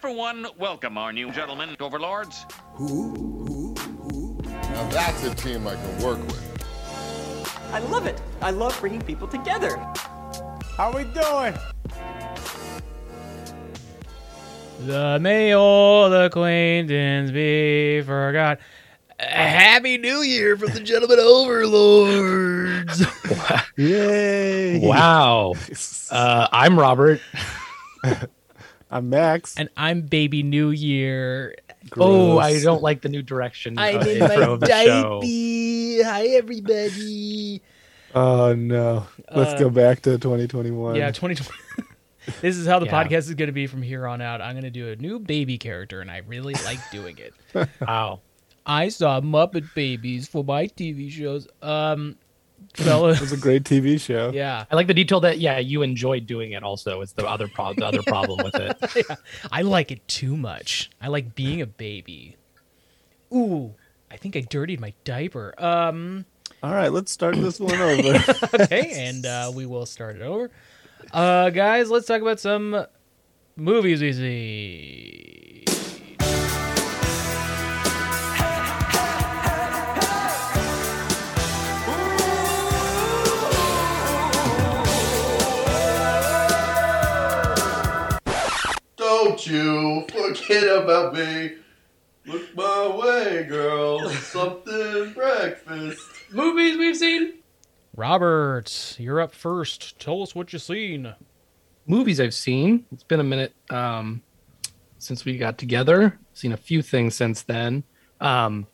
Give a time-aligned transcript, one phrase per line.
[0.00, 2.46] for one, welcome our new gentlemen, overlords.
[2.74, 6.44] who who Now that's a team I can work with.
[7.72, 8.20] I love it.
[8.40, 9.76] I love bringing people together.
[10.76, 11.54] How are we doing?
[14.86, 18.60] The may old acquaintance be forgot.
[19.18, 23.04] A Happy New Year from the gentlemen overlords.
[23.76, 24.78] Yay!
[24.80, 25.54] Wow.
[26.10, 27.20] Uh, I'm Robert.
[28.90, 29.54] I'm Max.
[29.56, 31.54] and I'm Baby New Year.
[31.96, 33.78] Oh, I don't like the new direction.
[33.78, 35.20] I'm uh, in my of the show.
[35.20, 36.10] diaper.
[36.10, 37.62] Hi, everybody.
[38.14, 39.06] Oh no!
[39.34, 40.96] Let's Uh, go back to 2021.
[40.96, 41.60] Yeah, 2020.
[42.40, 43.04] this is how the Yeah.
[43.04, 44.40] podcast is going to be from here on out.
[44.40, 47.34] I'm going to do a new baby character, and I really like doing it.
[47.80, 48.20] Wow.
[48.66, 51.48] I saw Muppet Babies for my TV shows.
[51.62, 52.16] Um,
[52.78, 54.30] it was a great TV show.
[54.32, 54.64] yeah.
[54.70, 56.62] I like the detail that yeah, you enjoyed doing it.
[56.62, 59.18] Also, is the other pro- the other problem with it.
[59.52, 60.90] I like it too much.
[61.00, 62.36] I like being a baby.
[63.34, 63.74] Ooh,
[64.10, 65.54] I think I dirtied my diaper.
[65.58, 66.24] Um,
[66.62, 68.24] All right, let's start this one over.
[68.54, 70.50] okay, and uh, we will start it over.
[71.12, 72.86] Uh, guys, let's talk about some
[73.56, 75.64] movies we see.
[89.38, 91.52] Don't you forget about me.
[92.26, 94.10] Look my way, girl.
[94.10, 96.00] Something breakfast.
[96.32, 97.34] Movies we've seen.
[97.94, 99.96] Robert, you're up first.
[100.00, 101.14] Tell us what you've seen.
[101.86, 102.84] Movies I've seen.
[102.90, 104.22] It's been a minute um,
[104.98, 106.18] since we got together.
[106.32, 107.84] Seen a few things since then.
[108.20, 108.66] Um,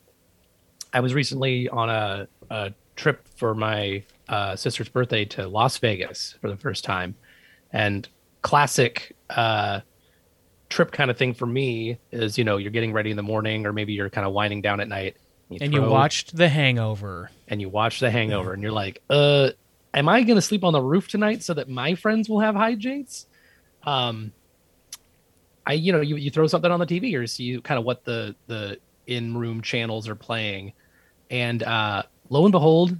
[0.95, 6.37] I was recently on a, a trip for my uh, sister's birthday to Las Vegas
[6.41, 7.17] for the first time,
[7.71, 8.09] and
[8.41, 9.81] classic uh,
[10.75, 13.65] trip kind of thing for me is you know you're getting ready in the morning
[13.67, 15.17] or maybe you're kind of winding down at night
[15.61, 17.31] And you watched The Hangover.
[17.49, 19.51] and you watch The Hangover, and you're like, uh,
[19.93, 22.55] am I going to sleep on the roof tonight so that my friends will have
[22.57, 23.27] hijinks?
[23.85, 24.33] Um,
[25.67, 28.05] I, you know, you, you throw something on the TV or see kind of what
[28.05, 30.73] the the in room channels are playing,
[31.31, 32.97] and uh, lo and behold,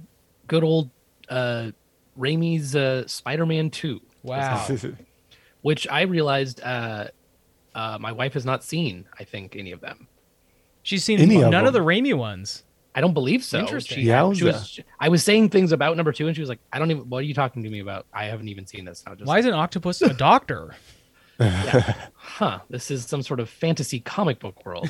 [0.47, 0.89] good old
[1.29, 1.71] uh,
[2.17, 4.65] Raimi's uh, Spider-Man Two, Wow.
[5.61, 7.07] which I realized uh,
[7.75, 9.05] uh, my wife has not seen.
[9.19, 10.07] I think any of them.
[10.81, 11.87] She's seen Any of none of the them.
[11.87, 12.63] Raimi ones.
[12.95, 13.59] I don't believe so.
[13.59, 13.97] Interesting.
[13.97, 14.43] She, she Yowza.
[14.43, 17.09] was, I was saying things about number two, and she was like, "I don't even.
[17.09, 18.05] What are you talking to me about?
[18.13, 20.73] I haven't even seen this." Just Why is an octopus a doctor?
[21.39, 24.89] huh, this is some sort of fantasy comic book world.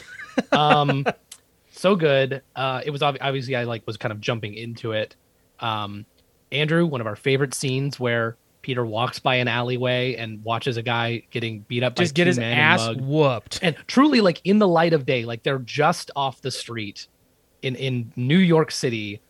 [0.52, 1.06] Um,
[1.72, 2.44] so good.
[2.56, 5.16] Uh, it was obvi- obviously I like was kind of jumping into it.
[5.60, 6.06] Um,
[6.52, 10.82] Andrew, one of our favorite scenes where Peter walks by an alleyway and watches a
[10.82, 11.96] guy getting beat up.
[11.96, 13.02] Just by get his men and ass mugged.
[13.02, 13.60] whooped.
[13.62, 17.06] and truly like in the light of day, like they're just off the street
[17.62, 19.22] in in New York City.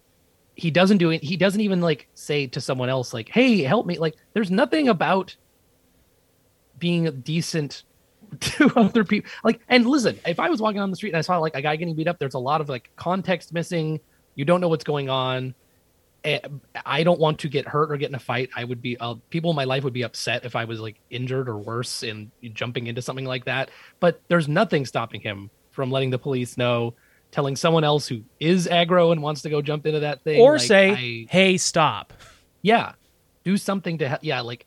[0.56, 1.22] He doesn't do it.
[1.22, 4.88] He doesn't even like say to someone else like, "Hey, help me!" Like, there's nothing
[4.88, 5.35] about
[6.79, 7.84] being decent
[8.40, 9.29] to other people.
[9.44, 11.62] Like, and listen, if I was walking on the street and I saw like a
[11.62, 14.00] guy getting beat up, there's a lot of like context missing.
[14.35, 15.56] You don't know what's going on.
[16.25, 16.40] Eh,
[16.86, 18.50] I don't want to get hurt or get in a fight.
[18.56, 21.00] I would be uh, people in my life would be upset if I was like
[21.09, 23.69] injured or worse and jumping into something like that.
[24.00, 26.96] But there's nothing stopping him from letting the police know,
[27.31, 30.53] telling someone else who is aggro and wants to go jump into that thing, Or
[30.53, 32.14] like, say, I- hey, stop.
[32.62, 32.94] yeah
[33.44, 34.66] do something to help yeah like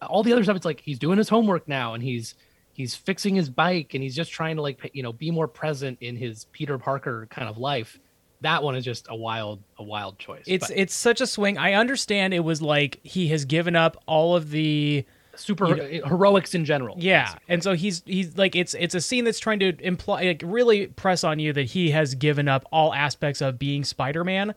[0.00, 2.36] all the other stuff it's like he's doing his homework now and he's
[2.72, 5.98] he's fixing his bike and he's just trying to like you know be more present
[6.00, 7.98] in his peter parker kind of life
[8.42, 11.58] that one is just a wild a wild choice It's But it's such a swing.
[11.58, 15.04] I understand it was like he has given up all of the
[15.34, 19.24] super you heroics in general yeah, and so he's he's like it's it's a scene
[19.24, 22.92] that's trying to imply like really press on you that he has given up all
[22.92, 24.54] aspects of being Spider-Man,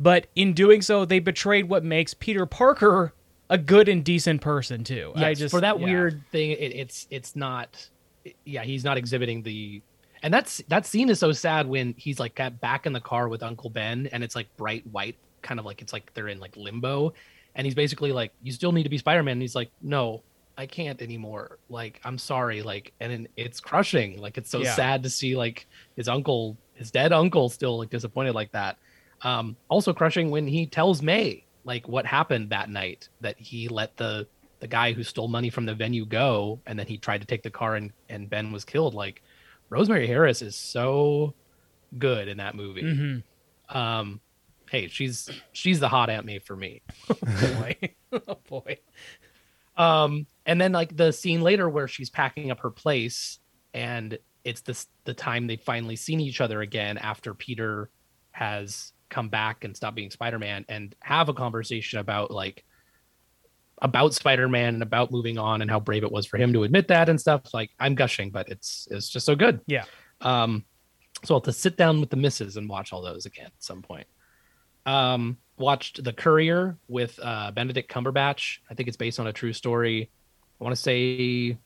[0.00, 3.12] but in doing so they betrayed what makes Peter Parker
[3.50, 5.12] a good and decent person too.
[5.14, 5.84] I just for that yeah.
[5.84, 7.88] weird thing it, it's it's not
[8.44, 9.82] yeah he's not exhibiting the
[10.26, 13.44] and that's that scene is so sad when he's like back in the car with
[13.44, 16.56] uncle ben and it's like bright white kind of like it's like they're in like
[16.56, 17.14] limbo.
[17.54, 19.34] And he's basically like you still need to be spider-man.
[19.34, 20.24] And he's like no
[20.58, 21.60] i can't anymore.
[21.68, 22.62] Like i'm sorry.
[22.62, 24.18] Like and it's crushing.
[24.18, 24.74] Like it's so Yeah.
[24.74, 28.78] sad to see like his uncle his dead uncle still like disappointed like that.
[29.22, 33.96] Um also crushing when he tells may like what happened that night that he let
[33.96, 34.26] the
[34.60, 37.44] the guy who stole money from the venue go and then he tried to take
[37.44, 38.94] the car and and ben was killed.
[38.94, 39.22] Like
[39.70, 41.34] rosemary harris is so
[41.98, 43.22] good in that movie Mhm.
[43.74, 44.20] um
[44.70, 47.14] hey she's she's the hot aunt may for me oh
[47.58, 47.76] boy.
[48.28, 48.78] oh boy.
[49.76, 53.38] um and then like the scene later where she's packing up her place
[53.74, 57.90] and it's this the time they've finally seen each other again after Peter
[58.30, 62.64] has come back and stopped being Spider-Man and have a conversation about like
[63.82, 66.88] about Spider-Man and about moving on and how brave it was for him to admit
[66.88, 67.52] that and stuff.
[67.52, 69.60] Like I'm gushing, but it's it's just so good.
[69.66, 69.84] Yeah.
[70.20, 70.64] Um,
[71.24, 73.52] so I'll have to sit down with the misses and watch all those again at
[73.58, 74.06] some point.
[74.84, 78.58] Um, watched The Courier with uh, Benedict Cumberbatch.
[78.70, 80.10] I think it's based on a true story.
[80.60, 81.58] I want to say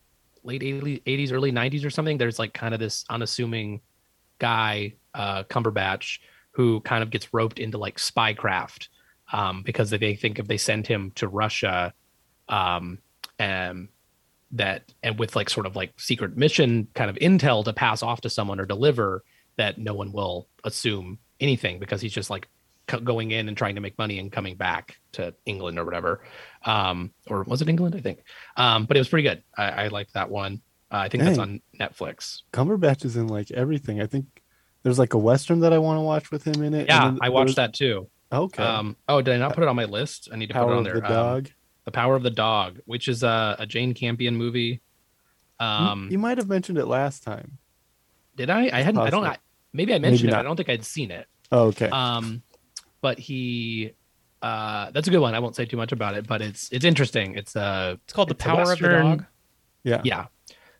[0.43, 2.17] late 80s, early 90s or something.
[2.17, 3.81] There's like kind of this unassuming
[4.39, 6.19] guy, uh, Cumberbatch,
[6.51, 8.87] who kind of gets roped into like spycraft
[9.31, 11.93] um, because they think if they send him to Russia,
[12.51, 12.99] um,
[13.39, 13.87] and
[14.51, 18.21] that and with like sort of like secret mission kind of intel to pass off
[18.21, 19.23] to someone or deliver
[19.55, 22.47] that no one will assume anything because he's just like
[23.03, 26.21] going in and trying to make money and coming back to England or whatever.
[26.65, 27.95] Um, or was it England?
[27.95, 28.19] I think.
[28.57, 29.43] Um, but it was pretty good.
[29.57, 30.61] I, I liked that one.
[30.91, 32.41] Uh, I think that's on Netflix.
[32.51, 34.01] Cumberbatch is in like everything.
[34.01, 34.25] I think
[34.83, 36.87] there's like a western that I want to watch with him in it.
[36.87, 38.09] Yeah, I watched was- that too.
[38.33, 38.63] Okay.
[38.63, 40.29] Um, oh, did I not put it on my list?
[40.31, 40.93] I need to put it on there.
[40.99, 41.49] the Um, Dog.
[41.85, 44.81] The Power of the Dog, which is a, a Jane Campion movie.
[45.59, 47.57] You- Um, you might have mentioned it last time.
[48.35, 48.69] did I?
[48.73, 49.01] I hadn't.
[49.01, 49.23] I don't.
[49.25, 49.37] I,
[49.73, 50.35] maybe I mentioned it.
[50.35, 51.27] I don't think I'd seen it.
[51.51, 51.89] Oh, okay.
[51.89, 52.41] Um,
[53.01, 53.93] but he,
[54.41, 55.35] uh, that's a good one.
[55.35, 57.35] I won't say too much about it, but it's it's interesting.
[57.35, 59.25] It's uh, It's called The It's a Power of the Dog.
[59.83, 60.01] yeah.
[60.03, 60.25] yeah,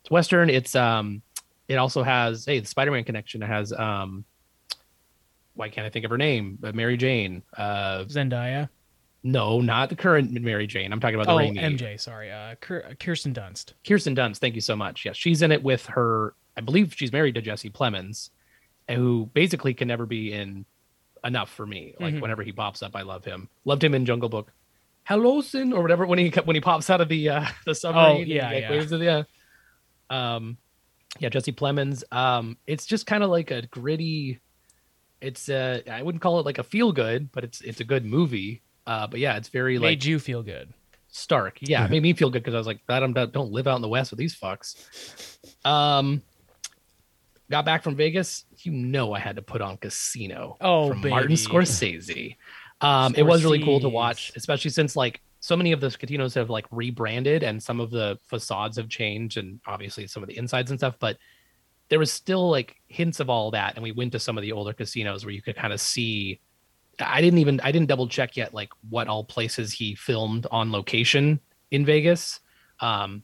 [0.00, 0.50] it's Western.
[0.50, 1.22] It's um,
[1.68, 3.42] it also has hey the Spider-Man connection.
[3.42, 4.24] It has um,
[5.54, 6.58] why can't I think of her name?
[6.64, 7.42] Uh, Mary Jane.
[7.56, 8.68] Uh, Zendaya.
[9.22, 10.92] No, not the current Mary Jane.
[10.92, 11.60] I'm talking about the Oh, Raimi.
[11.60, 11.98] MJ.
[12.00, 12.30] Sorry.
[12.32, 13.72] Uh, Kirsten Dunst.
[13.86, 15.04] Kirsten Dunst, thank you so much.
[15.04, 16.34] Yes, she's in it with her.
[16.56, 18.30] I believe she's married to Jesse Plemons,
[18.90, 20.64] who basically can never be in
[21.24, 21.94] enough for me.
[22.00, 22.20] Like Mhm.
[22.20, 23.48] whenever he pops up, I love him.
[23.64, 24.52] Loved him in Jungle Book.
[25.04, 28.26] Hello, Sin, or whatever when he when he pops out of the uh, the submarine.
[28.26, 28.70] he, yeah, like, yeah.
[28.70, 29.22] waves it, yeah.
[30.10, 30.56] Um,
[31.18, 32.02] yeah, Jesse Plemons.
[32.12, 34.40] Um, it's just kind of like a gritty.
[35.20, 38.04] It's uh, I wouldn't call it like a feel good, but it's it's a good
[38.04, 38.62] movie.
[38.86, 40.72] Uh, but yeah, it's very like Made you feel good.
[41.08, 41.58] Stark.
[41.60, 43.76] Yeah, it made me feel good because I was like, that I'm don't live out
[43.76, 45.36] in the West with these fucks.
[45.64, 46.22] Um,
[47.50, 48.44] got back from Vegas.
[48.58, 50.56] You know, I had to put on Casino.
[50.60, 51.32] Oh, from Martin.
[51.32, 52.36] Scorsese.
[52.80, 56.34] Um, it was really cool to watch, especially since like so many of the casinos
[56.34, 60.36] have like rebranded and some of the facades have changed, and obviously some of the
[60.38, 60.96] insides and stuff.
[60.98, 61.18] But
[61.90, 64.52] there was still like hints of all that, and we went to some of the
[64.52, 66.40] older casinos where you could kind of see.
[67.00, 70.72] I didn't even I didn't double check yet like what all places he filmed on
[70.72, 71.40] location
[71.70, 72.40] in Vegas.
[72.80, 73.22] Um,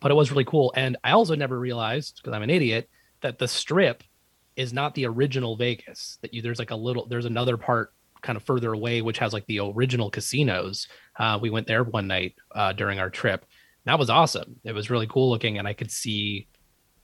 [0.00, 0.72] but it was really cool.
[0.76, 2.88] And I also never realized because I'm an idiot
[3.20, 4.02] that the strip
[4.56, 6.18] is not the original Vegas.
[6.22, 7.92] That you there's like a little there's another part
[8.22, 10.88] kind of further away which has like the original casinos.
[11.18, 13.44] Uh, we went there one night uh, during our trip.
[13.84, 14.56] That was awesome.
[14.64, 16.48] It was really cool looking, and I could see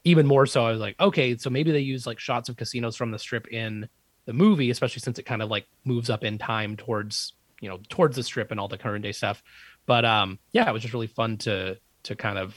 [0.04, 0.64] even more so.
[0.64, 3.48] I was like, okay, so maybe they use like shots of casinos from the strip
[3.48, 3.86] in
[4.26, 7.78] the movie, especially since it kind of like moves up in time towards you know
[7.88, 9.42] towards the strip and all the current day stuff.
[9.86, 12.54] But um, yeah, it was just really fun to to kind of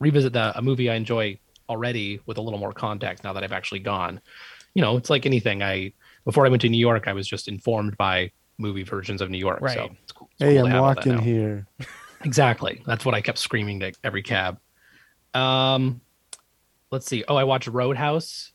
[0.00, 1.38] revisit the a movie I enjoy
[1.68, 4.20] already with a little more context now that I've actually gone.
[4.74, 5.62] You know, it's like anything.
[5.62, 5.92] I
[6.24, 9.38] before I went to New York, I was just informed by movie versions of New
[9.38, 9.60] York.
[9.60, 9.90] So Right.
[10.02, 10.28] it's cool.
[10.32, 11.66] it's Hey, cool I'm have walking here.
[12.24, 12.82] Exactly.
[12.84, 14.58] That's what I kept screaming to every cab.
[15.34, 16.00] Um,
[16.90, 17.22] let's see.
[17.28, 18.50] Oh, I watched Roadhouse.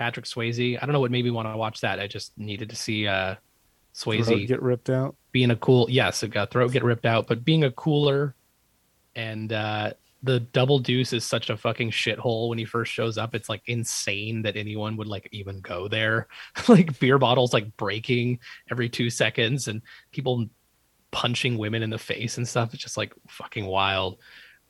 [0.00, 0.78] Patrick Swayze.
[0.80, 2.00] I don't know what made me want to watch that.
[2.00, 3.34] I just needed to see uh
[3.94, 5.14] Swayze Throat get ripped out.
[5.30, 8.34] being a cool yes, it got throat get ripped out, but being a cooler
[9.14, 9.92] and uh
[10.22, 13.34] the double deuce is such a fucking shithole when he first shows up.
[13.34, 16.28] It's like insane that anyone would like even go there.
[16.68, 18.38] like beer bottles like breaking
[18.70, 20.46] every two seconds and people
[21.10, 22.72] punching women in the face and stuff.
[22.72, 24.16] It's just like fucking wild.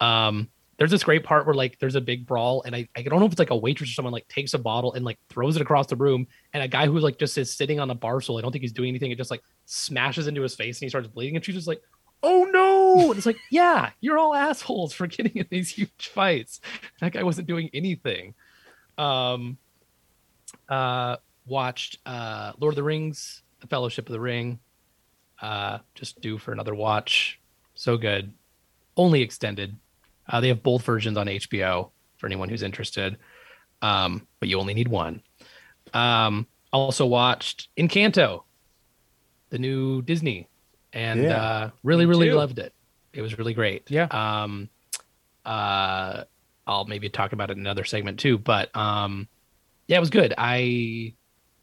[0.00, 0.48] Um
[0.80, 3.26] there's this great part where like there's a big brawl and I, I don't know
[3.26, 5.60] if it's like a waitress or someone like takes a bottle and like throws it
[5.60, 8.38] across the room and a guy who like just is sitting on a bar stool,
[8.38, 10.88] I don't think he's doing anything, it just like smashes into his face and he
[10.88, 11.82] starts bleeding and she's just like,
[12.22, 13.10] oh no.
[13.10, 16.62] And it's like, yeah, you're all assholes for getting in these huge fights.
[17.02, 18.32] That guy wasn't doing anything.
[18.96, 19.58] Um
[20.66, 24.58] uh watched uh Lord of the Rings, The Fellowship of the Ring.
[25.42, 27.38] Uh just due for another watch.
[27.74, 28.32] So good.
[28.96, 29.76] Only extended.
[30.30, 33.18] Uh, they have both versions on HBO for anyone who's interested,
[33.82, 35.22] um, but you only need one.
[35.92, 38.44] Um, also watched Encanto,
[39.50, 40.48] the new Disney,
[40.92, 41.42] and Yeah.
[41.42, 42.72] uh, really, really loved it.
[43.12, 43.90] It was really great.
[43.90, 44.04] Yeah.
[44.04, 44.68] Um,
[45.44, 46.24] uh,
[46.66, 49.28] I'll maybe talk about it in another segment too, but um,
[49.88, 50.32] yeah, it was good.
[50.38, 51.14] I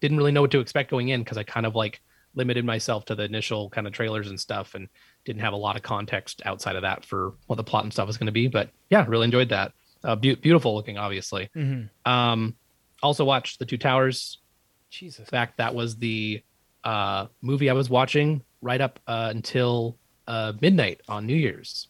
[0.02, 2.02] didn't really know what to expect going in because I kind of like
[2.36, 4.90] limited myself to the initial kind of trailers and stuff and
[5.28, 8.08] didn't have a lot of context outside of that for what the plot and stuff
[8.08, 8.48] was going to be.
[8.48, 9.74] But yeah, really enjoyed that.
[10.04, 11.50] Uh, beau- beautiful looking, obviously.
[11.56, 11.90] Mhm.
[12.06, 12.56] Um,
[13.04, 14.38] also watched The Two Towers.
[14.90, 15.20] Jesus.
[15.20, 16.42] In fact, that was the
[16.86, 21.90] uh, movie I was watching right up uh, until uh, midnight on New Year's,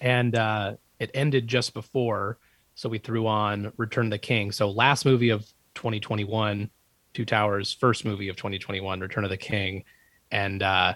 [0.00, 2.38] and uh, it ended just before.
[2.74, 4.50] So we threw on Return of the King.
[4.52, 5.42] So last movie of
[5.74, 6.68] 2021,
[7.14, 7.72] Two Towers.
[7.72, 9.84] First movie of 2021, Return of the King,
[10.32, 10.94] and uh,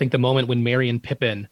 [0.00, 1.46] think the moment when Merry and Pippin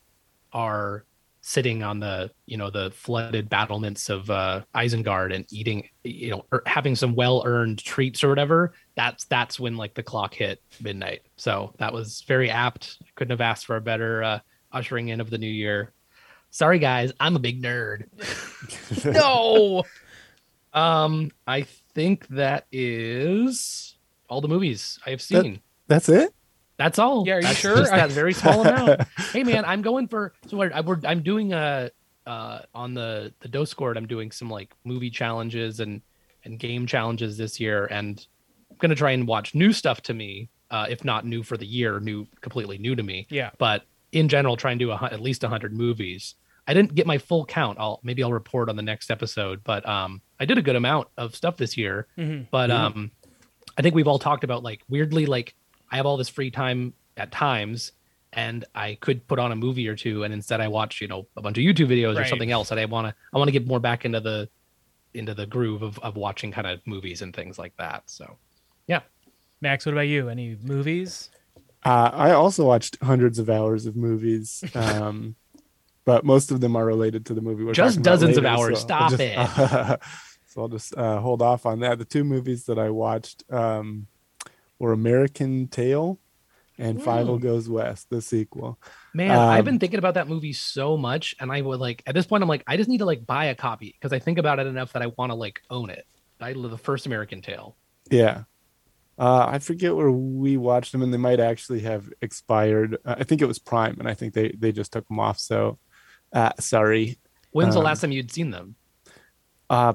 [0.55, 1.05] are
[1.43, 6.47] sitting on the you know the flooded battlements of uh Isengard and eating you know
[6.51, 10.63] or having some well earned treats or whatever that's that's when like the clock hit
[10.81, 11.21] midnight.
[11.37, 12.97] So that was very apt.
[13.17, 14.39] Couldn't have asked for a better uh
[14.73, 15.93] ushering in of the new year.
[16.51, 18.05] Sorry guys I'm a big nerd.
[19.05, 19.85] No.
[20.73, 23.95] um I think that is
[24.31, 25.61] all the movies I have seen.
[25.87, 26.33] That's it.
[26.79, 27.25] That's all.
[27.27, 27.77] Yeah, are you That's sure?
[27.77, 29.03] Just that very small amount.
[29.33, 30.33] hey, man, I'm going for.
[30.47, 31.91] So I, we're, I'm doing a
[32.27, 33.97] uh, on the the Discord.
[33.97, 36.01] I'm doing some like movie challenges and
[36.45, 38.25] and game challenges this year, and
[38.71, 40.49] I'm gonna try and watch new stuff to me.
[40.71, 43.27] Uh, if not new for the year, new completely new to me.
[43.31, 43.51] Yeah.
[43.59, 46.35] But in general, try and do a, at least hundred movies.
[46.69, 47.79] I didn't get my full count.
[47.81, 49.65] I'll maybe I'll report on the next episode.
[49.65, 52.07] But um, I did a good amount of stuff this year.
[52.19, 52.47] Mhm.
[52.51, 52.85] But Yeah.
[52.87, 53.11] um,
[53.79, 55.55] I think we've all talked about like weirdly like
[55.91, 57.93] I have all this free time at times
[58.33, 61.27] and I could put on a movie or two and instead I watch, you know,
[61.37, 63.53] a bunch of YouTube videos or something else and I want to I want to
[63.53, 64.49] get more back into the
[65.15, 68.03] into the groove of of watching kind of movies and things like that.
[68.07, 68.37] So,
[68.87, 69.01] yeah.
[69.61, 70.29] Max, what about you?
[70.29, 71.31] Any movies?
[71.85, 75.37] Uh, I also watched hundreds of hours of movies, um,
[76.05, 77.65] but most of them are related to the movie.
[77.65, 78.81] We're Just talking about dozens of hours.
[78.81, 80.03] so I'll Stop just-
[80.49, 81.99] so I'll just uh, hold off on that.
[81.99, 84.07] The two movies that I watched um,
[84.79, 86.21] were American Tail
[86.79, 87.43] and Fievel Hmm.
[87.43, 88.79] Goes West, the sequel.
[89.15, 92.15] Man, I've Um, been thinking about that movie so much and I would like at
[92.15, 94.39] this point I'm like I just need to like buy a copy because I think
[94.39, 96.05] about it enough that I want to like own it.
[96.41, 97.77] I love the first American Tail.
[98.11, 98.45] Yeah.
[99.19, 102.99] Uh, I forget where we watched them, and they might actually have expired.
[103.05, 105.41] Uh, I think it was Prime, and I think they they just took them off.
[105.41, 105.81] So,
[106.33, 107.19] uh, sorry,
[107.51, 108.77] When's the Um, last time you'd seen them?
[109.71, 109.95] uh,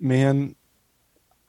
[0.00, 0.56] man,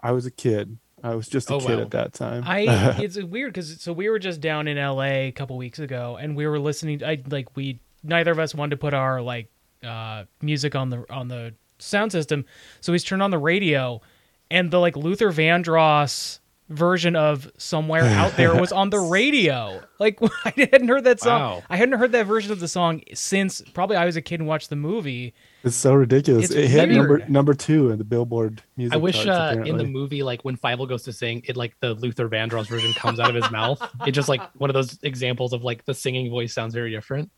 [0.02, 0.78] I was a kid.
[1.04, 1.82] I was just a Oh, kid wow.
[1.82, 2.44] at that time.
[2.46, 2.62] I
[3.00, 6.36] it's weird because so we were just down in LA a couple weeks ago and
[6.36, 7.04] we were listening.
[7.04, 9.50] I like we neither of us wanted to put our like
[9.86, 12.46] uh music on the on the sound system,
[12.80, 14.02] so we turned on the radio,
[14.50, 19.82] and the like Luther Vandross version of "Somewhere Out There" was on the radio.
[20.00, 21.40] Like I hadn't heard that song.
[21.42, 21.64] Wow.
[21.70, 24.48] I hadn't heard that version of the song since probably I was a kid and
[24.48, 25.34] watched the movie.
[25.64, 26.46] It's so ridiculous.
[26.46, 27.30] It's it hit number weird.
[27.30, 28.94] number two in the Billboard music.
[28.94, 31.76] I wish charts, uh, in the movie, like when Fievel goes to sing, it like
[31.80, 33.82] the Luther Vandross version comes out of his mouth.
[34.06, 37.32] It just like one of those examples of like the singing voice sounds very different.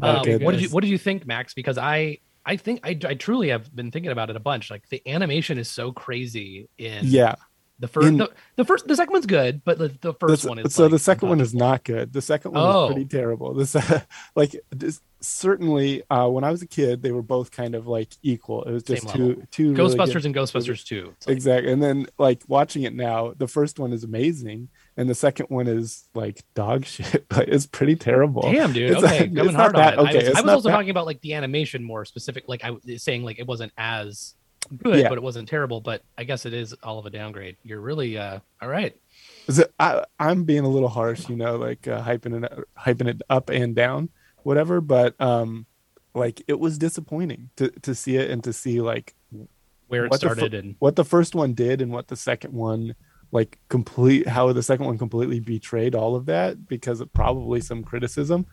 [0.00, 0.68] Um, Okay, what did you.
[0.70, 1.52] What did you think, Max?
[1.52, 4.70] Because I I think I, I truly have been thinking about it a bunch.
[4.70, 7.34] Like the animation is so crazy in yeah.
[7.78, 10.58] the first in- the, the first the second one's good, but the, the first one
[10.58, 12.12] is so like, the second one is not good.
[12.14, 12.86] The second one Oh.
[12.88, 13.52] is pretty terrible.
[13.52, 13.76] This
[14.34, 18.10] like this, certainly uh, when I was a kid, they were both kind of like
[18.22, 18.64] equal.
[18.64, 21.14] It was just two two really Ghostbusters and Ghostbusters two.
[21.26, 21.72] Like- exactly.
[21.72, 25.66] And then like watching it now, the first one is amazing, and the second one
[25.66, 27.24] is like dog shit.
[27.30, 28.42] Like it's pretty terrible.
[28.42, 28.92] Damn, dude.
[28.92, 30.10] It's okay, coming hard that- on it.
[30.10, 32.44] okay, I was, I was also that- talking about like the animation more specific.
[32.48, 34.34] Like I was saying, like it wasn't as
[34.82, 35.08] good, Yeah.
[35.08, 35.80] but it wasn't terrible.
[35.80, 37.56] But I guess it is all of a downgrade.
[37.62, 38.94] You're really uh all right.
[39.48, 43.08] Is it, I, I'm being a little harsh, you know, like uh, hyping it, hyping
[43.08, 44.10] it up and down,
[44.48, 44.80] whatever.
[44.80, 45.66] But um,
[46.14, 49.14] like it was disappointing to to see it and to see like
[49.86, 52.16] Where it what the fir- started and what the first one did and what the
[52.16, 52.94] second one
[53.30, 57.84] like complete how the second one completely betrayed all of that because of probably some
[57.84, 58.46] criticism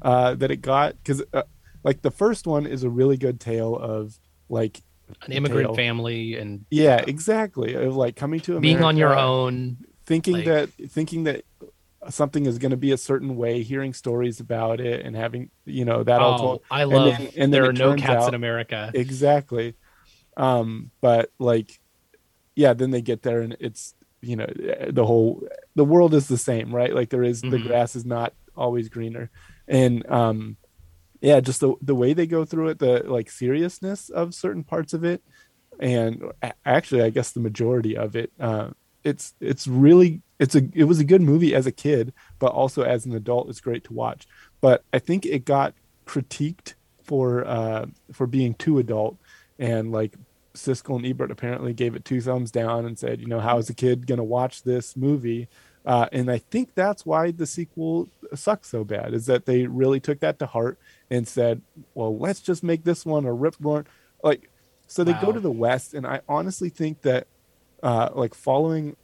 [0.00, 1.42] uh that it got because uh,
[1.84, 4.18] like the first one is a really good tale of
[4.48, 4.80] like
[5.26, 5.74] an immigrant tale.
[5.74, 9.76] family and yeah exactly of like coming to America, being on your own.
[10.06, 11.44] thinking like- that thinking that
[12.10, 15.84] something is going to be a certain way hearing stories about it and having you
[15.84, 17.18] know that all Oh, told I and love.
[17.18, 18.90] then- and there are no cats in America.
[18.94, 19.74] exactly
[20.36, 21.78] um but like
[22.56, 24.46] yeah then they get there and it's you know
[24.90, 27.66] the whole the world is the same right like there is the Mhm.
[27.66, 29.30] grass is not always greener
[29.68, 30.56] and um
[31.20, 34.92] yeah just the the way they go through it the like seriousness of certain parts
[34.94, 35.22] of it
[35.80, 36.22] and
[36.64, 38.68] actually i guess the majority of it uh
[39.04, 42.82] it's it's really it's a it was a good movie as a kid but also
[42.82, 44.26] as an adult it's great to watch
[44.60, 45.72] but i think it got
[46.06, 49.16] critiqued for uh for being too adult
[49.58, 50.14] and like
[50.54, 53.70] Siskel and Ebert apparently gave it two thumbs down and said, you know, how is
[53.70, 55.48] a kid going to watch this movie?
[55.84, 59.98] Uh, and I think that's why the sequel sucks so bad is that they really
[59.98, 60.78] took that to heart
[61.10, 61.62] and said,
[61.94, 63.86] well, let's just make this one a rip roaring
[64.22, 64.50] like.
[64.88, 67.26] So they go to the west, and I honestly think that,
[67.82, 68.94] uh, like following,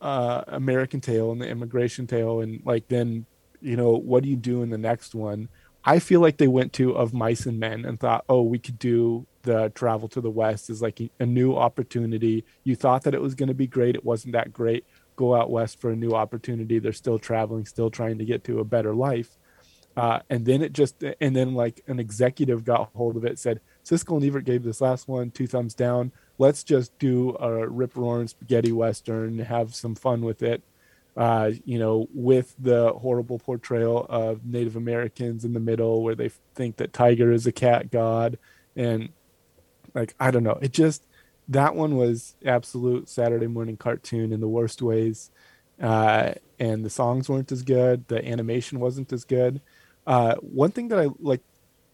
[0.00, 3.26] uh, American Tail and the Immigration Tale, and like then,
[3.60, 5.48] you know, what do you do in the next one?
[5.84, 8.78] I feel like they went to of mice and men and thought, oh, we could
[8.78, 12.44] do the travel to the west is like a new opportunity.
[12.64, 14.84] You thought that it was going to be great, it wasn't that great.
[15.16, 16.78] Go out west for a new opportunity.
[16.78, 19.38] They're still traveling, still trying to get to a better life.
[19.96, 23.60] Uh, and then it just, and then like an executive got hold of it, said,
[23.84, 26.12] Siskel and Ebert gave this last one two thumbs down.
[26.38, 30.62] Let's just do a rip roaring spaghetti western, have some fun with it
[31.16, 36.30] uh, you know, with the horrible portrayal of Native Americans in the middle, where they
[36.54, 38.38] think that Tiger is a cat god,
[38.76, 39.10] and
[39.94, 41.06] like I don't know, it just
[41.48, 45.30] that one was absolute Saturday morning cartoon in the worst ways,
[45.82, 49.60] uh, and the songs weren't as good, the animation wasn't as good.
[50.06, 51.42] Uh, one thing that I like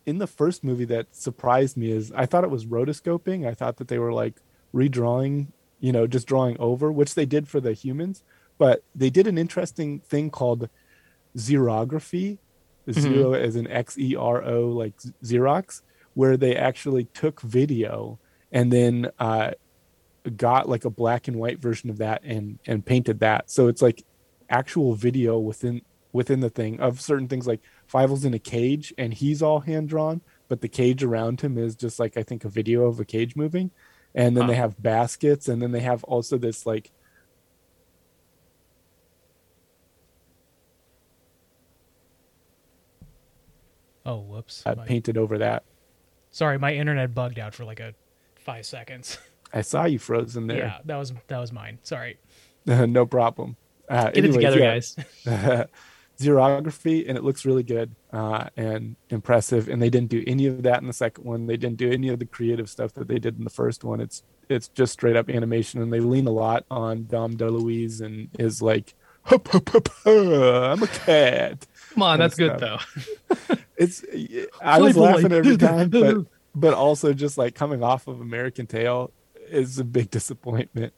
[0.06, 3.46] in the first movie that surprised me is I thought it was rotoscoping.
[3.46, 4.40] I thought that they were like
[4.72, 5.48] redrawing,
[5.80, 8.22] you know, just drawing over, which they did for the humans.
[8.56, 10.70] But they did an interesting thing called
[11.36, 12.38] xerography
[12.90, 15.82] zero as an x-e-r-o like xerox
[16.14, 18.18] where they actually took video
[18.52, 19.50] and then uh,
[20.36, 23.50] got like a black and white version of that and and painted that.
[23.50, 24.04] So it's like
[24.48, 25.82] actual video within
[26.12, 29.88] within the thing of certain things like Fievel's in a cage and he's all hand
[29.88, 33.04] drawn but the cage around him is just like i think a video of a
[33.04, 33.70] cage moving
[34.14, 36.90] and then they have baskets and then they have also this like
[44.04, 44.62] Oh, whoops.
[44.64, 45.64] I My- painted over that
[46.30, 47.94] Sorry, my internet bugged out for like a
[48.34, 49.16] five seconds.
[49.54, 50.58] I saw you frozen there.
[50.58, 51.78] Yeah, that was that was mine.
[51.82, 52.18] Sorry.
[52.66, 53.56] no problem.
[53.88, 54.74] Uh, Get it together, yeah.
[54.74, 54.96] guys.
[56.18, 59.68] Xerography, and it looks really good uh, and impressive.
[59.68, 61.46] And they didn't do any of that in the second one.
[61.46, 64.00] They didn't do any of the creative stuff that they did in the first one.
[64.00, 68.28] It's it's just straight up animation, and they lean a lot on Dom DeLuise and
[68.38, 71.66] is like, "Hup, hup, hup, I'm a cat.
[71.90, 72.94] Come on, that's good stuff.
[73.48, 73.56] though.
[73.78, 74.02] It's
[74.62, 76.24] I was laughing every time, but
[76.54, 79.12] but also just like coming off of American Tail
[79.50, 80.94] is a big disappointment.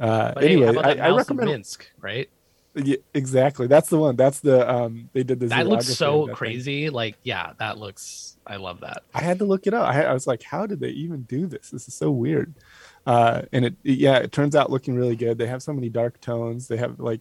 [0.00, 2.30] Uh, hey, anyway, how I, I recommend Minsk, right?
[2.74, 3.66] Yeah, exactly.
[3.66, 4.16] That's the one.
[4.16, 5.08] That's the um.
[5.12, 5.46] They did the.
[5.46, 6.34] That looks so that thing.
[6.36, 6.90] crazy.
[6.90, 8.36] Like, yeah, that looks.
[8.46, 9.02] I love that.
[9.14, 9.86] I had to look it up.
[9.88, 11.70] I, had, I was like, how did they even do this?
[11.70, 12.54] This is so weird.
[13.06, 15.38] Uh, and it, it- yeah, it turns out looking really good.
[15.38, 16.68] They have so many dark tones.
[16.68, 17.20] They have like,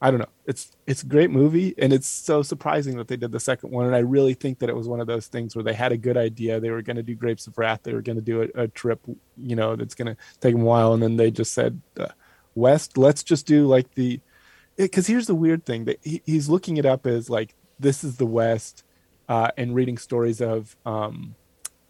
[0.00, 0.28] I don't know.
[0.46, 3.86] It's it's a great movie, and it's so surprising that they did the second one.
[3.86, 5.96] And I really think that it was one of those things where they had a
[5.96, 6.60] good idea.
[6.60, 7.80] They were going to do Grapes of Wrath.
[7.82, 9.00] They were going to do a, a trip,
[9.36, 12.08] you know, that's going to take them a while, and then they just said, uh,
[12.54, 14.20] West, let's just do like the,
[14.76, 18.16] because here's the weird thing that he, he's looking it up as like this is
[18.16, 18.84] the West,
[19.28, 21.34] uh, and reading stories of um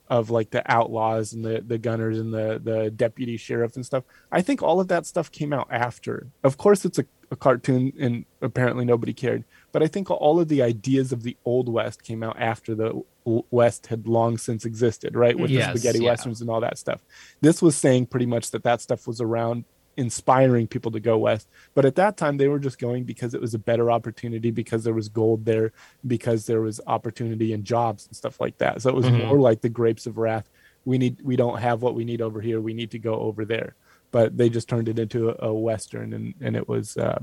[0.08, 4.04] of like the outlaws and the the gunners and the the deputy sheriff and stuff.
[4.30, 6.26] I think all of that stuff came out after.
[6.44, 9.44] Of course, it's a, a cartoon and apparently nobody cared.
[9.72, 13.02] But I think all of the ideas of the old west came out after the
[13.24, 15.38] west had long since existed, right?
[15.38, 16.10] With Yes, the spaghetti yeah.
[16.10, 17.00] westerns and all that stuff.
[17.40, 19.64] This was saying pretty much that that stuff was around
[19.96, 21.48] inspiring people to go west.
[21.74, 24.84] But at that time they were just going because it was a better opportunity because
[24.84, 25.72] there was gold there
[26.06, 28.80] because there was opportunity and jobs and stuff like that.
[28.82, 29.26] So it was Mhm.
[29.26, 30.48] more like the grapes of wrath.
[30.84, 32.60] We need we don't have what we need over here.
[32.60, 33.74] We need to go over there.
[34.10, 37.20] But they just turned it into a, a western and and it was uh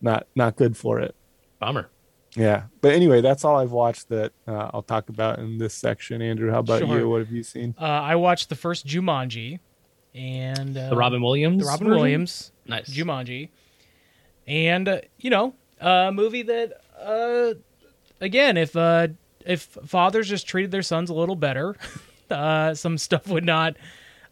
[0.00, 1.14] not not good for it.
[1.60, 1.88] Bummer.
[2.36, 2.64] yeah.
[2.80, 6.22] But anyway that's all i've watched that uh, i'll talk about in this section.
[6.22, 6.98] Andrew how about Sure.
[6.98, 7.74] you what have you seen?
[7.80, 9.58] Uh, I watched the first Jumanji,
[10.18, 11.62] and uh, The Robin Williams.
[11.62, 11.96] the Robin version?
[12.00, 12.90] Williams Nice.
[12.90, 13.48] Jumanji,
[14.46, 17.54] and uh, you know, a movie that uh,
[18.20, 19.08] again, if uh,
[19.46, 21.76] if fathers just treated their sons a little better,
[22.30, 23.76] uh, some stuff would not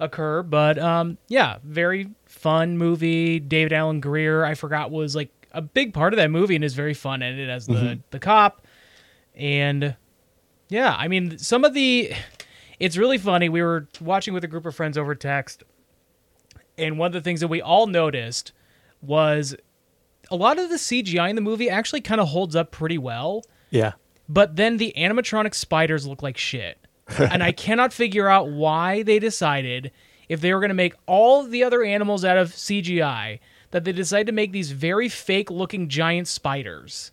[0.00, 0.42] occur.
[0.42, 3.40] But um, yeah, very fun movie.
[3.40, 6.74] David Alan Grier, I forgot was like a big part of that movie and is
[6.74, 8.66] very fun in it as the the cop,
[9.34, 9.96] and
[10.68, 12.12] yeah, I mean some of the.
[12.78, 13.48] It's really funny.
[13.48, 15.62] We were watching with a group of friends over text,
[16.78, 18.52] and one of the things that we all noticed
[19.02, 19.54] was
[20.30, 23.44] a lot of the CGI in the movie actually kind of holds up pretty well,
[23.70, 23.92] yeah
[24.28, 26.78] but then the animatronic spiders look like shit.
[27.18, 29.92] and I cannot figure out why they decided
[30.28, 33.38] if they were going to make all the other animals out of CGI
[33.70, 37.12] that they decided to make these very fake looking giant spiders.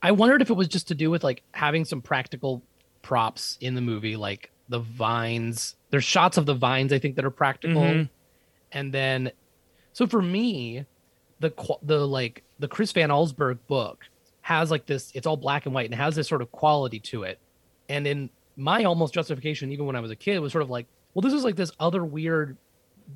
[0.00, 2.62] I wondered if it was just to do with like having some practical
[3.02, 5.74] props in the movie, like the vines.
[5.90, 8.08] There's shots of the vines I think that are practical, Mhm.
[8.74, 9.32] And then
[9.94, 10.84] so for me,
[11.40, 14.04] the the like the Chris Van Allsburg book
[14.42, 15.10] has like this.
[15.14, 17.38] It's all black and white and has this sort of quality to it.
[17.88, 20.86] And in my almost justification, even when I was a kid, was sort of like,
[21.14, 22.56] well, this is like this other weird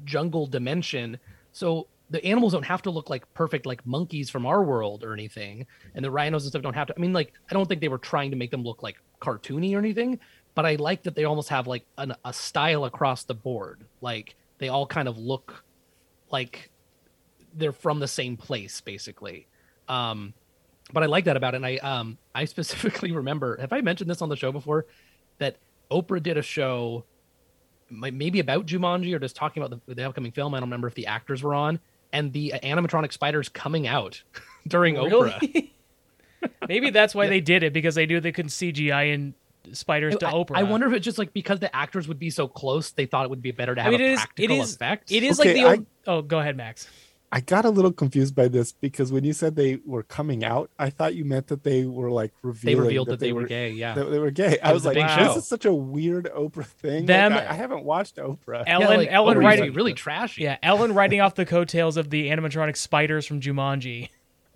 [0.04, 1.18] jungle dimension.
[1.52, 5.12] So the animals don't have to look like perfect like monkeys from our world or
[5.12, 7.82] anything and the rhinos and stuff don't have to i mean like i don't think
[7.82, 10.18] they were trying to make them look like cartoony or anything
[10.54, 14.34] but i like that they almost have like an, a style across the board like
[14.58, 15.64] they all kind of look
[16.30, 16.70] like
[17.54, 19.46] they're from the same place basically.
[19.88, 20.34] Um
[20.90, 24.08] but i like that about it and i um i specifically remember have i mentioned
[24.08, 24.86] this on the show before?
[25.38, 25.56] That
[25.90, 27.04] oprah did a show
[27.90, 30.54] maybe about Jumanji or just talking about the, the upcoming film.
[30.54, 31.80] I don't remember if the actors were on.
[32.12, 34.22] And the animatronic spiders coming out
[34.68, 35.70] during Oprah.
[36.68, 39.34] Maybe that's why they did it because they knew they couldn't CGI in
[39.74, 40.56] spiders to I, Oprah.
[40.56, 43.24] I wonder if it's just like because the actors would be so close, they thought
[43.24, 44.18] it would be better to I have mean, a it is.
[44.20, 44.74] It practical is.
[44.74, 45.12] effect.
[45.12, 45.86] It is Okay, like the I- old.
[46.06, 46.88] Oh, go ahead, Max.
[47.30, 50.70] I got a little confused by this because when you said they were coming out,
[50.78, 53.68] I thought you meant that they were like They revealing revealed that, they were gay.
[53.72, 53.92] Yeah.
[53.96, 54.58] that they were gay.
[54.60, 57.00] I was was like, big this is such a weird Oprah thing.
[57.00, 58.64] Like, Them- I, I haven't watched Oprah.
[58.66, 58.80] Ellen.
[58.90, 59.72] yeah, like, Ellen Oprah writing.
[59.74, 60.44] really trashy.
[60.44, 64.08] Yeah, Ellen writing off the coattails of the animatronic spiders from Jumanji.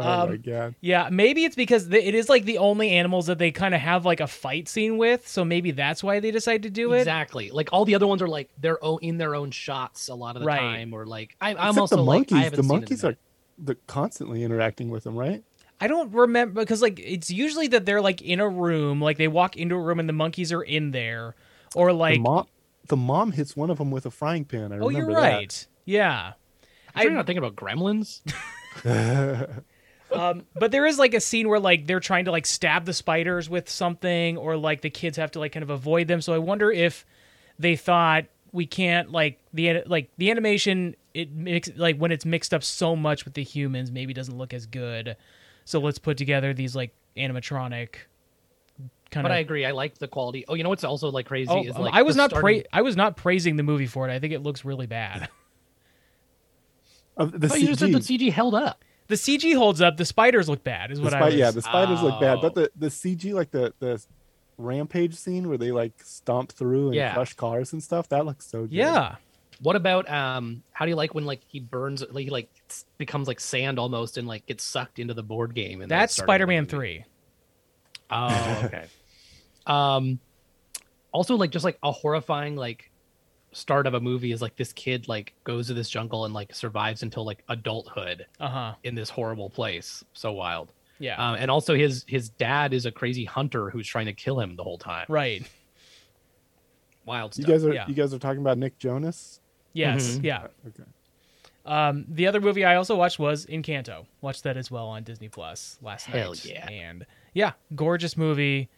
[0.00, 0.74] oh um, my god.
[0.80, 3.80] Yeah, maybe it's because the, it is like the only animals that they kind of
[3.80, 6.98] have like a fight scene with, so maybe that's why they decided to do it.
[7.00, 7.50] Exactly.
[7.50, 10.36] Like all the other ones are like their own in their own shots a lot
[10.36, 10.58] of the Right.
[10.58, 12.44] time, or like I, I'm Except also the like I monkeys.
[12.44, 13.16] haven't the seen it in monkeys are
[13.58, 15.42] they're constantly interacting with them, right?
[15.80, 19.28] I don't remember because like it's usually that they're like in a room, like they
[19.28, 21.34] walk into a room and the monkeys are in there,
[21.74, 22.46] or like the mom,
[22.88, 24.72] the mom hits one of them with a frying pan.
[24.72, 26.32] I oh, you're remember right, yeah.
[26.94, 28.22] I'm sure you're not thinking about Gremlins.
[30.10, 30.18] that.
[30.18, 32.92] Um, but there is like a scene where like they're trying to like stab the
[32.92, 36.20] spiders with something, or like the kids have to like kind of avoid them.
[36.20, 37.04] So I wonder if
[37.58, 42.54] they thought we can't like the like the animation it mix like when it's mixed
[42.54, 45.16] up so much with the humans maybe doesn't look as good.
[45.64, 47.96] So let's put together these like animatronic
[49.10, 49.22] kind But of.
[49.24, 49.66] But I agree.
[49.66, 50.44] I like the quality.
[50.48, 52.68] Oh, you know what's also like crazy Oh, is like I was not starting- pra-
[52.72, 54.12] I was not praising the movie for it.
[54.12, 55.28] I think it looks really bad.
[57.16, 58.84] Of the Oh, you just said the CG held up.
[59.08, 59.96] The CG holds up.
[59.96, 60.90] The spiders look bad.
[60.90, 61.34] Is The what I spi- was.
[61.34, 62.40] yeah, the spiders look bad, Oh.
[62.42, 64.02] but the the CG like the the
[64.58, 67.14] rampage scene where they like stomp through and Yeah.
[67.14, 68.72] crush cars and stuff that looks so good.
[68.72, 69.16] yeah.
[69.60, 70.62] What about um?
[70.72, 72.04] How do you like when like he burns?
[72.10, 72.48] Like he like
[72.96, 75.80] becomes like sand almost and like gets sucked into the board game.
[75.82, 77.04] And That's Spider-Man three.
[78.10, 78.84] Oh, okay.
[79.66, 80.20] um,
[81.12, 82.87] also like just like a horrifying like
[83.58, 86.54] start of a movie is like this kid like goes to this jungle and like
[86.54, 88.74] survives until like adulthood Uh huh.
[88.84, 90.04] in this horrible place.
[90.12, 90.72] So wild.
[91.00, 91.16] Yeah.
[91.16, 94.56] Um, and also his his dad is a crazy hunter who's trying to kill him
[94.56, 95.06] the whole time.
[95.08, 95.42] right.
[97.04, 97.86] Wild You guys are yeah.
[97.88, 99.40] you guys are talking about Nick Jonas?
[99.72, 100.16] Yes.
[100.18, 100.24] Mhm.
[100.24, 100.46] Yeah.
[100.66, 100.82] Okay.
[101.64, 104.06] Um, the other movie I also watched was Encanto.
[104.20, 106.44] Watched that as well on Disney Plus last Hell night.
[106.44, 106.68] yeah.
[106.68, 108.68] And yeah, gorgeous movie.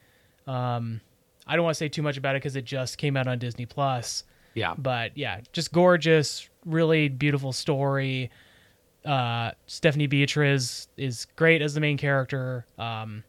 [0.47, 1.01] Um,
[1.47, 3.39] I don't want to say too much about it because it just came out on
[3.39, 4.25] Disney Plus.
[4.55, 4.75] Yeah.
[4.77, 8.31] But yeah, just gorgeous, really beautiful story.
[9.05, 12.67] Uh, Stephanie Beatriz is great as the main character.
[12.79, 13.25] Um,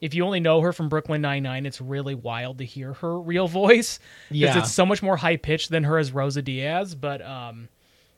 [0.00, 3.18] if you only know her from Brooklyn Nine Nine, it's really wild to hear her
[3.18, 3.98] real voice
[4.28, 4.58] because Yeah.
[4.58, 6.94] it's so much more high pitched than her as Rosa Diaz.
[6.94, 7.68] But um,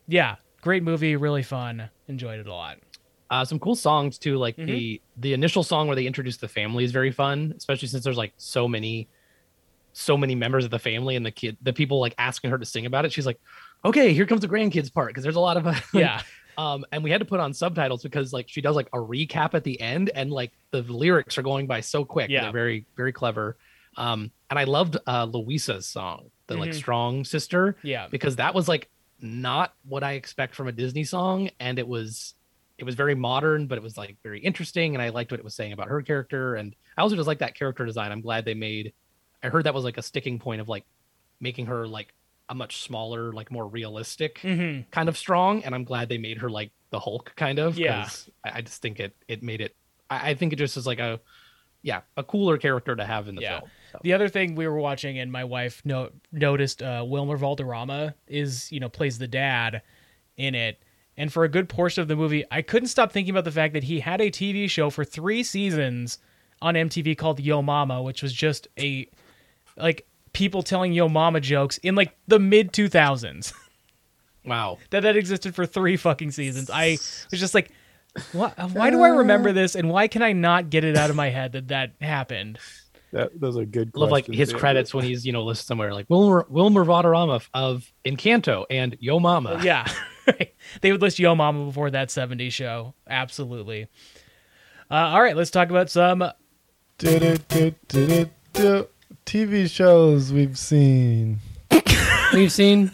[0.09, 1.89] yeah, great movie, really fun.
[2.09, 2.79] Enjoyed it a lot.
[3.31, 4.37] Uh, some cool songs too.
[4.39, 4.67] Like Mm-hmm.
[4.67, 8.17] the the initial song where they introduce the family is very fun, especially since there's
[8.17, 9.07] like so many,
[9.99, 12.65] so many members of the family and the kid, the people like asking her to
[12.65, 13.13] sing about it.
[13.13, 13.41] She's like,
[13.85, 16.23] "Okay, here comes the grandkids part," because there's a lot of like, Yeah,
[16.57, 19.55] Um, and we had to put on subtitles because like she does like a recap
[19.55, 22.31] at the end, and like the lyrics are going by so quick.
[22.31, 22.43] Yeah.
[22.43, 23.57] They're very very clever.
[23.97, 26.75] Um, and I loved uh, Luisa's song, the like Mhm.
[26.75, 28.89] strong sister yeah, because that was like
[29.21, 32.35] not what I expect from a Disney song, and it was
[32.79, 35.45] it was very modern, but it was like very interesting, and I liked what it
[35.45, 38.13] was saying about her character, and I also just like that character design.
[38.13, 38.93] I'm glad they made.
[39.43, 40.85] I heard that was like a sticking point of like
[41.41, 42.15] making her like
[42.49, 46.39] a much smaller, like more realistic hmm kind of strong, and I'm glad they made
[46.39, 47.77] her like the Hulk kind of.
[47.79, 48.09] Yeah.
[48.45, 49.77] I, I just think it it made it.
[50.11, 51.21] I, I think it just is like a
[51.83, 53.59] yeah a cooler character to have in the Yeah.
[53.61, 53.71] film.
[53.93, 53.99] So.
[54.03, 58.71] The other thing we were watching, and my wife no- noticed, uh, Wilmer Valderrama is
[58.73, 59.83] you know plays the dad
[60.37, 60.83] in it,
[61.17, 63.75] and for a good portion of the movie, I couldn't stop thinking about the fact
[63.75, 66.19] that he had a TV show for three seasons
[66.61, 69.09] on MTV called Yo Momma, which was just a
[69.79, 73.53] like people telling Yo Mama jokes in like the mid two thousands.
[74.45, 74.79] Wow.
[74.91, 76.71] that that existed for three fucking seasons.
[76.71, 76.93] I
[77.31, 77.71] was just like,
[78.33, 78.55] what?
[78.73, 81.29] Why do I remember this, and why can I not get it out of my
[81.29, 82.59] head that that happened?
[83.13, 83.95] That, those are good.
[83.95, 84.59] love like his yeah.
[84.59, 88.97] credits when he's you know listed somewhere like Wilmer Wilmer Valderrama of, of Encanto and
[89.01, 89.61] Yo Momma.
[89.63, 89.87] Yeah.
[90.81, 92.95] they would list Yo Momma before that 70s show.
[93.09, 93.89] Absolutely.
[94.91, 96.31] Uh, all right, let's talk about some
[96.99, 98.89] Du-du-du-du-du-du.
[99.29, 101.39] TV shows we've seen.
[102.33, 102.91] We've seen.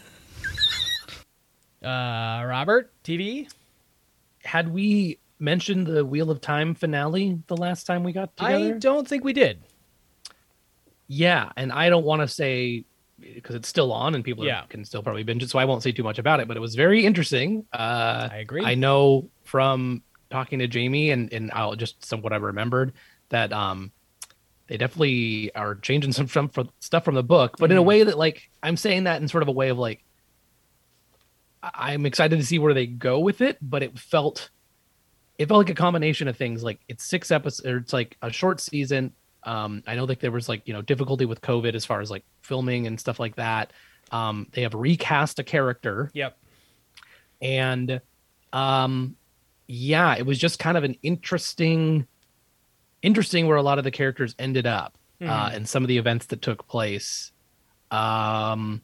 [1.80, 3.48] uh, Robert TV.
[4.42, 8.74] Had we mentioned the Wheel of Time finale the last time we got together?
[8.74, 9.62] I don't think we did.
[11.06, 12.84] Yeah, and I don't want to say
[13.20, 14.62] because it's still on and people Yeah.
[14.68, 16.48] can still probably binge it, so I won't say too much about it.
[16.48, 17.64] But it was very interesting.
[17.72, 18.64] Uh, I agree.
[18.64, 22.92] I know from talking to Jamie and and I'll just some what I remembered
[23.28, 23.92] that um
[24.66, 27.86] they definitely are changing some stuff from the book, but in a Mm-hmm.
[27.88, 30.02] way that like I'm saying that in sort of a way of like
[31.62, 34.50] I'm excited to see where they go with it, but it felt
[35.38, 36.62] it felt like a combination of things.
[36.62, 39.12] Like it's six episodes, or it's like a short season.
[39.42, 42.10] Um, I know that there was like you know difficulty with COVID as far as
[42.10, 43.72] like filming and stuff like that.
[44.12, 46.36] Um, they have recast a character, Yep.
[47.42, 48.00] and
[48.52, 49.16] um,
[49.66, 52.06] yeah, it was just kind of an interesting,
[53.04, 56.26] interesting where a lot of the characters ended up uh, and some of the events
[56.26, 57.32] that took place.
[57.90, 58.82] Um,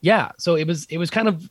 [0.00, 1.50] yeah, so it was it was kind of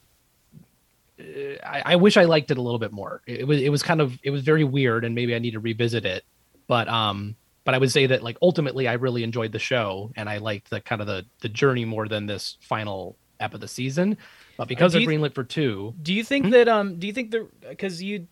[1.19, 1.23] uh,
[1.63, 3.21] I, I wish I liked it a little bit more.
[3.27, 5.59] It was it was kind of it was very weird, and maybe I need to
[5.59, 6.23] revisit it.
[6.67, 10.29] But um, but I would say that like ultimately, I really enjoyed the show, and
[10.29, 13.67] I liked the kind of the the journey more than this final ep of the
[13.67, 14.17] season.
[14.57, 16.97] But because they're greenlit for two, Do you think that um?
[16.97, 18.27] Do you think the because you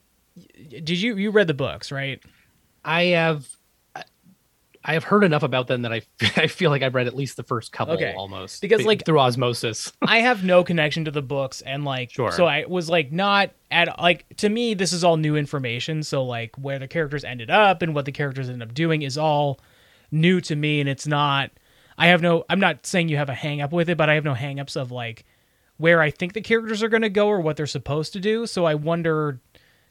[0.69, 2.23] did you you read the books right?
[2.85, 3.47] I have
[4.87, 6.01] I have heard enough about them that I
[6.37, 8.13] I feel like I've read at least the first couple Okay.
[8.15, 9.91] almost Because, be- like- through osmosis.
[10.03, 12.31] I have no connection to the books and like Sure.
[12.31, 16.23] so I was like not at like to me this is all new information so
[16.23, 19.59] like where the characters ended up and what the characters ended up doing is all
[20.11, 21.49] new to me and it's not
[21.97, 24.13] I have no I'm not saying you have a hang up with it but I
[24.13, 25.25] have no hang ups of like
[25.77, 28.45] where I think the characters are going to go or what they're supposed to do
[28.45, 29.41] so I wonder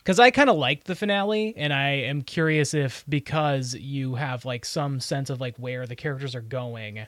[0.05, 4.45] cuz I kind of liked the finale and I am curious if because you have
[4.45, 7.07] like some sense of like where the characters are going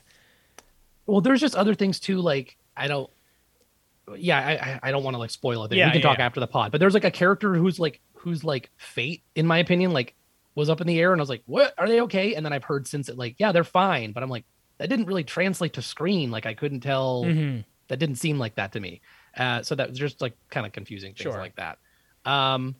[1.05, 2.19] well, there's just other things too.
[2.19, 3.09] Like I don't.
[4.17, 5.71] Yeah, I I- don't want to like spoil it.
[5.73, 6.25] Yeah, we can yeah, talk yeah.
[6.25, 6.71] after the pod.
[6.71, 10.15] But there's like a character who's like who's like fate, in my opinion, like
[10.55, 11.73] was up in the air, and I was like, "What?
[11.77, 14.11] Are they okay?" And then I've heard since it like, yeah, they're fine.
[14.11, 14.45] But I'm like,
[14.79, 16.29] that didn't really translate to screen.
[16.31, 17.23] Like I couldn't tell.
[17.25, 17.63] Mhm.
[17.89, 18.99] That didn't seem like that to me.
[19.37, 21.37] Uh, so that was just like kind of confusing things Sure.
[21.37, 21.77] like that.
[22.25, 22.75] Um,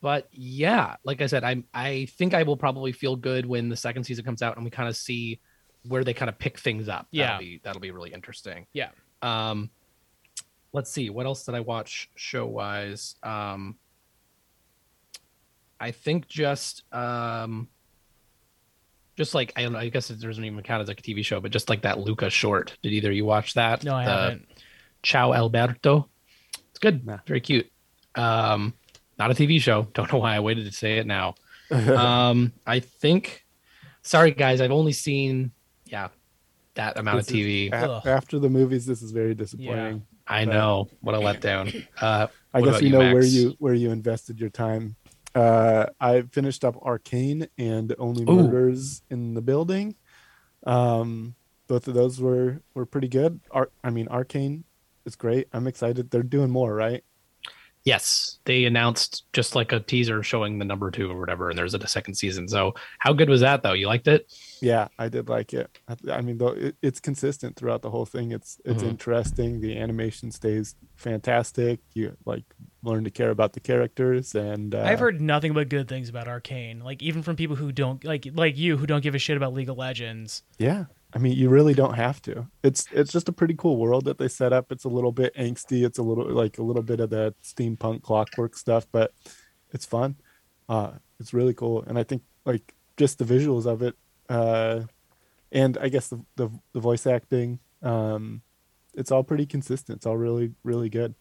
[0.00, 3.76] but yeah, like I said, I I think I will probably feel good when the
[3.76, 5.40] second season comes out and we kind of see
[5.86, 7.06] where they kind of pick things up.
[7.10, 7.26] Yeah.
[7.26, 8.66] that'll be, that'll be really interesting.
[8.72, 8.90] Yeah.
[9.22, 9.70] Um,
[10.72, 13.14] let's see what else did I watch show wise.
[13.22, 13.76] Um,
[15.80, 17.68] I think just um,
[19.16, 19.78] just like I don't know.
[19.78, 21.98] I guess it doesn't even count as like a TV show, but just like that
[21.98, 22.76] Luca short.
[22.82, 23.84] Did either you watch that?
[23.84, 24.48] no I The- haven't
[25.02, 26.08] Ciao Alberto.
[26.70, 27.06] It's good.
[27.06, 27.18] Nah.
[27.26, 27.70] Very cute.
[28.16, 28.74] Um,
[29.18, 29.88] not a TV show.
[29.94, 31.34] Don't know why I waited to say it now.
[31.70, 33.44] um, I think.
[34.02, 34.60] Sorry, guys.
[34.60, 35.52] I've only seen
[35.84, 36.08] yeah
[36.74, 37.72] that amount of This is- TV.
[37.72, 40.06] A- after the movies, this is very disappointing.
[40.26, 41.86] I know what a letdown.
[42.00, 44.96] Uh, I guess about you know where you where you invested your time.
[45.34, 48.36] Uh, I finished up Arcane and Only Ooh.
[48.42, 49.94] Murders in the Building.
[50.66, 51.34] Um,
[51.66, 53.40] both of those were were pretty good.
[53.50, 54.64] Ar- I mean, Arcane
[55.04, 55.48] is great.
[55.52, 56.10] I'm excited.
[56.10, 57.04] They're doing more, right?
[57.88, 61.72] Yes, they announced just like a teaser showing the number two or whatever, and there's
[61.72, 62.46] a second season.
[62.46, 63.72] So how good was that though?
[63.72, 64.30] You liked it?
[64.60, 65.70] Yeah, I did like it.
[65.88, 68.32] I, I mean, though it, it's consistent throughout the whole thing.
[68.32, 68.88] It's it's Mhm.
[68.90, 69.60] interesting.
[69.62, 71.80] The animation stays fantastic.
[71.94, 72.44] You like
[72.82, 76.28] learn to care about the characters, and uh, I've heard nothing but good things about
[76.28, 76.80] Arcane.
[76.80, 79.54] Like even from people who don't like like you who don't give a shit about
[79.54, 80.42] League of Legends.
[80.58, 80.84] Yeah.
[81.18, 82.46] I mean, you really don't have to.
[82.62, 84.70] It's it's just a pretty cool world that they set up.
[84.70, 85.84] It's a little bit angsty.
[85.84, 89.12] It's a little like a little bit of that steampunk clockwork stuff, but
[89.72, 90.14] it's fun.
[90.68, 93.96] Uh, it's really cool, and I think like just the visuals of it,
[94.28, 94.82] uh,
[95.50, 98.42] and I guess the the, the voice acting, um,
[98.94, 99.96] it's all pretty consistent.
[99.96, 101.16] It's all really really good,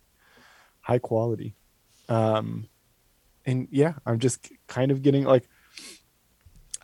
[0.82, 1.56] high quality,
[2.08, 2.68] um,
[3.48, 5.50] and yeah, I'm just kind of getting like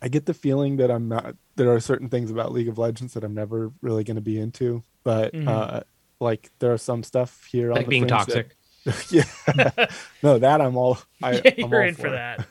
[0.02, 1.36] I get the feeling that I'm not.
[1.56, 4.38] There are certain things about League of Legends that I'm never really going to be
[4.40, 5.48] into, but Mhm.
[5.48, 5.80] uh,
[6.20, 8.50] like there are some stuff here on Like the being fringe that-
[8.86, 9.10] toxic.
[9.10, 9.86] yeah,
[10.22, 10.98] no, that I'm all.
[11.22, 12.46] I, yeah, I'm you're all in for that.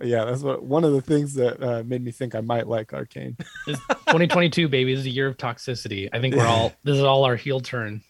[0.00, 2.92] Yeah, that's what one of the things that uh, made me think I might like
[2.94, 3.36] Arcane.
[3.66, 4.94] This 2022, baby.
[4.94, 6.08] This is a year of toxicity.
[6.12, 6.72] I think we're all.
[6.82, 8.02] This is all our heel turn.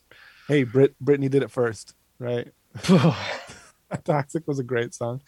[0.49, 2.49] Hey, Brit Britney did it first, right?
[4.05, 5.21] Toxic was a great song.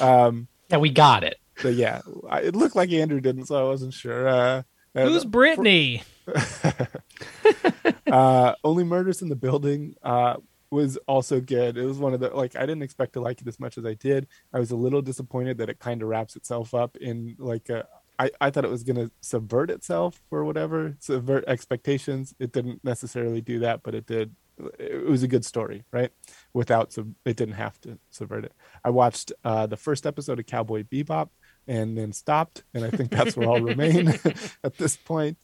[0.00, 1.36] Um, yeah, we got it.
[1.62, 4.28] But yeah, I, it looked like Andrew didn't, so I wasn't sure.
[4.28, 4.62] Uh,
[4.94, 6.02] and- Who's Britney?
[8.10, 9.94] uh, only murders in the building.
[10.02, 10.36] Uh,
[10.70, 11.76] was also good.
[11.76, 13.84] It was one of the like I didn't expect to like it as much as
[13.84, 14.26] I did.
[14.54, 17.86] I was a little disappointed that it kind of wraps itself up in like a
[18.18, 22.34] I, I thought it was going to subvert itself or whatever, subvert expectations.
[22.38, 24.34] It didn't necessarily do that, but it did.
[24.78, 26.10] It was a good story, right?
[26.54, 28.52] Without sub, it didn't have to subvert it.
[28.84, 31.30] I watched uh, the first episode of Cowboy Bebop
[31.66, 34.08] and then stopped, and I think that's where I'll remain
[34.64, 35.38] at this point.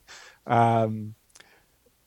[0.46, 1.14] Um,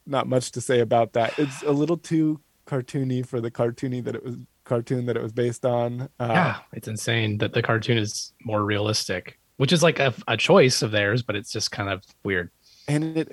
[0.05, 1.37] not much to say about that.
[1.37, 5.31] It's a little too cartoony for the cartoony that it was cartoon that it was
[5.31, 6.09] based on.
[6.19, 10.37] Uh, yeah, it's insane that the cartoon is more realistic, which is like a, a
[10.37, 12.51] choice of theirs, but it's just kind of weird.
[12.87, 13.31] and it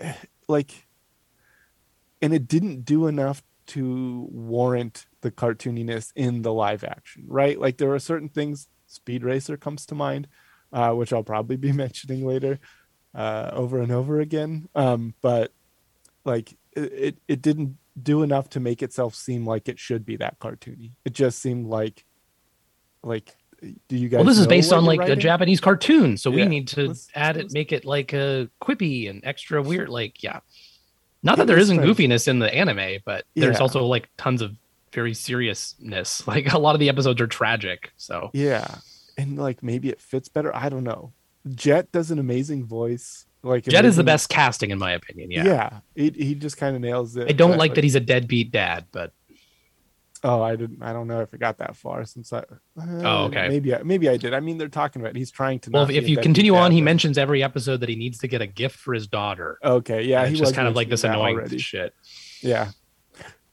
[0.49, 0.87] like
[2.21, 7.77] and it didn't do enough to warrant the cartooniness in the live action right like
[7.77, 10.27] there are certain things speed racer comes to mind
[10.73, 12.59] uh, which i'll probably be mentioning later
[13.15, 15.53] uh, over and over again um, but
[16.25, 20.17] like it, it it didn't do enough to make itself seem like it should be
[20.17, 22.05] that cartoony it just seemed like
[23.03, 23.35] like
[23.89, 25.17] do you guys Well, this is based on like a?
[25.17, 29.11] Japanese cartoon, so we need to Let's- add it, let's- make it like a quippy
[29.11, 29.89] and extra weird.
[29.89, 30.41] Like, yeah,
[31.25, 33.61] not that It there isn't goofiness in the anime, but there's Yeah.
[33.63, 34.55] also like tons of
[34.93, 36.25] very seriousness.
[36.29, 37.91] Like a lot of the episodes are tragic.
[37.97, 38.77] So Yeah.
[39.19, 40.55] And like maybe it fits better.
[40.57, 41.13] I don't know.
[41.51, 43.27] Jet does an amazing voice.
[43.43, 45.31] Like Jet is the best casting in my opinion.
[45.31, 45.81] Yeah, Yeah.
[45.95, 47.29] He, he just kind of nails it.
[47.29, 49.13] I don't but, like that he's a deadbeat dad, but
[50.25, 50.83] Oh, I didn't.
[50.83, 52.39] I don't know if it got that far since I.
[52.39, 52.43] uh,
[52.77, 53.49] Oh, okay.
[53.49, 54.35] Maybe I, maybe I did.
[54.35, 55.71] I mean, they're talking about he's trying to.
[55.71, 57.89] well, if, if be a you continue on, dad, he but- mentions every episode that
[57.89, 59.59] he needs to get a gift for his daughter.
[59.63, 61.59] Okay, yeah, And he was just kind of like this annoying already.
[61.59, 61.95] shit.
[62.43, 62.71] Yeah.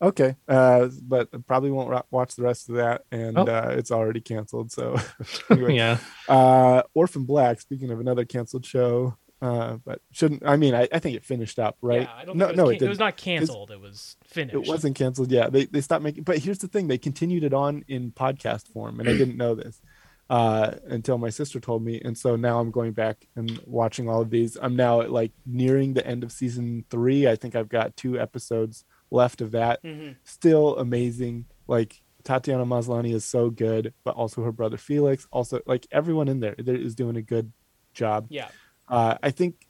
[0.05, 3.43] Okay, uh, but I probably won't watch the rest of that, and Oh.
[3.45, 4.71] uh, it's already canceled.
[4.71, 4.95] So,
[5.49, 10.73] anyway, yeah, uh orphan black speaking of another canceled show uh but shouldn't i mean
[10.73, 12.65] i, I think it finished up right Yeah, I don't no think it was no
[12.65, 12.89] can- it, didn't.
[12.89, 13.71] was not canceled.
[13.71, 14.55] It was finished.
[14.55, 17.53] it wasn't canceled yeah they, they stopped making but here's the thing they continued it
[17.53, 19.81] on in podcast form and i didn't know this
[20.29, 24.21] uh until my sister told me and so now i'm going back and watching all
[24.21, 27.69] of these i'm now at like nearing the end of season three i think i've
[27.69, 30.15] got two episodes left of that Mhm.
[30.23, 35.85] still amazing like tatiana maslany is so good but also her brother felix also like
[35.91, 37.51] everyone in there, there is doing a good
[37.93, 38.49] job Yeah.
[38.89, 39.67] uh, I think,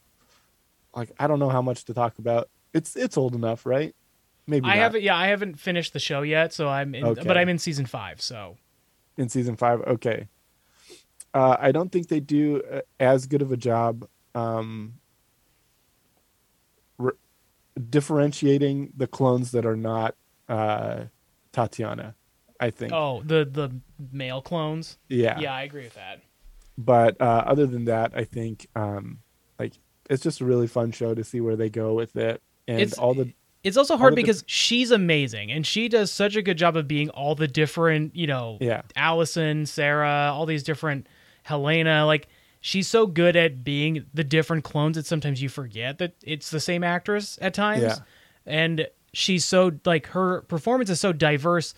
[0.96, 2.50] like, I don't know how much to talk about.
[2.74, 3.94] It's it's old enough, right?
[4.48, 4.78] Maybe I not.
[4.78, 5.04] haven't.
[5.04, 6.94] Yeah, I haven't finished the show yet, so I'm.
[6.96, 7.24] In, Okay.
[7.28, 8.58] But I'm in season five, so
[9.18, 9.82] in season five.
[9.82, 10.28] Okay.
[11.34, 14.96] Uh, I don't think they do uh, as good of a job um,
[17.90, 20.16] differentiating the clones that are not
[20.50, 21.06] uh,
[21.52, 22.16] Tatiana.
[22.60, 22.94] I think.
[22.94, 23.70] oh, the the
[24.14, 24.98] male clones.
[25.10, 25.40] yeah.
[25.40, 26.22] Yeah, I agree with that.
[26.78, 29.20] But uh, other than that, I think um,
[29.60, 29.74] like
[30.10, 32.98] it's just a really fun show to see where they go with it and It's-
[32.98, 33.34] all the
[33.64, 37.10] It's also hard because she's amazing and she does such a good job of being
[37.10, 38.84] all the different, you know, Yeah.
[38.96, 41.08] Allison, Sarah, all these different
[41.44, 42.06] Helena.
[42.06, 42.28] Like
[42.68, 46.60] she's so good at being the different clones that sometimes you forget that it's the
[46.60, 47.84] same actress at times.
[47.84, 47.96] Yeah.
[48.48, 51.76] And she's so like her performance is so diverse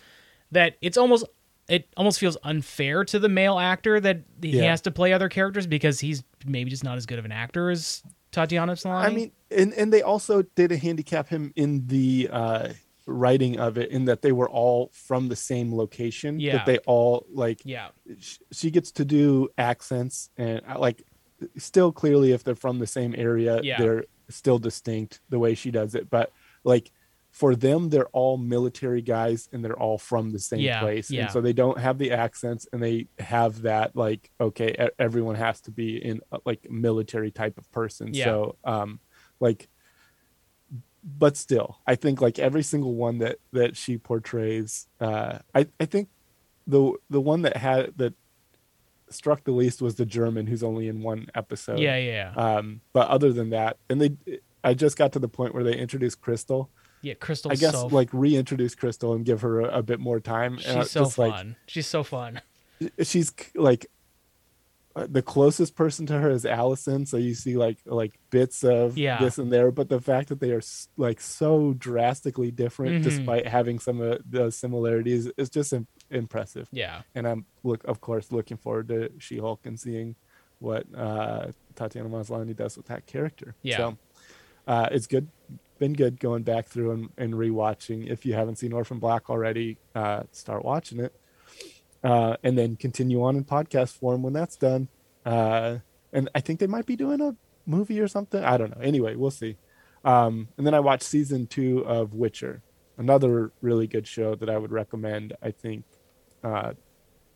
[0.53, 1.25] that it's almost
[1.67, 4.69] it almost feels unfair to the male actor that he Yeah.
[4.69, 7.69] has to play other characters because he's maybe just not as good of an actor
[7.69, 8.93] as Tatiana Maslany.
[8.93, 12.69] I mean, and and they also did a handicap him in the uh,
[13.07, 16.39] writing of it, in that they were all from the same location.
[16.39, 16.57] Yeah.
[16.57, 17.61] That they all like.
[17.63, 17.87] yeah.
[18.51, 21.01] She gets to do accents and uh, like,
[21.57, 23.77] still clearly if they're from the same area, Yeah.
[23.79, 26.09] they're still distinct the way she does it.
[26.09, 26.31] But
[26.63, 26.91] like.
[27.29, 31.23] For them, they're all military guys, and they're all from the same Yeah, place, yeah.
[31.23, 35.61] and so they don't have the accents, and they have that like, okay, everyone has
[35.61, 38.11] to be in uh, like military type of person.
[38.11, 38.23] Yeah.
[38.25, 38.99] So, um,
[39.39, 39.69] like
[41.07, 45.85] but still i think like every single one that that she portrays uh i i
[45.85, 46.09] think
[46.67, 48.13] the the one that had that
[49.09, 52.33] struck the least was the german who's only in one episode Yeah, yeah.
[52.35, 54.17] um but other than that and they
[54.65, 56.69] i just got to the point where they introduced crystal
[57.01, 57.51] Yeah, Crystal.
[57.51, 60.83] i guess so like reintroduce crystal and give her a, a bit more time and
[60.83, 61.29] she's so fun.
[61.29, 62.41] like she's so fun.
[63.01, 63.85] she's like
[65.05, 69.19] the closest person to her is Allison, so you see like like bits of Yeah.
[69.19, 73.03] this and there, but the fact that they are s- like so drastically different, Mhm.
[73.03, 76.67] despite having some of the similarities, is just im- impressive.
[76.71, 77.01] Yeah.
[77.13, 80.15] And I'm look, of course, looking forward to She-Hulk and seeing
[80.59, 83.53] what uh, Tatiana Maslany does with that character.
[83.61, 83.77] Yeah.
[83.77, 83.97] So
[84.65, 85.27] uh, it's good,
[85.77, 88.09] been good going back through and, and rewatching.
[88.09, 91.13] If you haven't seen Orphan Black already, uh, start watching it
[92.03, 94.87] uh, and then continue on in podcast form when that's done.
[95.25, 95.77] Uh,
[96.13, 97.35] and I think they might be doing a
[97.65, 98.43] movie or something.
[98.43, 98.81] I don't know.
[98.81, 99.57] Anyway, we'll see.
[100.05, 102.61] Um, and then I watched season two of Witcher,
[102.97, 105.33] another really good show that I would recommend.
[105.41, 105.83] I think
[106.43, 106.73] uh,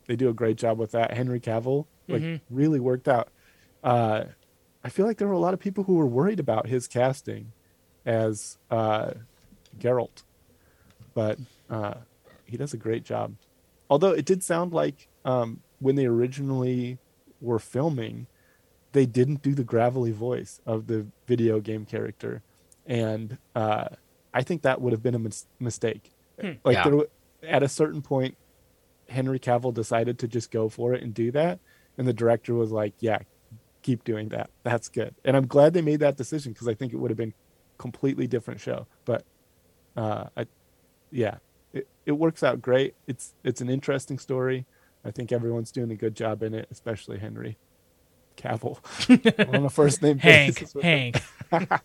[0.08, 1.14] they do a great job with that.
[1.14, 3.30] Henry Cavill like really worked out.
[3.84, 4.26] Uh,
[4.84, 7.52] I feel like there were a lot of people who were worried about his casting
[8.06, 9.12] as uh,
[9.80, 10.24] Geralt,
[11.14, 11.38] but
[11.70, 11.96] uh,
[12.46, 13.36] he does a great job.
[13.92, 16.98] Although it did sound like um, when they originally
[17.42, 18.26] were filming,
[18.94, 22.42] they didn't do the gravelly voice of the video game character,
[22.86, 23.90] and uh,
[24.34, 26.10] I think that would have been a mis- mistake.
[26.42, 26.84] Like Yeah.
[26.84, 27.10] there, w-
[27.44, 28.38] at a certain point,
[29.10, 31.60] Henry Cavill decided to just go for it and do that,
[31.98, 33.20] and the director was like, "Yeah,
[33.82, 34.50] keep doing that.
[34.64, 37.18] That's good." And I'm glad they made that decision because I think it would have
[37.18, 37.34] been
[37.78, 38.88] completely different show.
[39.06, 39.26] But
[39.98, 40.46] uh, I,
[41.12, 41.40] yeah,
[42.06, 42.96] it, it works out great.
[43.08, 44.66] It's it's an interesting story.
[45.04, 47.58] I think everyone's doing a good job in it, especially Henry
[48.38, 48.78] Cavill
[49.56, 50.84] on a first name Hank, basis with.
[50.84, 51.22] Hank.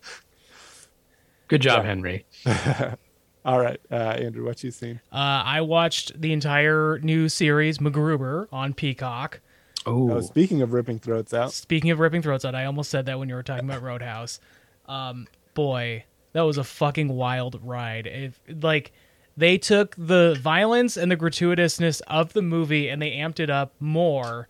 [1.49, 2.27] Good job, Henry.
[3.45, 5.01] All right, uh, Andrew, what you seen?
[5.13, 9.41] Uh, I watched the entire new series MacGruber on Peacock.
[9.87, 13.07] Oh, Oh, speaking of ripping throats out, Speaking of ripping throats out, I almost said
[13.07, 14.41] that when you were talking about Roadhouse.
[14.87, 18.09] Um, boy, that was a fucking wild ride.
[18.09, 18.93] If like
[19.37, 23.75] they took the violence and the gratuitousness of the movie and they amped it up
[23.81, 24.49] more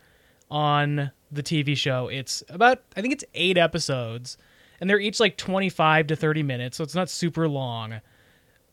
[0.49, 2.07] on the TV show.
[2.07, 4.37] It's about I think it's eight episodes,
[4.79, 7.93] and they're each like twenty five to thirty minutes, so it's not super long.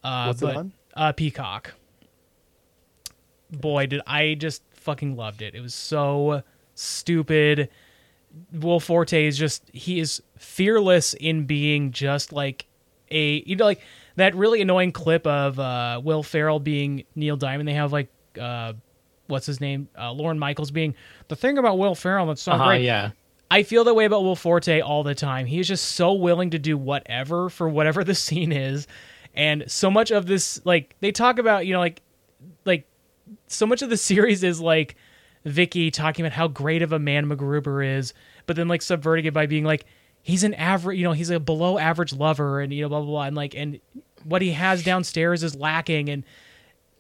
[0.03, 0.73] Uh, What's it but, on?
[0.95, 1.75] Uh, Peacock.
[3.51, 5.55] Boy, did I just fucking loved it.
[5.55, 6.43] It was so
[6.75, 7.69] stupid.
[8.53, 12.67] Will Forte is just he is fearless in being just like
[13.11, 13.81] a you know like
[14.17, 17.69] that really annoying clip of uh Will Ferrell being Neil Diamond.
[17.69, 18.09] They have like
[18.41, 18.75] uh
[19.27, 19.89] what's his name?
[19.99, 20.95] Uh Lorne Michaels being
[21.29, 22.83] the thing about Will Ferrell that's so uh-huh, great.
[22.83, 23.11] yeah.
[23.51, 25.47] I feel that way about Will Forte all the time.
[25.47, 28.87] He is just so willing to do whatever for whatever the scene is.
[29.35, 32.03] And so much of this like they talk about, you know, like
[32.65, 32.87] like
[33.47, 34.97] so much of the series is like
[35.45, 38.15] Vicky talking about how great of a man MacGruber is,
[38.47, 39.85] but then like subverting it by being like
[40.23, 43.09] he's an average, you know, he's a below average lover and you know blah blah
[43.09, 43.79] blah and like and
[44.25, 46.25] what he has downstairs is lacking and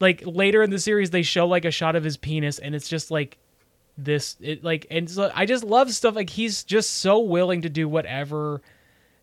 [0.00, 2.88] like later in the series they show like a shot of his penis and it's
[2.88, 3.38] just like
[3.96, 7.68] this it like and so I just love stuff like he's just so willing to
[7.68, 8.60] do whatever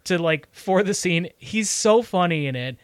[0.06, 1.30] to like for the scene.
[1.38, 2.78] He's so funny in it.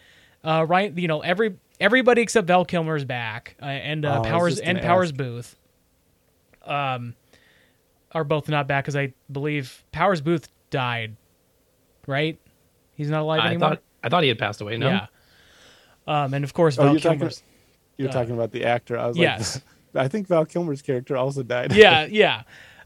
[0.43, 4.59] Uh right, you know, every everybody except Val Kilmer's back uh, and uh, Oh, Powers
[4.59, 5.11] and gonna Powers.
[5.11, 5.55] Booth
[6.65, 7.15] um
[8.11, 11.15] are both not back cuz I believe Powers Boothe died.
[12.05, 12.37] Right?
[12.95, 13.69] He's not alive I anymore.
[13.69, 14.77] thought I thought he had passed away.
[14.77, 15.05] No, Yeah.
[16.07, 17.29] Um and of course Oh, Val you're talking-
[17.97, 18.97] you're talking about the actor.
[18.97, 19.61] I was yes.
[19.93, 21.73] like, I think Val Kilmer's character also died.
[21.73, 22.43] yeah, yeah.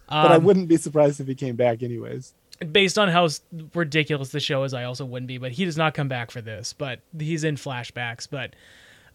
[0.08, 2.34] but I Um, wouldn't be surprised if he came back anyways.
[2.72, 3.28] based on how
[3.74, 5.38] ridiculous the show is, I also wouldn't be.
[5.38, 6.72] But he does not come back for this.
[6.74, 8.28] But he's in flashbacks.
[8.30, 8.56] But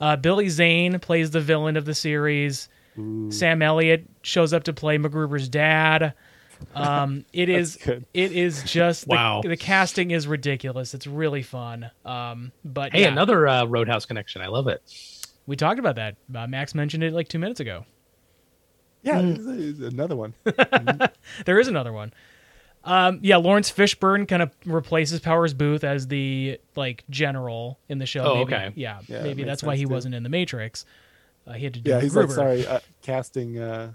[0.01, 2.69] uh, Billy Zane plays the villain of the series.
[3.31, 6.13] Sam Elliott shows up to play MacGruber's dad.
[6.75, 8.05] Um, it is good.
[8.15, 9.41] it is just the, Wow.
[9.43, 10.95] the casting is ridiculous.
[10.95, 11.91] It's really fun.
[12.05, 14.43] Um, but Hey, yeah, another uh, Roadhouse connection.
[14.43, 14.83] I love it.
[15.47, 16.17] we talked about that.
[16.35, 17.85] Uh, Max mentioned it like two minutes ago.
[19.03, 19.37] Yeah, Mm.
[19.45, 20.35] there's- there's another one.
[21.45, 22.13] There is another one.
[22.85, 28.07] Um, yeah, Laurence Fishburne kind of replaces Powers Boothe as the like general in the
[28.07, 28.25] show.
[28.25, 28.73] Oh, maybe, okay.
[28.77, 29.89] Yeah, Yeah, maybe makes that's why he too.
[29.91, 30.85] wasn't in the Matrix.
[31.47, 33.59] Uh, he had to do Yeah, he's like, sorry, uh, casting.
[33.59, 33.93] Uh,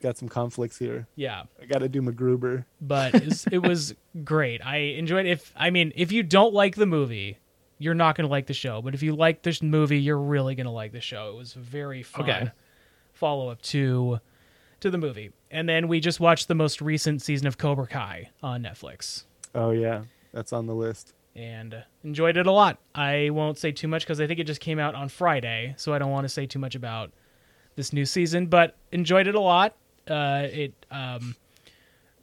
[0.00, 1.06] got some conflicts here.
[1.16, 2.64] Yeah, I got to do MacGruber.
[2.80, 4.64] but it was, it was great.
[4.64, 5.26] I enjoyed.
[5.26, 5.30] It.
[5.32, 7.38] If I mean, if you don't like the movie,
[7.78, 8.80] you're not going to like the show.
[8.82, 11.30] But if you like this movie, you're really going to like the show.
[11.30, 12.50] It was very fun Okay.
[13.12, 14.18] follow up to
[14.80, 15.30] to the movie.
[15.50, 19.24] And then we just watched the most recent season of Cobra Kai on Netflix.
[19.54, 20.02] Oh yeah,
[20.32, 21.12] that's on the list.
[21.36, 22.78] and enjoyed it a lot.
[22.94, 25.92] I won't say too much because I think it just came out on Friday, so
[25.94, 27.10] I don't want to say too much about
[27.76, 28.46] this new season.
[28.46, 29.74] But enjoyed it a lot.
[30.08, 31.36] Uh, it um,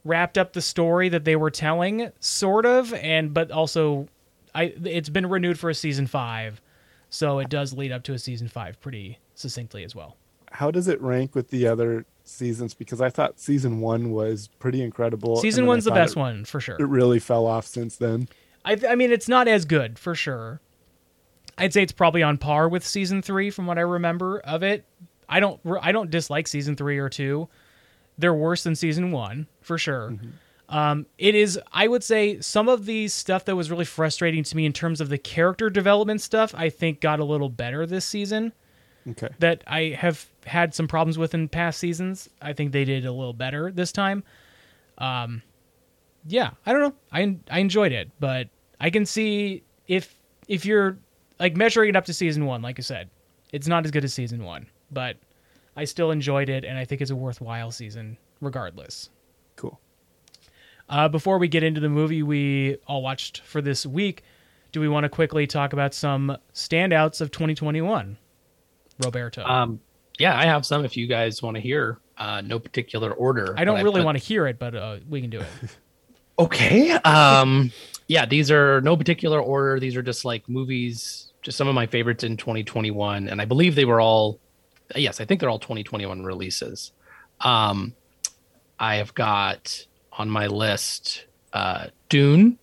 [0.04, 4.08] wrapped up the story that they were telling, sort of, and but also,
[4.54, 6.62] I it's been renewed for a season five,
[7.10, 10.18] so it does lead up to a season five pretty succinctly as well.
[10.52, 12.74] How does it rank with the other seasons?
[12.74, 15.38] Because I thought season one was pretty incredible.
[15.38, 16.76] Season one's the best it- one for sure.
[16.80, 18.28] It really fell off since then.
[18.66, 20.60] I, I mean, it's not as good for sure.
[21.58, 24.86] I'd say it's probably on par with season three from what I remember of it.
[25.30, 27.47] I don't I don't dislike season three or two.
[28.17, 30.17] They're worse than season one for sure.
[30.67, 34.55] Um, it is I would say some of the stuff that was really frustrating to
[34.57, 36.53] me in terms of the character development stuff.
[36.55, 38.51] I think got a little better this season
[39.07, 39.30] Okay.
[39.39, 42.30] that I have had some problems with in past seasons.
[42.41, 44.23] I think they did a little better this time.
[44.97, 45.41] Um,
[46.27, 46.93] yeah, I don't know.
[47.11, 48.49] I I enjoyed it, but
[48.80, 50.13] I can see if
[50.47, 50.97] if you're
[51.39, 53.09] like measuring it up to season one, like I said,
[53.53, 55.18] it's not as good as season one, but
[55.76, 59.10] I still enjoyed it, and I think it's a worthwhile season regardless.
[59.56, 59.80] Cool.
[60.88, 64.24] Uh, before we get into the movie we all watched for this week,
[64.72, 68.18] do we want to quickly talk about some standouts of 2021?
[69.04, 69.44] Roberto.
[69.44, 69.80] Um,
[70.18, 72.00] yeah, I have some if you guys want to hear.
[72.18, 73.54] Uh, no particular order.
[73.58, 75.48] I don't but really put- want to hear it, but uh, we can do it.
[76.40, 76.92] Okay.
[76.92, 77.70] Um,
[78.08, 79.78] yeah, these are no particular order.
[79.78, 83.76] These are just like movies, just some of my favorites in 2021, and I believe
[83.76, 84.40] they were all.
[84.96, 86.92] Yes, I think they're all 2021 releases.
[87.42, 87.94] Um,
[88.80, 92.58] I have got on my list uh, Dune,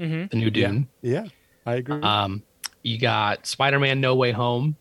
[0.00, 0.30] Mhm.
[0.30, 0.88] the new Dune.
[1.02, 1.26] Yeah,
[1.66, 2.00] I agree.
[2.02, 2.42] Um,
[2.82, 4.76] you got Spider Man No Way Home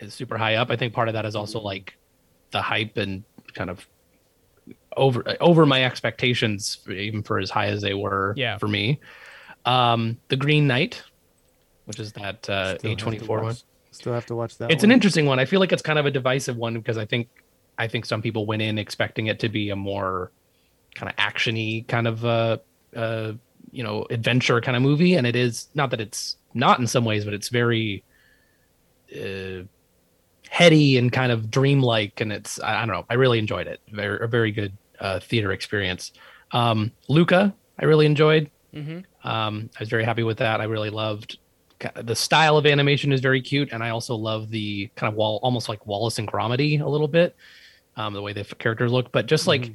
[0.00, 0.70] is super high up.
[0.70, 1.94] I think part of that is also like
[2.50, 3.22] the hype and
[3.54, 3.86] kind of
[4.96, 8.58] over over my expectations, even for as high as they were Yeah.
[8.58, 8.98] for me.
[9.64, 11.02] Um, the Green Knight,
[11.84, 13.56] which is that uh, Still A24 one.
[13.92, 14.70] Still have to watch that.
[14.70, 14.90] It's one.
[14.90, 15.38] an interesting one.
[15.38, 17.28] I feel like it's kind of a divisive one because I think
[17.78, 20.30] I think some people went in expecting it to be a more
[20.94, 22.58] kind of actiony kind of uh
[22.96, 23.32] uh
[23.70, 27.04] you know adventure kind of movie and it is not that it's not in some
[27.04, 28.02] ways but it's very
[29.16, 29.62] uh
[30.48, 33.80] heady and kind of dreamlike and it's I, I don't know I really enjoyed it
[33.88, 36.12] very a very good uh theater experience
[36.52, 39.04] um Luca I really enjoyed Mhm.
[39.24, 41.38] um I was very happy with that I really loved
[42.02, 45.40] the style of animation is very cute and i also love the kind of wall
[45.42, 47.34] almost like wallace and gromedy a little bit
[47.96, 49.74] um the way the characters look but just like Mm-hmm.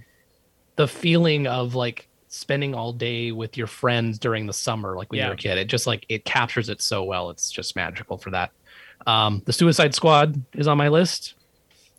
[0.76, 5.20] the feeling of like spending all day with your friends during the summer like when
[5.20, 5.26] Yeah.
[5.26, 8.30] you're a kid it just like it captures it so well it's just magical for
[8.32, 8.52] that
[9.08, 11.36] um the suicide squad is on my list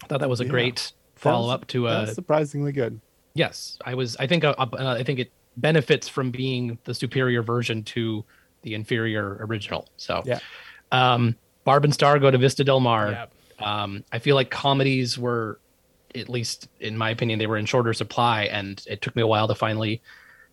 [0.03, 0.51] i thought that was a Yeah.
[0.51, 3.01] great follow up to uh That's surprisingly good.
[3.35, 4.17] Yes, I was.
[4.17, 4.45] I think.
[4.45, 8.25] Uh, uh, I think it benefits from being the superior version to
[8.67, 9.89] the inferior original.
[9.97, 10.41] So, Yeah.
[10.93, 13.11] Um, Barb and Star go to Vista Del Mar.
[13.13, 13.33] Yep.
[13.61, 15.59] Um, I feel like comedies were,
[16.15, 19.27] at least in my opinion, they were in shorter supply, and it took me a
[19.27, 20.03] while to finally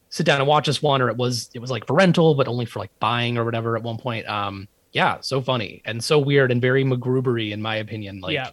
[0.09, 1.01] sit down and watch this one.
[1.01, 3.75] Or it was it was like for rental, but only for like buying or whatever
[3.75, 4.27] at one point.
[4.29, 8.21] Um, yeah, so funny and so weird and very MacGrubery in my opinion.
[8.21, 8.49] Like, Yeah.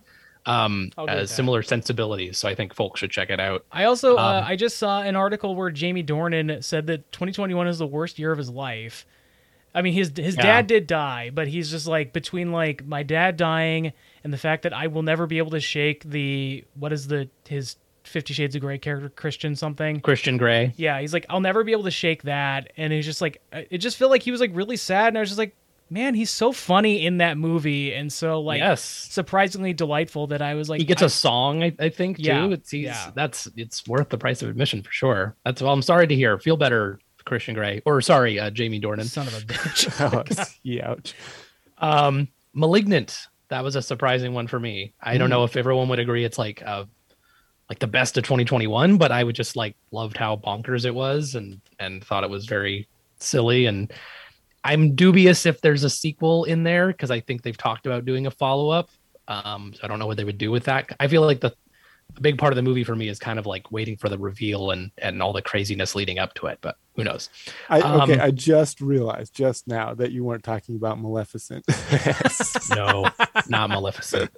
[0.46, 2.36] um, uh, similar sensibilities.
[2.38, 3.64] So I think folks should check it out.
[3.72, 7.68] I also uh, Um, I just saw an article where Jamie Dornan said that 2021
[7.68, 9.06] is the worst year of his life.
[9.74, 10.42] I mean, his his Yeah.
[10.42, 13.92] dad did die, but he's just like between like my dad dying
[14.24, 17.28] and the fact that I will never be able to shake the what is the
[17.48, 20.00] his Fifty Shades of Grey character Christian something.
[20.00, 20.72] Christian Grey.
[20.76, 23.62] Yeah, he's like I'll never be able to shake that, and he's just like uh,
[23.70, 25.54] it just felt like he was like really sad, and I was just like,
[25.90, 28.80] man, he's so funny in that movie, and so like yes.
[28.82, 32.22] surprisingly delightful that I was like he gets I- a song, I, I think, too.
[32.24, 33.10] Yeah, It's he's, yeah.
[33.14, 35.36] that's it's worth the price of admission for sure.
[35.44, 36.38] That's well, I'm sorry to hear.
[36.38, 36.98] Feel better,
[37.30, 39.04] Christian Grey, or sorry, uh, Jamie Dornan.
[39.04, 39.88] son of a bitch.
[40.42, 41.14] Oh, yeah, ouch.
[41.78, 43.26] Um, Malignant.
[43.48, 44.92] That was a surprising one for me.
[45.00, 46.24] I don't know if everyone would agree.
[46.24, 46.84] It's like uh,
[47.68, 51.34] like the best of 2021, but I would just like loved how bonkers it was
[51.34, 52.86] and and thought it was very
[53.18, 53.92] silly and.
[54.62, 58.26] I'm dubious if there's a sequel in there because I think they've talked about doing
[58.26, 58.90] a follow up.
[59.26, 60.94] Um, so I don't know what they would do with that.
[61.00, 61.54] I feel like the
[62.16, 64.18] a big part of the movie for me is kind of like waiting for the
[64.18, 66.58] reveal and and all the craziness leading up to it.
[66.61, 67.28] But who knows?
[67.68, 71.64] I, okay, Um, I just realized just now that you weren't talking about Maleficent.
[72.76, 73.08] No,
[73.48, 74.30] not Maleficent.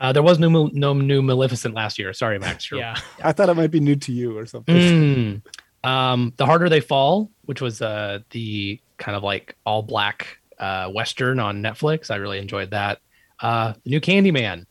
[0.00, 2.12] Uh, there was no no new Maleficent last year.
[2.12, 2.70] Sorry, Max.
[2.70, 2.96] You're- yeah.
[3.22, 5.42] I thought it might be new to you or something.
[5.82, 5.88] Mm.
[5.88, 10.88] Um, the harder they fall, which was uh the kind of like all black uh
[10.90, 12.10] western on Netflix.
[12.10, 13.00] I really enjoyed that.
[13.40, 14.66] Uh, the new Candyman.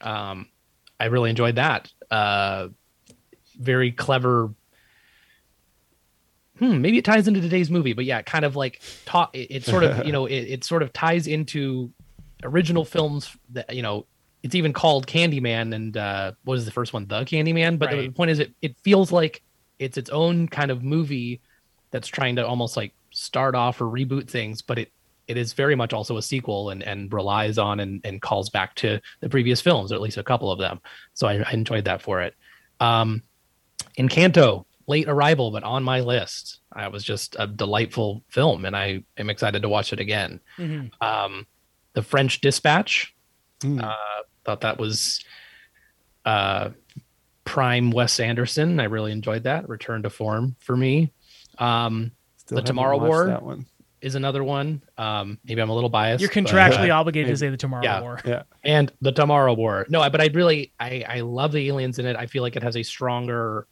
[0.00, 0.48] Um,
[1.00, 1.90] I really enjoyed that.
[2.10, 2.68] Uh,
[3.58, 4.54] very clever.
[6.58, 9.64] Hmm, maybe it ties into today's movie, but yeah, kind of like ta- it, it
[9.64, 11.92] sort of you know it, it sort of ties into
[12.42, 14.06] original films that you know
[14.42, 17.96] it's even called Candyman and uh what was the first one the Candyman but the
[17.96, 18.14] Right.
[18.14, 19.42] point is it it feels like
[19.78, 21.40] it's its own kind of movie
[21.90, 24.92] that's trying to almost like start off or reboot things but it
[25.28, 28.74] it is very much also a sequel and and relies on and, and calls back
[28.76, 30.80] to the previous films or at least a couple of them
[31.14, 32.34] so I, I enjoyed that for it
[32.80, 33.22] um
[33.98, 39.02] Encanto late arrival but on my list I was just a delightful film and I
[39.16, 40.90] am excited to watch it again Mhm.
[41.00, 41.46] um
[41.94, 43.12] the French Dispatch
[43.60, 43.82] Mm.
[43.82, 45.24] uh, thought that was
[46.26, 46.70] uh,
[47.44, 48.80] prime Wes Anderson.
[48.80, 49.68] I really enjoyed that.
[49.68, 51.12] Return to form for me.
[51.58, 53.26] Um, Still The Tomorrow War?
[53.26, 53.64] That one.
[54.04, 54.82] Is another one.
[54.98, 56.20] Um, maybe I'm a little biased.
[56.20, 58.00] You're but- contractually obligated to say the Tomorrow Yeah.
[58.00, 58.20] War.
[58.24, 58.42] Yeah.
[58.64, 59.86] and the Tomorrow War.
[59.88, 62.14] No, but I really I I love the aliens in it.
[62.16, 63.66] I feel like it has a stronger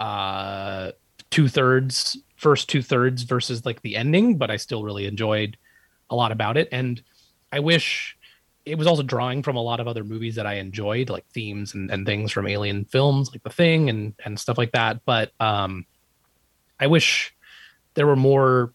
[0.00, 0.92] uh
[1.30, 5.56] two thirds first two thirds versus like the ending, but I still really enjoyed
[6.10, 7.00] a lot about it, and
[7.52, 8.16] I wish
[8.64, 11.74] it was also drawing from a lot of other movies that I enjoyed, like themes
[11.74, 15.04] and, and things from alien films, like The Thing and and stuff like that.
[15.04, 15.84] But um,
[16.78, 17.34] I wish
[17.94, 18.72] there were more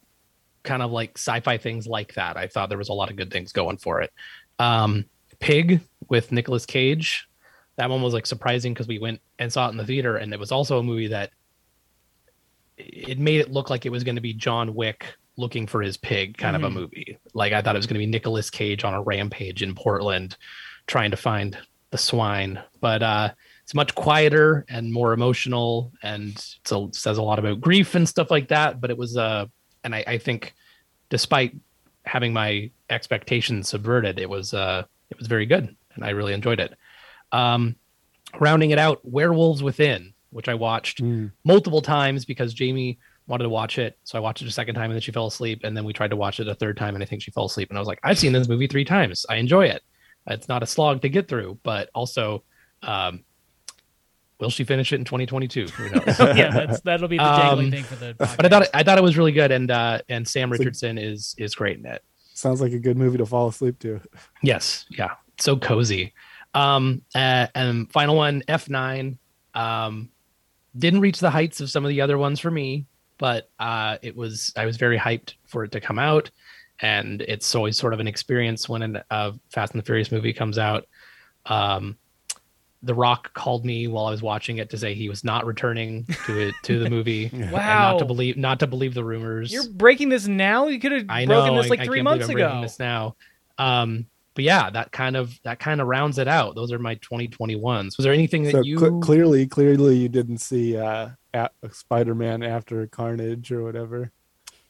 [0.68, 2.38] kind of like sci-fi things like that.
[2.38, 4.14] I thought there was a lot of good things going for it.
[4.60, 5.06] Um,
[5.40, 7.28] Pig with Nicolas Cage,
[7.78, 10.34] that one was like surprising because we went and saw it in the theater, and
[10.34, 11.32] it was also a movie that
[12.78, 15.06] it made it look like it was going to be John Wick
[15.38, 17.18] looking for his pig kind of a movie.
[17.34, 20.36] Like I thought it was going to be Nicolas Cage on a rampage in Portland
[20.88, 21.58] trying to find
[21.92, 23.30] the swine, but uh
[23.64, 28.08] it's much quieter and more emotional and it's a, says a lot about grief and
[28.08, 29.46] stuff like that, but it was uh
[29.88, 30.54] and I, I think
[31.10, 31.56] despite
[32.06, 36.60] having my expectations subverted, it was uh it was very good and I really enjoyed
[36.60, 36.74] it.
[37.32, 37.76] Um
[38.40, 41.32] rounding it out, Werewolves Within, which I watched Mm.
[41.46, 43.98] multiple times because Jamie wanted to watch it.
[44.04, 45.62] So I watched it a second time and then she fell asleep.
[45.64, 47.46] And then we tried to watch it a third time and I think she fell
[47.46, 47.70] asleep.
[47.70, 49.26] And I was like, I've seen this movie three times.
[49.30, 49.82] I enjoy it.
[50.28, 52.44] It's not a slog to get through, but also,
[52.84, 53.24] um,
[54.40, 55.66] will she finish it in 2022?
[55.68, 56.20] Who knows?
[56.20, 58.16] yeah, that's that'll be the jangling Um, thing for the.
[58.18, 58.70] but I thought it.
[58.74, 59.52] I thought it was really good.
[59.52, 62.04] And, uh, and Sam So- Richardson is, is great in it.
[62.34, 64.00] Sounds like a good movie to fall asleep to.
[64.44, 64.86] Yes.
[64.90, 65.16] Yeah.
[65.40, 66.14] So cozy.
[66.54, 69.18] Um, uh, and final one, F9.
[69.56, 70.10] Um,
[70.78, 72.86] didn't reach the heights of some of the other ones for me,
[73.18, 76.30] but uh, it was I was very hyped for it to come out,
[76.80, 80.34] and it's always sort of an experience when an- a Fast and the Furious movie
[80.34, 80.86] comes out.
[81.48, 81.98] Um,
[82.84, 86.06] the Rock called me while I was watching it to say he was not returning
[86.28, 87.30] to it to the movie.
[87.34, 87.94] and Wow.
[87.94, 89.52] not to believe not to believe the rumors.
[89.52, 90.68] You're breaking this now.
[90.68, 91.42] You could have I know.
[91.42, 92.60] broken this like I three can't months I'm ago.
[92.62, 93.16] This now,
[93.58, 94.06] um,
[94.36, 96.54] but yeah, that kind of that kind of rounds it out.
[96.54, 97.98] Those are my 2021s.
[97.98, 98.78] Was there anything that So you?
[98.80, 104.12] cl- clearly, clearly, you didn't see uh, a- Spider-Man after Carnage or whatever,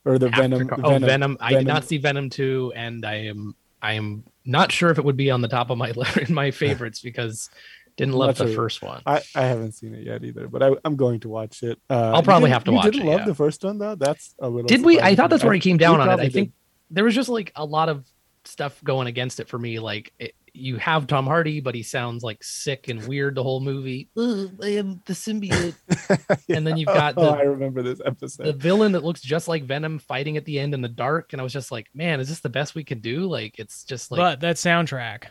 [0.06, 0.68] or the after Venom.
[0.70, 1.38] Car- oh, Venom.
[1.42, 5.04] I did not see Venom 2, and I am I am not sure if it
[5.04, 7.50] would be on the top of my list in my favorites because
[7.98, 8.56] didn't love not the sure.
[8.56, 9.02] first one.
[9.06, 11.80] I, I haven't seen it yet either, but I, I'm going to watch it.
[11.90, 13.26] Uh, I'll probably didn't- have to you watch didn't it, love yeah.
[13.26, 13.96] the first one though.
[13.96, 14.68] That's a little.
[14.68, 15.00] Did we?
[15.02, 15.48] I thought that's me.
[15.48, 16.22] where he came we down on it.
[16.22, 16.54] I think did.
[16.92, 18.06] there was just like a lot of
[18.46, 19.80] stuff going against it for me.
[19.80, 23.60] Like it, you have Tom Hardy, but he sounds like sick and weird the whole
[23.60, 24.10] movie.
[24.18, 25.76] Ugh, I am the symbiote.
[26.50, 28.46] And then you've got oh, the- I remember this episode.
[28.46, 31.42] the villain that looks just like Venom fighting at the end in the dark, and
[31.42, 33.26] I was just like, man, is this the best we could do?
[33.26, 35.26] Like, it's just like but that soundtrack.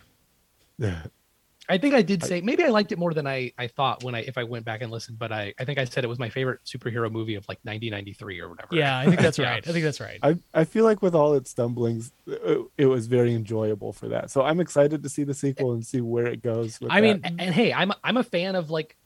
[1.68, 4.14] I think I did say maybe I liked it more than I I thought when
[4.14, 6.18] I if I went back and listened, but I I think I said it was
[6.18, 8.74] my favorite superhero movie of like 1993 or whatever.
[8.74, 9.50] Yeah, I think that's Yeah.
[9.50, 9.68] right.
[9.68, 10.18] I think that's right.
[10.22, 14.30] I, I feel like with all its stumblings, it, it was very enjoyable for that.
[14.30, 16.80] So I'm excited to see the sequel and see where it goes.
[16.80, 17.32] With I mean, that.
[17.32, 18.96] And, and hey, I'm I'm a fan of like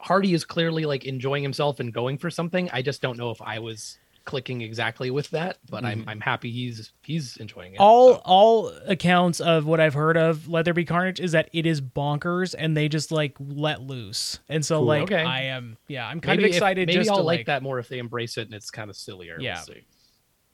[0.00, 2.70] Hardy is clearly like enjoying himself and going for something.
[2.72, 3.98] I just don't know if I was
[4.30, 7.78] clicking exactly with that, but I'm I'm happy he's he's enjoying it.
[7.80, 8.22] all so.
[8.24, 11.80] all accounts of what I've heard of Let There Be Carnage is that it is
[11.80, 14.38] bonkers and they just like let loose.
[14.48, 14.86] And so Cool.
[14.86, 15.22] like Okay.
[15.24, 17.46] I am yeah, I'm kind maybe of if- excited maybe just I'll to like, like
[17.46, 19.34] that more if they embrace it and it's kind of sillier.
[19.36, 19.60] We'll Yeah.
[19.60, 19.84] see.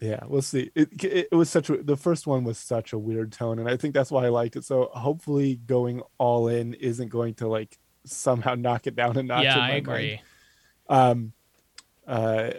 [0.00, 0.70] yeah, we'll see.
[0.74, 3.68] It, it it was such a the first one was such a weird tone, and
[3.68, 4.64] I think that's why I liked it.
[4.64, 9.44] So hopefully, going all in isn't going to like somehow knock it down a notch.
[9.44, 10.20] Yeah, in I agree.
[10.88, 11.00] mind.
[11.10, 11.32] Um,
[12.06, 12.50] uh,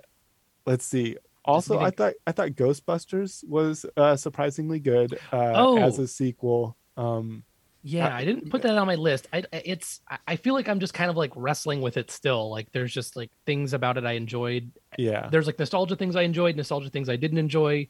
[0.67, 1.17] let's see.
[1.45, 5.77] Also, I thought I thought Ghostbusters was uh, surprisingly good uh, Oh.
[5.77, 6.77] as a sequel.
[6.97, 7.43] Um,
[7.83, 9.27] Yeah, Uh, I didn't put that on my list.
[9.31, 12.49] I it's I- I feel like I'm just kind of like wrestling with it still.
[12.51, 14.71] Like there's just like things about it I enjoyed.
[14.97, 17.87] yeah, There's like nostalgia things I enjoyed, nostalgia things I didn't enjoy.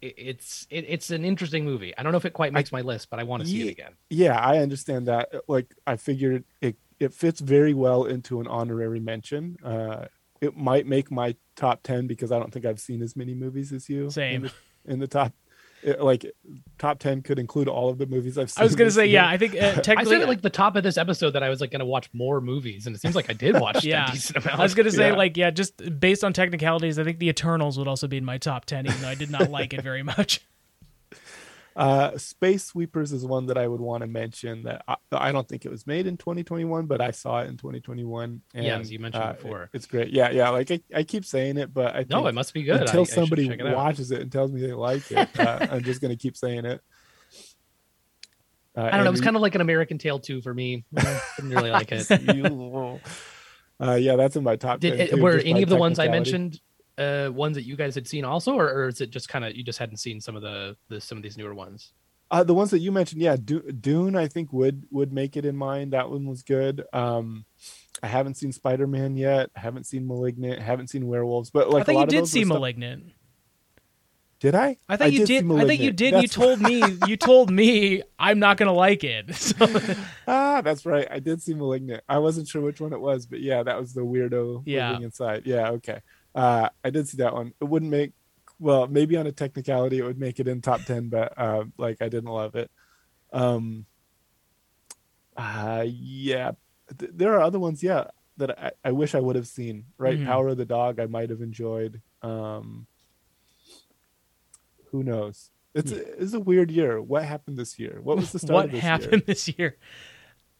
[0.00, 1.92] It, it's it, it's an interesting movie.
[1.98, 3.72] I don't know if it quite makes my list, but I want to see it
[3.72, 3.94] again.
[4.10, 5.28] yeah, I understand that.
[5.48, 9.56] Like, I figured it it fits very well into an honorary mention.
[9.64, 10.06] Uh,
[10.42, 13.72] it might make my top ten because I don't think I've seen as many movies
[13.72, 14.10] as you.
[14.10, 14.34] Same.
[14.34, 14.52] in the,
[14.92, 15.32] in the top.
[15.82, 16.24] it- like
[16.78, 18.60] top ten could include all of the movies I've seen.
[18.62, 19.14] I was gonna say year.
[19.22, 21.42] yeah, I think uh, I technically said at like the top of this episode that
[21.42, 23.84] I was like going to watch more movies, and it seems like I did watch
[23.84, 24.08] Yeah.
[24.08, 24.60] a decent amount.
[24.60, 25.16] I was gonna say Yeah.
[25.16, 28.38] like yeah, just based on technicalities, I think the Eternals would also be in my
[28.38, 30.40] top ten, even though I did not like it very much.
[31.74, 34.64] Uh, Space Sweepers is one that I would want to mention.
[34.64, 37.56] That I, I don't think it was made in 2021, but I saw it in
[37.56, 38.42] 2021.
[38.54, 39.70] And, Yeah, as you mentioned uh, before.
[39.72, 40.10] it's great.
[40.10, 40.50] Yeah, yeah.
[40.50, 42.82] Like I, I keep saying it, but I no, it must be good.
[42.82, 43.76] Until I somebody check it out.
[43.76, 45.28] watches it and tells me they like it.
[45.38, 46.80] Uh, I'm just gonna keep saying it.
[48.76, 49.08] Uh, I don't know.
[49.08, 50.84] It was kind of like an American Tail too for me.
[50.96, 52.10] I didn't really like it.
[53.80, 54.80] uh, yeah, that's in my top.
[54.80, 56.58] Did 10 too, were just by any of the ones I mentioned
[57.02, 59.54] uh ones that you guys had seen also, or, or is it just kind of
[59.56, 61.92] you just hadn't seen some of the, the some of these newer ones?
[62.30, 65.54] Uh, the ones that you mentioned, yeah, Dune, I think would would make it in
[65.56, 65.90] mine.
[65.90, 66.82] That one was good.
[66.92, 67.44] Um,
[68.02, 69.50] I haven't seen Spider Man yet.
[69.54, 70.60] I haven't seen Malignant.
[70.62, 73.12] Haven't seen Werewolves, but like I think lot you did see were stuff- Malignant.
[74.40, 74.76] Did I?
[74.88, 75.44] I thought you see did.
[75.52, 75.96] I think you Malignant.
[75.96, 76.22] did.
[76.22, 76.82] You told me.
[77.06, 79.26] You told me I'm not gonna like it.
[79.36, 79.54] So,
[80.26, 81.06] ah, that's right.
[81.10, 82.02] I did see Malignant.
[82.08, 84.88] I wasn't sure which one it was, but yeah, that was the weirdo Yeah.
[84.90, 85.42] living inside.
[85.46, 86.00] Yeah, okay.
[86.34, 87.52] Uh, I did see that one.
[87.60, 88.12] It wouldn't make
[88.58, 92.00] well, maybe on a technicality it would make it in top ten, but uh, like
[92.00, 92.70] I didn't love it.
[93.32, 93.86] Um,
[95.36, 96.52] uh, yeah,
[96.98, 97.82] Th- there are other ones.
[97.82, 98.04] Yeah,
[98.36, 99.86] that I, I wish I would have seen.
[99.98, 100.26] Right, Mhm.
[100.26, 101.00] Power of the Dog.
[101.00, 102.00] I might have enjoyed.
[102.22, 102.86] Um,
[104.90, 105.50] who knows?
[105.74, 107.00] It's a, it's a weird year.
[107.00, 107.98] What happened this year?
[108.02, 109.22] What was the start what of this happened year?
[109.26, 109.76] this year?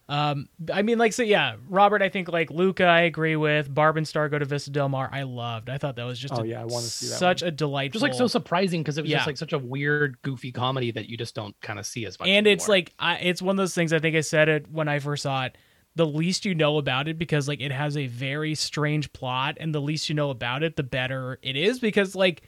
[0.09, 2.03] Um, I mean, like, so yeah, Robert.
[2.03, 3.73] I think like Luca, I agree with.
[3.73, 5.09] Barb and Star go to Vista Del Mar.
[5.13, 5.71] I loved.
[5.71, 7.49] I thought that was just Oh, a- yeah, I wanna see that such one.
[7.49, 8.01] a delightful.
[8.01, 9.19] Just like so surprising because it was Yeah.
[9.19, 12.19] just like such a weird, goofy comedy that you just don't kind of see as
[12.19, 12.29] much.
[12.29, 13.93] and it's like I, it's one of those things.
[13.93, 15.57] I think I said it when I first saw it.
[15.95, 19.75] The least you know about it, because like it has a very strange plot, and
[19.75, 21.79] the least you know about it, the better it is.
[21.79, 22.43] Because like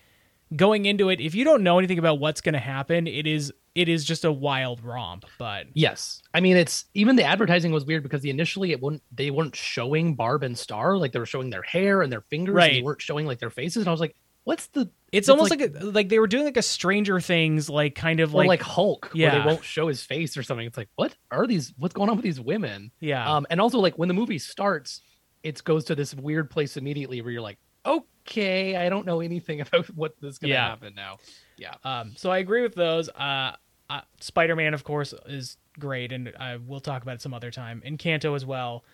[0.57, 3.53] going into it, if you don't know anything about what's going to happen, it is
[3.75, 5.25] it is just a wild romp.
[5.39, 9.03] But Yes, I mean it's even the advertising was weird because the initially it wouldn't
[9.13, 12.55] they weren't showing Barb and Star like they were showing their hair and their fingers,
[12.55, 12.85] and they Right.
[12.85, 14.83] weren't showing like their faces, and I was like, what's the?
[14.83, 17.95] it's, It's almost like- like a, like they were doing like a Stranger Things like
[17.95, 19.39] kind of like, like, Hulk, where Yeah.
[19.39, 20.67] they won't show his face or something.
[20.67, 21.73] It's like, what are these?
[21.79, 22.91] What's going on with these women?
[23.01, 25.01] yeah Um, and also like when the movie starts,
[25.43, 29.61] it goes to this weird place immediately where you're like, okay, I don't know anything
[29.63, 30.69] about what is gonna Yeah.
[30.69, 31.19] happen now.
[31.57, 33.09] Yeah, Um, so I agree with those.
[33.11, 33.53] Uh,
[33.91, 37.83] uh, Spider-Man, of course, is great, and I will talk about it some other time.
[37.87, 38.85] Encanto as well.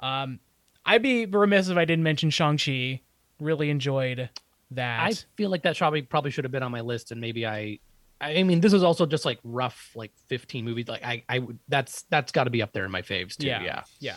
[0.00, 0.40] Um,
[0.84, 3.02] I'd be remiss if I didn't mention Shang-Chi.
[3.40, 4.30] Really enjoyed
[4.70, 5.00] that.
[5.00, 7.80] I feel like that probably probably should have been on my list, and maybe I.
[8.18, 10.88] I mean, this is also just like rough, like 15 movies.
[10.88, 11.58] Like I, I would.
[11.68, 13.46] That's that's got to be up there in my faves too.
[13.48, 13.62] Yeah.
[13.62, 13.82] Yeah.
[14.00, 14.16] yeah.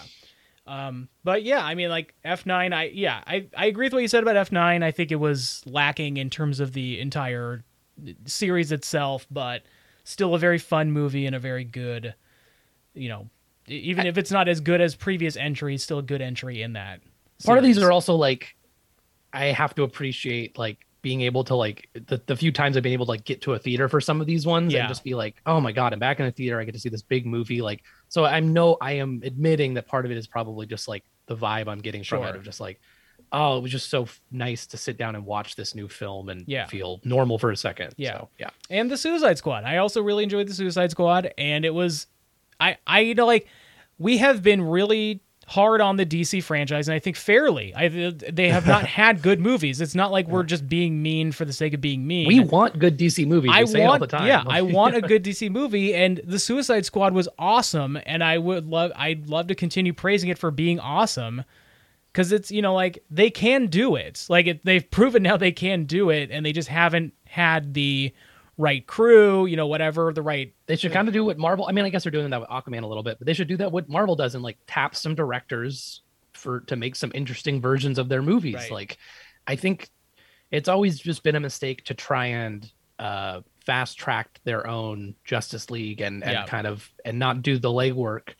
[0.70, 4.08] Um, but yeah, I mean, like F9, I yeah, I, I agree with what you
[4.08, 4.84] said about F9.
[4.84, 7.64] I think it was lacking in terms of the entire
[8.26, 9.64] series itself, but
[10.04, 12.14] still a very fun movie and a very good,
[12.94, 13.28] you know,
[13.68, 17.02] even if it's not as good as previous entries, still a good entry in that.
[17.46, 18.56] part of these are also like
[19.34, 22.92] i have to appreciate like being able to like the, the few times i've been
[22.94, 24.80] able to like get to a theater for some of these ones Yeah.
[24.82, 26.80] and just be like oh my god i'm back in a theater i get to
[26.80, 30.18] see this big movie like so i'm no i am admitting that part of it
[30.18, 32.80] is probably just like the vibe i'm getting from it of just like
[33.32, 36.30] oh it was just so f- nice to sit down and watch this new film
[36.30, 36.66] and Yeah.
[36.66, 38.18] feel normal for a second Yeah.
[38.18, 39.64] so, yeah and the Suicide Squad.
[39.64, 42.08] I also really enjoyed the Suicide Squad, and it was,
[42.60, 43.48] I, I, you know, like
[44.00, 47.74] we have been really hard on the DC franchise, and I think fairly.
[47.74, 49.82] I, they have not had good movies.
[49.82, 52.28] It's not like we're just being mean for the sake of being mean.
[52.28, 54.62] we want good dc movies I we say it want, all the time yeah, I
[54.80, 58.92] want a good DC movie, and the Suicide Squad was awesome, and I would love,
[58.96, 61.44] I'd love to continue praising it for being awesome,
[62.14, 65.52] because it's you know like they can do it, like it, they've proven now they
[65.52, 68.14] can do it, and they just haven't had the
[68.60, 71.66] right crew, you know, whatever the right, They should kind of do what Marvel.
[71.68, 73.48] I mean, I guess they're doing that with Aquaman a little bit, but they should
[73.48, 76.02] do that what Marvel does and like tap some directors
[76.34, 78.56] for to make some interesting versions of their movies.
[78.56, 78.72] Right.
[78.72, 78.98] Like,
[79.48, 79.90] I think
[80.52, 85.70] it's always just been a mistake to try and uh, fast track their own Justice
[85.72, 86.46] League and and Yeah.
[86.46, 88.34] kind of and not do the legwork.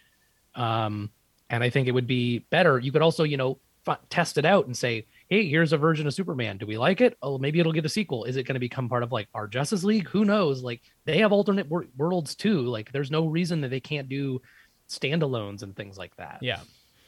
[0.54, 1.12] Um,
[1.50, 2.78] and I think it would be better.
[2.78, 3.58] You could also, you know,
[3.88, 6.58] f- test it out and say, hey, here's a version of Superman.
[6.58, 7.18] Do we like it?
[7.22, 8.26] Oh, maybe it'll get a sequel.
[8.26, 10.08] Is it going to become part of like our Justice League?
[10.10, 10.64] Who knows?
[10.64, 12.62] Like they have alternate wor- worlds too.
[12.62, 14.42] Like there's no reason that they can't do
[14.90, 16.40] standalones and things like that.
[16.42, 16.60] yeah,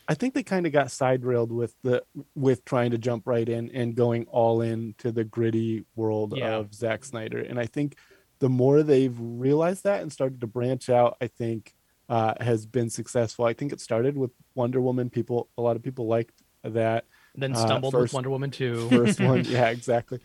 [0.07, 2.03] I think they kind of got side railed with the
[2.35, 6.55] with trying to jump right in and going all in to the gritty world Yeah.
[6.55, 7.39] of Zack Snyder.
[7.39, 7.95] And I think
[8.39, 11.73] the more they've realized that and started to branch out, I think
[12.09, 13.45] uh, has been successful.
[13.45, 15.09] I think it started with Wonder Woman.
[15.09, 17.05] People, a lot of people liked that
[17.35, 18.89] Then Uh, stumbled first- with Wonder Woman 2.
[18.89, 19.43] first one.
[19.47, 20.19] yeah, exactly.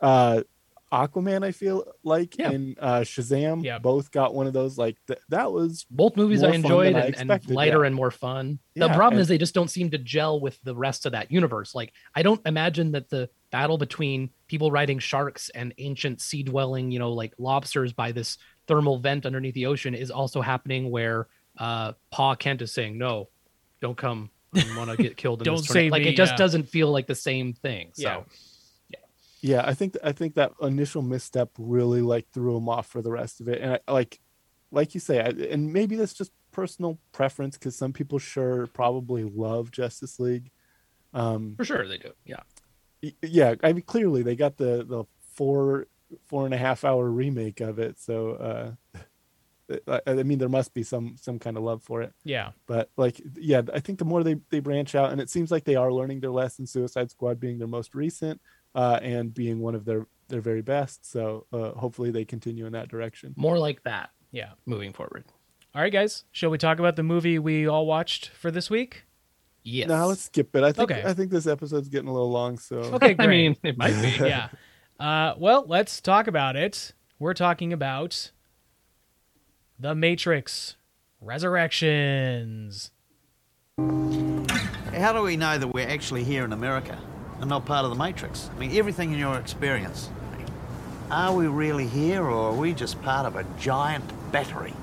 [0.00, 0.42] Uh,
[0.90, 2.50] Aquaman, I feel like, Yeah.
[2.50, 3.78] and uh, Shazam Yeah.
[3.78, 4.78] both got one of those.
[4.78, 7.88] Like th- that was Both movies I enjoyed I and, and lighter yeah.
[7.88, 8.58] and more fun.
[8.74, 11.30] The problem and- is they just don't seem to gel with the rest of that
[11.30, 11.74] universe.
[11.74, 16.90] Like I don't imagine that the battle between people riding sharks and ancient sea dwelling,
[16.90, 21.26] you know, like lobsters by this thermal vent underneath the ocean is also happening where
[21.58, 23.28] uh Pa Kent is saying, No,
[23.82, 24.30] don't come.
[24.54, 26.36] I want to get killed in Don't this tornado." save Like me, it just yeah.
[26.36, 27.90] doesn't feel like the same thing.
[27.94, 28.24] So
[28.88, 28.98] Yeah.
[29.40, 33.10] yeah i think i think that initial misstep really like threw him off for the
[33.10, 34.18] rest of it and I, like
[34.72, 39.22] like you say I, and maybe that's just personal preference because some people sure probably
[39.22, 40.50] love justice league
[41.14, 42.10] um for sure they do.
[42.24, 42.42] Yeah.
[43.22, 45.86] yeah i mean clearly they got the the four
[46.26, 48.98] four and a half hour remake of it so uh
[49.86, 52.90] I, I mean there must be some some kind of love for it yeah, but
[52.96, 55.76] like yeah i think the more they, they branch out and it seems like they
[55.76, 58.40] are learning their lesson suicide squad being their most recent
[58.74, 61.10] uh, and being one of their their very best.
[61.10, 63.32] So uh, hopefully they continue in that direction.
[63.36, 64.50] More like that Yeah.
[64.66, 65.24] moving forward.
[65.74, 66.24] All right, guys.
[66.32, 69.04] Shall we talk about the movie we all watched for this week?
[69.64, 69.88] Yes.
[69.88, 70.62] Now let's skip it.
[70.64, 71.02] I think Okay.
[71.04, 72.58] I think this episode's getting a little long.
[72.58, 73.20] So Okay, great.
[73.24, 74.08] I mean, it might be.
[74.26, 74.48] yeah.
[75.00, 76.92] Uh, well, let's talk about it.
[77.18, 78.30] We're talking about
[79.80, 80.74] The Matrix
[81.20, 82.90] Resurrections.
[83.78, 86.98] How do we know that we're actually here in America
[87.40, 88.50] and not part of the Matrix?
[88.54, 90.10] I mean, everything in your experience.
[91.12, 94.74] Are we really here or are we just part of a giant battery?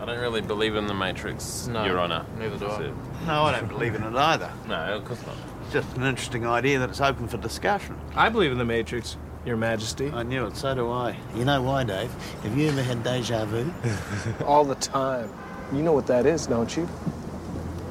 [0.00, 2.26] I don't really believe in the Matrix, no, Your Honor.
[2.38, 2.82] neither do I.
[2.82, 2.94] it.
[3.26, 4.50] No, I don't believe in it either.
[4.68, 5.36] No, of course not.
[5.62, 7.98] It's just an interesting idea that it's open for discussion.
[8.14, 9.16] I believe in the Matrix,
[9.46, 10.10] Your Majesty.
[10.10, 11.16] I knew it, so do I.
[11.36, 12.12] You know why, Dave?
[12.42, 13.72] Have you ever had deja vu?
[14.44, 15.32] All the time.
[15.72, 16.88] You know what that is, don't you?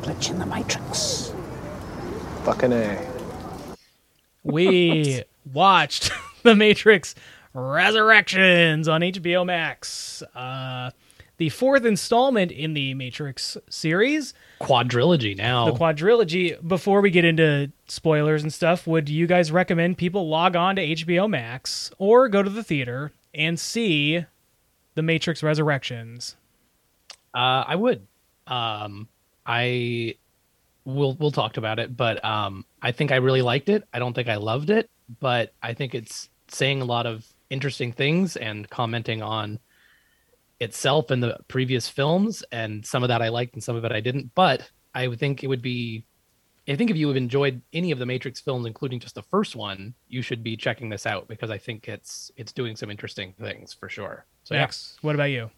[0.02, 1.34] Glitch in the Matrix.
[2.44, 3.08] Fucking A.
[4.44, 6.12] We watched
[6.44, 7.16] The Matrix
[7.54, 10.22] Resurrections on HBO Max.
[10.36, 10.92] Uh,
[11.38, 14.34] the fourth installment in the Matrix series.
[14.66, 15.66] Quadrilogy now.
[15.72, 16.56] the quadrilogy.
[16.68, 20.82] Before we get into spoilers and stuff, would you guys recommend people log on to
[20.82, 24.26] HBO Max or go to the theater and see
[24.96, 26.36] The Matrix Resurrections?
[27.34, 28.08] Uh, I would.
[28.48, 29.08] Um,
[29.46, 30.16] I
[30.86, 33.84] we'll we'll talk about it, but um, I think I really liked it.
[33.94, 34.90] I don't think I loved it,
[35.20, 39.60] but I think it's saying a lot of interesting things and commenting on
[40.60, 43.92] itself and the previous films, and some of that I liked and some of it
[43.92, 44.34] I didn't.
[44.36, 46.06] But I would think it would be.
[46.68, 49.56] I think if you have enjoyed any of the Matrix films, including just the first
[49.56, 53.34] one, you should be checking this out because I think it's it's doing some interesting
[53.40, 54.26] things for sure.
[54.44, 54.62] So yeah.
[54.62, 55.52] Max, what about you?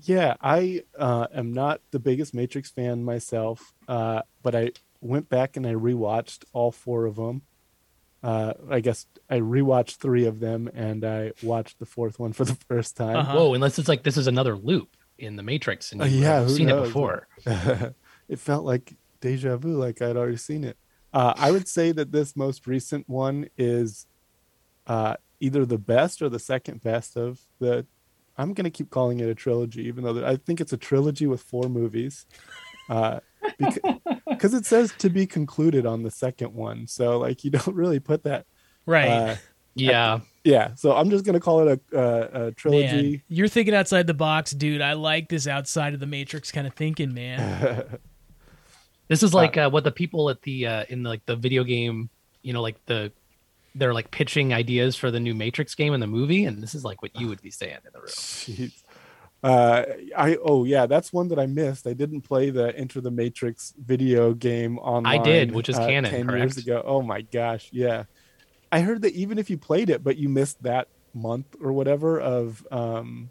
[0.00, 4.70] Yeah, I uh, am not the biggest Matrix fan myself, uh, but I
[5.00, 7.42] went back and I rewatched all four of them.
[8.22, 12.44] Uh, I guess I rewatched three of them, and I watched the fourth one for
[12.44, 13.16] the first time.
[13.16, 13.36] Uh-huh.
[13.36, 16.42] Whoa, unless it's like this is another loop in the Matrix and Uh, you've yeah,
[16.42, 16.82] who seen knows?
[16.82, 17.28] it before.
[18.28, 20.76] it felt like deja vu, like I'd already seen it.
[21.12, 24.06] Uh, I would say that this most recent one is
[24.86, 27.86] uh, either the best or the second best of the.
[28.36, 31.40] I'm gonna keep calling it a trilogy, even though I think it's a trilogy with
[31.42, 32.24] four movies,
[32.88, 33.18] uh,
[33.58, 36.86] because it says to be concluded on the second one.
[36.86, 38.46] So like you don't really put that.
[38.86, 39.08] Right.
[39.08, 39.36] Uh,
[39.74, 40.20] Yeah.
[40.44, 43.10] yeah, so I'm just gonna call it a, a, a trilogy.
[43.10, 44.80] Man, you're thinking outside the box, dude.
[44.80, 47.98] I like this outside of the Matrix kind of thinking, man.
[49.08, 52.10] This is like uh, what the people at the uh, in like the video game,
[52.42, 53.10] you know, like the
[53.74, 56.84] they're like pitching ideas for the new Matrix game and the movie, and this is
[56.84, 58.08] like what you would be saying in the room.
[58.08, 58.82] Jeez.
[59.42, 59.84] Uh,
[60.16, 61.86] I oh yeah, that's one that I missed.
[61.86, 65.20] I didn't play the Enter the Matrix video game online.
[65.20, 66.82] I did, which is uh, canon, ten years ago.
[66.84, 68.04] Oh my gosh, yeah.
[68.72, 72.20] I heard that even if you played it, but you missed that month or whatever
[72.20, 73.30] of um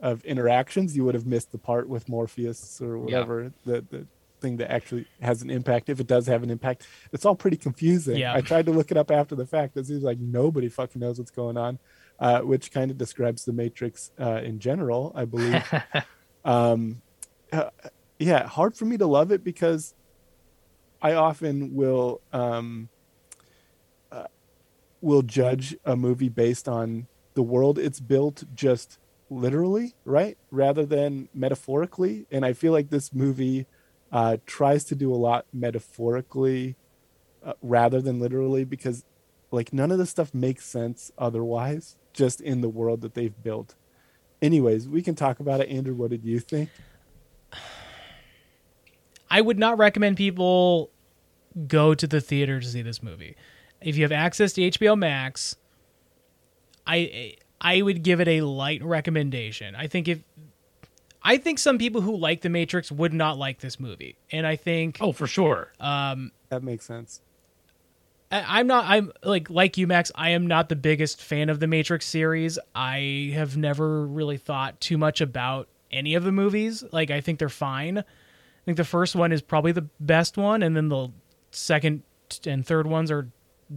[0.00, 4.06] of interactions, you would have missed the part with Morpheus or whatever the the
[4.40, 5.90] thing that actually has an impact.
[5.90, 8.16] If it does have an impact, it's all pretty confusing.
[8.16, 8.34] Yeah.
[8.34, 9.76] I tried to look it up after the fact.
[9.76, 11.78] It seems like nobody fucking knows what's going on
[12.18, 15.62] uh, which kind of describes the Matrix uh, in general, I believe.
[16.44, 17.02] um,
[17.52, 17.70] uh,
[18.18, 19.94] yeah, hard for me to love it because
[21.02, 22.88] I often will um,
[24.10, 24.24] uh,
[25.00, 28.98] will judge a movie based on the world it's built just
[29.28, 32.26] literally, right, rather than metaphorically.
[32.30, 33.66] And I feel like this movie
[34.10, 36.76] uh, tries to do a lot metaphorically
[37.44, 39.04] uh, rather than literally because
[39.50, 43.74] like none of this stuff makes sense otherwise just in the world that they've built
[44.42, 46.68] anyways we can talk about it andrew what did you think
[49.28, 50.90] I would not recommend people
[51.66, 53.34] go to the theater to see this movie.
[53.80, 55.56] If you have access to HBO Max,
[56.86, 59.74] I I would give it a light recommendation.
[59.74, 60.20] I think if
[61.22, 64.54] I think some people who like The Matrix would not like this movie, and I
[64.54, 65.72] think Oh, for sure.
[65.80, 67.25] um, that makes sense I-
[68.30, 68.84] I'm not.
[68.86, 70.10] I'm like like you, Max.
[70.14, 72.58] I am not the biggest fan of the Matrix series.
[72.74, 76.82] I have never really thought too much about any of the movies.
[76.92, 77.98] Like I think they're fine.
[77.98, 78.02] I
[78.64, 81.08] think the first one is probably the best one, and then the
[81.52, 82.02] second
[82.44, 83.28] and third ones are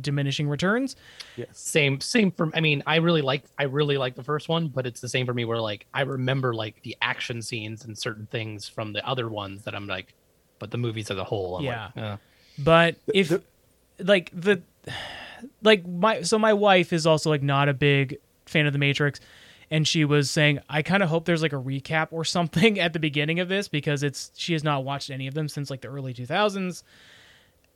[0.01, 0.95] diminishing returns.
[1.35, 2.49] Yeah, Same, same for.
[2.55, 5.27] I mean, I really like, I really like the first one, but it's the same
[5.27, 5.45] for me.
[5.45, 9.63] Where like I remember like the action scenes and certain things from the other ones
[9.65, 10.15] that I'm like,
[10.57, 11.89] but the movies as a whole, I'm Yeah.
[11.95, 12.17] like, uh,
[12.57, 13.31] But if
[13.99, 14.61] like the
[15.61, 19.19] like my so my wife is also like not a big fan of the Matrix
[19.71, 22.93] and she was saying I kind of hope there's like a recap or something at
[22.93, 25.81] the beginning of this because it's she has not watched any of them since like
[25.81, 26.83] the early 2000s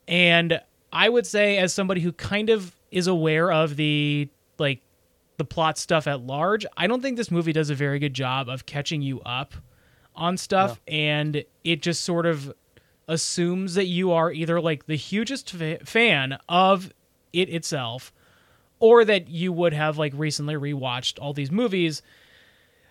[0.06, 0.60] and
[0.92, 4.80] I would say as somebody who kind of is aware of the like
[5.36, 8.48] the plot stuff at large, I don't think this movie does a very good job
[8.48, 9.54] of catching you up
[10.14, 12.54] on stuff, and it just sort of
[13.08, 16.92] assumes that you are either like the hugest fa- fan of
[17.32, 18.12] it itself,
[18.78, 22.02] or that you would have like recently rewatched all these movies.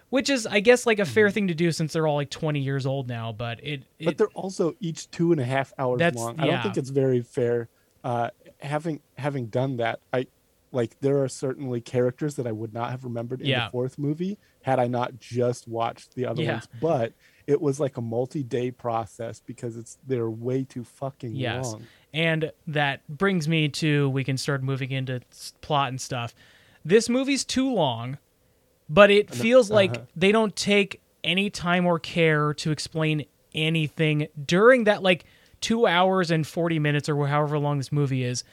[0.10, 2.60] Which is, I guess, like a fair thing to do since they're all like 20
[2.60, 3.32] years old now.
[3.32, 6.40] But it, it but they're also each two and a half hours long.
[6.40, 7.68] I don't think it's very fair.
[8.04, 10.28] Uh, having having done that, I
[10.72, 13.66] like there are certainly characters that I would not have remembered in Yeah.
[13.66, 16.52] the fourth movie had I not just watched the other Yeah.
[16.54, 16.68] ones.
[16.80, 17.14] But
[17.48, 21.66] it was like a multi-day process because it's they're way too fucking Yes.
[21.66, 21.84] long.
[22.14, 25.22] And that brings me to we can start moving into
[25.62, 26.34] plot and stuff.
[26.86, 28.18] This movie's too long,
[28.90, 30.06] but it feels like uh-huh.
[30.16, 33.26] they don't take any time or care to explain
[33.56, 35.26] anything during that like
[35.62, 38.44] 2 hours and 40 minutes or however long this movie is.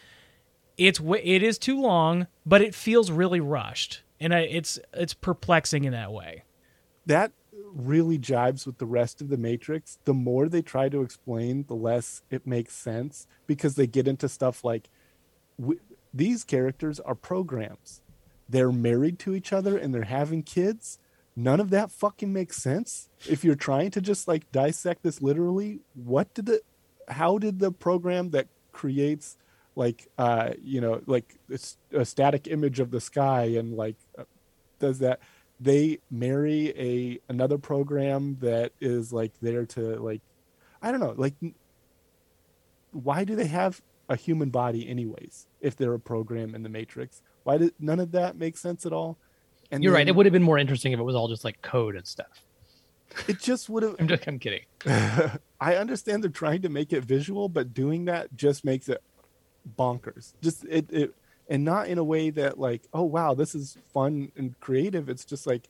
[0.78, 4.03] It's it is too long, but it feels really rushed.
[4.18, 6.45] And I, it's it's perplexing in that way.
[7.07, 7.32] that
[7.72, 11.74] really jives with the rest of the matrix the more they try to explain the
[11.74, 14.88] less it makes sense because they get into stuff like
[15.61, 15.80] w-
[16.12, 18.02] these characters are programs.
[18.48, 20.98] They're married to each other and they're having kids.
[21.36, 23.08] None of that fucking makes sense.
[23.28, 26.61] If you're trying to just like dissect this literally what did the
[27.08, 29.36] how did the program that creates
[29.76, 31.38] like uh you know like
[31.92, 34.24] a static image of the sky and like uh,
[34.78, 35.20] does that
[35.61, 40.22] they marry a another program that is like there to like
[40.82, 41.34] i don't know like
[42.92, 47.22] why do they have a human body anyways if they're a program in the matrix
[47.44, 49.18] why did none of that make sense at all
[49.70, 50.08] and You're right.
[50.08, 52.44] It would have been more interesting if it was all just like code and stuff.
[53.28, 54.62] it just would have I'm just I'm kidding.
[55.61, 59.02] I understand they're trying to make it visual, but doing that just makes it
[59.78, 60.32] bonkers.
[60.40, 61.14] Just it, it
[61.51, 65.09] and not in a way that like, oh wow, this is fun and creative.
[65.09, 65.68] It's just like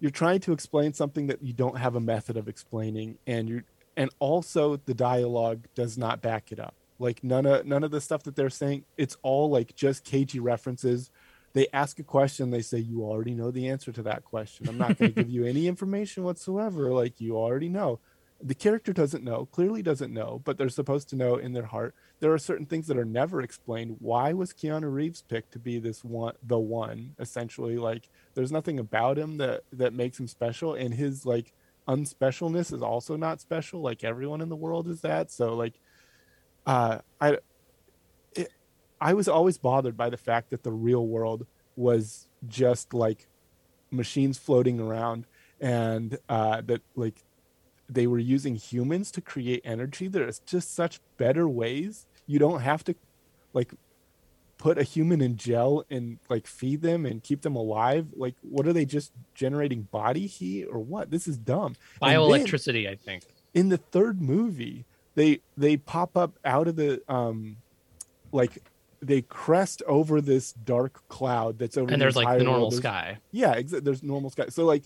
[0.00, 3.62] you're trying to explain something that you don't have a method of explaining and you
[3.96, 6.74] and also the dialogue does not back it up.
[6.98, 10.40] Like none of none of the stuff that they're saying, it's all like just cagey
[10.40, 11.10] references.
[11.52, 14.68] They ask a question, they say, You already know the answer to that question.
[14.68, 16.92] I'm not going to give you any information whatsoever.
[16.92, 17.98] Like, you already know.
[18.42, 21.94] The character doesn't know, clearly doesn't know, but they're supposed to know in their heart.
[22.20, 23.96] There are certain things that are never explained.
[23.98, 27.76] Why was Keanu Reeves picked to be this one, the one, essentially?
[27.76, 30.74] Like, there's nothing about him that, that makes him special.
[30.74, 31.52] And his, like,
[31.86, 33.82] unspecialness is also not special.
[33.82, 35.30] Like, everyone in the world is that.
[35.30, 35.74] So, like,
[36.66, 37.38] uh, I,
[38.34, 38.48] it,
[39.00, 43.26] I was always bothered by the fact that the real world was just like
[43.90, 45.26] machines floating around
[45.60, 47.22] and uh, that like
[47.92, 50.08] they were using humans to create energy.
[50.08, 52.06] There's just such better ways.
[52.26, 52.94] You don't have to
[53.52, 53.72] like
[54.58, 58.08] put a human in gel and like feed them and keep them alive.
[58.14, 61.10] Like, what are they just generating body heat or what?
[61.10, 61.74] This is dumb.
[62.02, 63.24] And then- Bioelectricity, I think.
[63.54, 64.84] in the third movie
[65.16, 67.56] they they pop up out of the um
[68.30, 68.62] like
[69.02, 72.72] they crest over this dark cloud that's over And the there's like the normal world.
[72.74, 73.18] There's- sky.
[73.32, 74.84] yeah exa- there's normal sky so like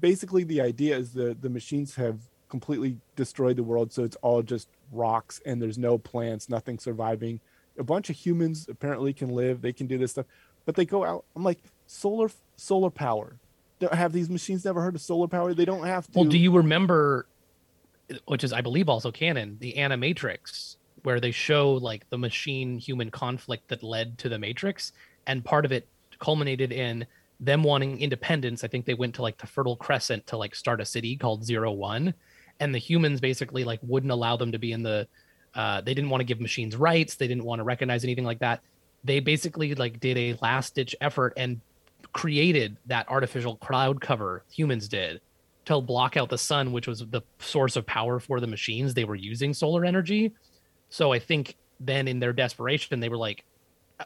[0.00, 2.18] basically the idea is the the machines have
[2.50, 7.40] completely destroyed the world so it's all just rocks and there's no plants nothing surviving.
[7.78, 10.26] A bunch of humans apparently can live they can do this stuff
[10.66, 12.30] but they go out i'm like solar
[12.60, 13.36] solar power.
[13.80, 15.54] Don't have these machines never heard of solar power?
[15.54, 16.18] They don't have to.
[16.18, 17.26] Well, do you remember,
[18.26, 23.10] which is I believe also canon, the Animatrix, where they show like the machine human
[23.10, 24.92] conflict that led to the Matrix,
[25.26, 25.88] and part of it
[26.18, 27.06] culminated in
[27.40, 28.62] them wanting independence.
[28.62, 31.42] I think they went to like the Fertile Crescent to like start a city called
[31.42, 32.12] Zero One,
[32.60, 35.08] and the humans basically like wouldn't allow them to be in the.
[35.54, 37.16] Uh, they didn't want to give machines rights.
[37.16, 38.60] They didn't want to recognize anything like that.
[39.02, 41.60] They basically like did a last ditch effort and
[42.12, 45.20] created that artificial cloud cover humans did
[45.64, 48.94] to block out the sun, which was the source of power for the machines.
[48.94, 50.32] They were using solar energy.
[50.88, 53.44] So I think then in their desperation, they were like,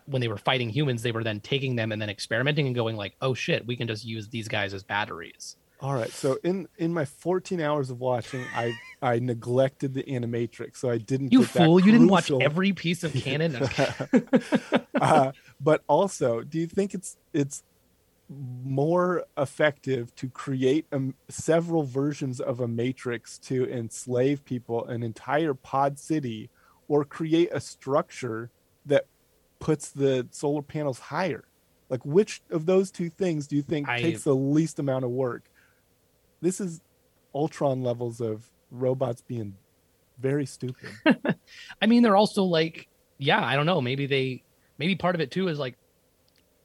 [0.07, 2.97] when they were fighting humans, they were then taking them and then experimenting and going
[2.97, 5.57] like, oh shit, we can just use these guys as batteries.
[5.81, 6.11] All right.
[6.11, 10.99] So in in my 14 hours of watching, I I neglected the animatrix, so I
[10.99, 11.33] didn't.
[11.33, 11.81] You get that fool!
[11.81, 13.57] You didn't watch every piece of canon.
[15.01, 17.63] uh, but also, do you think it's it's
[18.31, 25.55] more effective to create um, several versions of a matrix to enslave people, an entire
[25.55, 26.51] pod city,
[26.89, 28.51] or create a structure
[28.87, 29.07] that
[29.59, 31.45] puts the solar panels higher?
[31.91, 35.11] Like, which of those two things do you think I- takes the least amount of
[35.11, 35.51] work?
[36.45, 36.83] This is
[37.35, 39.57] Ultron levels of robots being
[40.21, 40.91] very stupid.
[41.81, 42.87] I mean, they're also like,
[43.17, 43.81] yeah, I don't know.
[43.81, 44.43] Maybe they,
[44.77, 45.77] maybe part of it too is like,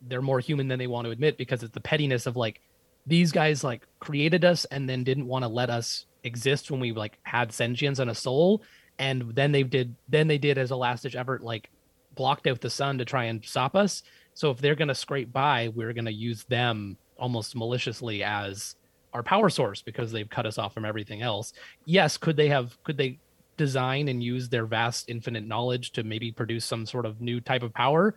[0.02, 2.60] they're more human than they want to admit because it's the pettiness of like
[3.08, 6.92] these guys like created us and then didn't want to let us exist when we
[6.92, 8.62] like had sentience and a soul
[8.98, 11.70] and then they did then they did as a last ditch effort like
[12.16, 14.04] blocked out the sun to try and stop us
[14.34, 18.76] so if they're going to scrape by we're going to use them almost maliciously as
[19.14, 21.54] our power source because they've cut us off from everything else.
[21.86, 23.20] Yes could they have could they
[23.58, 27.64] design and use their vast infinite knowledge to maybe produce some sort of new type
[27.64, 28.16] of power?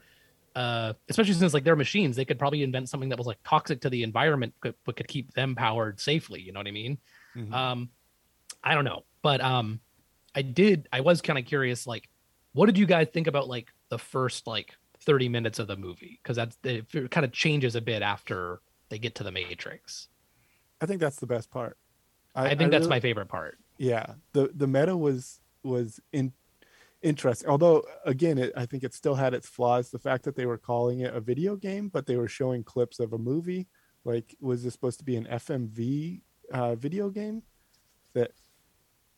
[0.55, 3.81] Uh especially since like they're machines they could probably invent something that was like toxic
[3.81, 6.99] to the environment but, but could keep them powered safely you know what i mean?
[7.35, 7.53] Mhm.
[7.55, 7.89] um
[8.63, 9.81] i don't know but um
[10.35, 12.11] i did i was kind of curious like
[12.53, 16.21] what did you guys think about like the first like 30 minutes of the movie?
[16.23, 20.09] Because that's it kind of changes a bit after they get to the matrix
[20.83, 21.79] I think that's the best part.
[22.35, 23.59] i, think that's really- my favorite part.
[23.79, 24.07] Yeah.
[24.33, 26.33] The the meta was was in
[27.03, 27.49] interesting.
[27.49, 29.91] Although again it, i think it still had its flaws.
[29.91, 33.01] The fact that they were calling it a video game but they were showing clips
[33.01, 33.67] of a movie.
[34.05, 36.21] Like was this supposed to be an fmv
[36.53, 37.43] uh, video game
[38.15, 38.33] that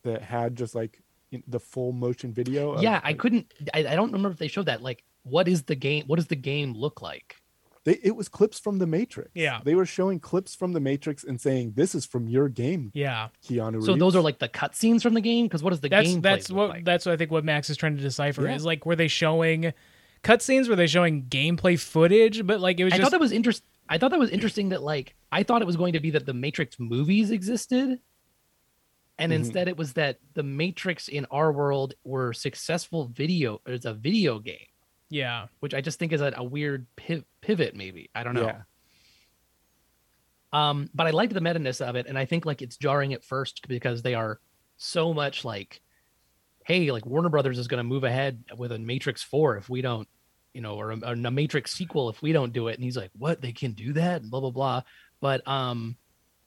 [0.03, 1.03] that had just like
[1.33, 4.49] in- the full motion video of, yeah i couldn't I, I don't remember if they
[4.49, 4.83] showed that.
[4.83, 7.37] Like what is the game what does the game look like
[7.85, 9.61] they, it was clips from the matrix Yeah.
[9.65, 13.29] they were showing clips from the matrix and saying this is from your game Yeah.
[13.47, 13.87] keanu Reeves.
[13.87, 16.21] so those are like the cutscenes from the game because what is the That's game
[16.21, 18.55] that's what that's what I think what Max is trying to decipher Yeah.
[18.55, 19.73] is like were they showing
[20.23, 20.69] cutscenes?
[20.69, 22.47] Were they showing gameplay footage?
[22.47, 23.67] But like it was I just thought that was interesting.
[23.89, 26.25] I thought that was interesting that like I thought it was going to be that
[26.25, 28.01] the Matrix movies existed,
[29.19, 29.35] and Mhm.
[29.37, 33.61] instead it was that the Matrix in our world were successful video.
[33.67, 34.67] It's a video game,
[35.11, 35.47] yeah.
[35.61, 37.77] which I just think is a, a weird piv- pivot.
[37.77, 38.47] Maybe I don't know.
[38.47, 38.63] yeah
[40.53, 43.25] Um, but I liked the meta-ness of it, and I think like it's jarring at
[43.25, 44.39] first because they are
[44.77, 45.81] so much like,
[46.65, 49.83] hey, like Warner Brothers is going to move ahead with a Matrix Four if we
[49.83, 50.09] don't,
[50.53, 52.75] you know, or a, or a Matrix sequel if we don't do it.
[52.75, 53.41] And he's like, what?
[53.41, 54.23] They can do that?
[54.23, 54.83] And blah blah blah.
[55.21, 55.97] But um,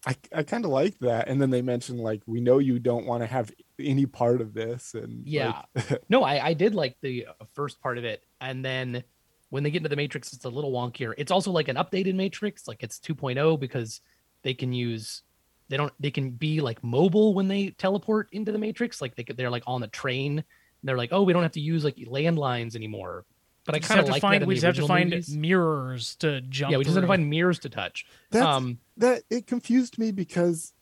[0.07, 1.27] I, I kind of like that.
[1.27, 4.53] And then they mentioned like we know you don't want to have any part of
[4.53, 5.63] this, and Yeah.
[5.75, 9.03] like, no, I I did like the uh, first part of it, and then
[9.49, 11.13] when they get into the Matrix, it's a little wonkier.
[11.17, 14.01] It's also like an updated Matrix, like it's 2.0 because
[14.43, 15.23] they can use
[15.69, 19.01] they don't they can be like mobile when they teleport into the Matrix.
[19.01, 20.37] Like they could, they're like on the train.
[20.39, 20.45] And
[20.83, 23.25] they're like, oh, we don't have to use like landlines anymore.
[23.67, 25.37] But I kind of like find that in we the just have to find movies.
[25.37, 26.71] mirrors to jump.
[26.71, 28.07] Yeah, we just have to find mirrors to touch.
[28.31, 30.73] That's, um, that it confused me because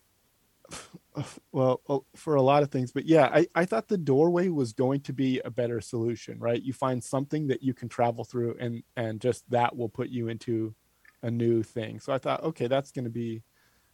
[1.51, 4.73] well uh, for a lot of things but yeah I, I thought the doorway was
[4.73, 8.55] going to be a better solution right you find something that you can travel through
[8.59, 10.73] and and just that will put you into
[11.21, 13.43] a new thing so i thought okay that's going to be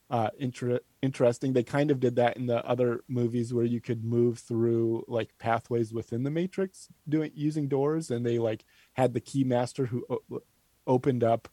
[0.10, 4.04] uh inter- interesting they kind of did that in the other movies where you could
[4.04, 9.20] move through like pathways within the matrix doing using doors and they like had the
[9.20, 10.42] key master who o-
[10.88, 11.48] opened up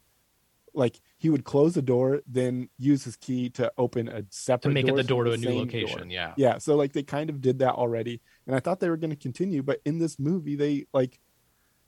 [0.75, 4.75] like he would close the door then use his key to open a separate to
[4.75, 5.99] make it the door to from a new location.
[5.99, 6.07] door.
[6.09, 6.35] Yeah.
[6.37, 9.11] yeah so like they kind of did that already and i thought they were going
[9.11, 11.19] to continue but in this movie they like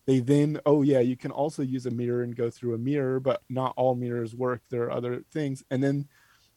[0.07, 3.21] they then oh yeah you can also use a mirror and go through a mirror
[3.21, 6.09] but not all mirrors work there are other things and then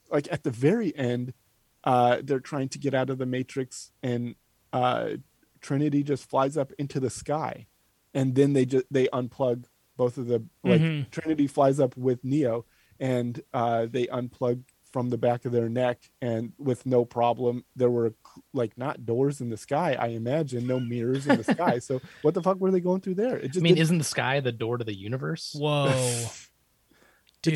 [0.10, 1.34] like at the very end
[1.84, 4.36] uh they're trying to get out of the matrix and
[4.72, 5.10] uh
[5.60, 7.68] trinity just flies up into the sky
[8.14, 9.66] and then they just they unplug
[9.97, 11.09] both of the like Mhm.
[11.11, 12.66] trinity flies up with neo
[12.99, 17.90] and uh they unplug from the back of their neck and with no problem there
[17.90, 18.14] were
[18.53, 22.34] like not doors in the sky i imagine no mirrors in the sky so what
[22.35, 24.40] the fuck were they going through there it I just mean, didn't- isn't the sky
[24.40, 25.56] the door to the universe?
[25.57, 25.88] Whoa.
[25.90, 26.30] it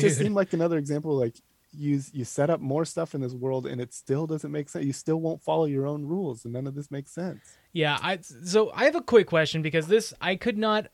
[0.00, 0.12] Dude.
[0.26, 1.36] seemed like another example like
[1.78, 4.84] you you set up more stuff in this world and it still doesn't make sense
[4.84, 7.40] you still won't follow your own rules and none of this makes sense
[7.72, 10.88] Yeah, I so I have a quick question because this I could not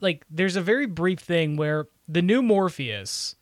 [0.00, 3.36] like there's a very brief thing where the new Morpheus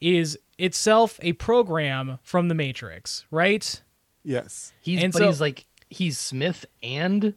[0.00, 3.82] is itself a program from the Matrix, right?
[4.22, 7.34] yes He's And but so- he's like he's Smith and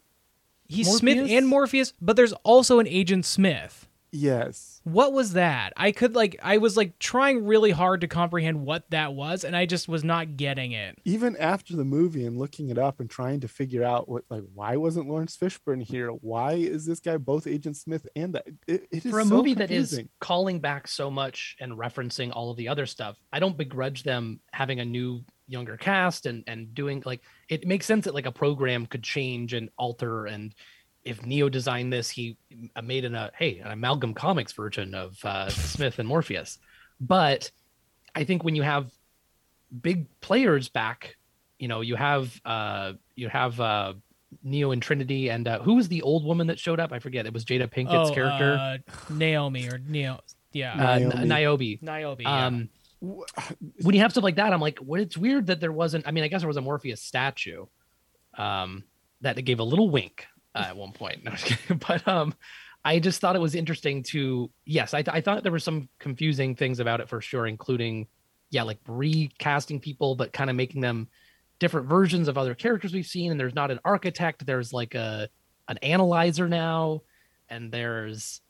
[0.70, 3.87] He's Smith and Morpheus, but there's also an Agent Smith.
[4.12, 5.74] Yes What was that?
[5.76, 9.56] I could like I was like trying really hard to comprehend what that was and
[9.56, 10.98] I just was not getting it.
[11.06, 14.44] even after the movie and looking it up and trying to figure out what like
[14.54, 18.88] why wasn't Laurence Fishburne here why is this guy both agent smith and that it,
[18.92, 22.52] it is for a so movie that is calling back so much and referencing all
[22.52, 26.74] of the other stuff i don't begrudge them having a new younger cast and and
[26.74, 30.54] doing like it makes sense that like a program could change and alter and
[31.08, 32.38] if neo designed this he
[32.76, 36.60] uh, made an a hey an amalgam comics version of uh, smith and morpheus
[37.00, 37.50] but
[38.16, 38.92] i think when you have
[39.82, 41.16] big players back
[41.60, 43.94] you know you have uh you have uh
[44.44, 47.26] neo and trinity and uh who was the old woman that showed up i forget
[47.26, 48.78] it was jada pinkett's oh, character uh,
[49.10, 50.20] Naomi or Neo
[50.54, 50.74] Yeah.
[50.74, 51.26] uh, Niobe.
[51.26, 51.82] Niobe.
[51.82, 52.22] Niobe.
[52.22, 52.46] Yeah.
[52.46, 52.70] Um,
[53.00, 55.00] when you have stuff like that, I'm like, what?
[55.00, 56.08] It's weird that there wasn't.
[56.08, 57.68] I mean, I guess there was a Morpheus statue,
[58.38, 58.84] um,
[59.22, 60.26] that gave a little wink
[60.58, 61.24] uh, at one point.
[61.24, 61.34] No,
[61.88, 62.34] but um,
[62.84, 64.50] I just thought it was interesting to.
[64.66, 68.08] Yes, I, th- I thought there were some confusing things about it for sure, including,
[68.50, 71.08] yeah, like recasting people, but kind of making them
[71.60, 73.32] different versions of other characters we've seen.
[73.32, 74.46] And there's not an architect.
[74.46, 75.30] There's like a
[75.68, 77.02] an analyzer now,
[77.50, 78.42] and there's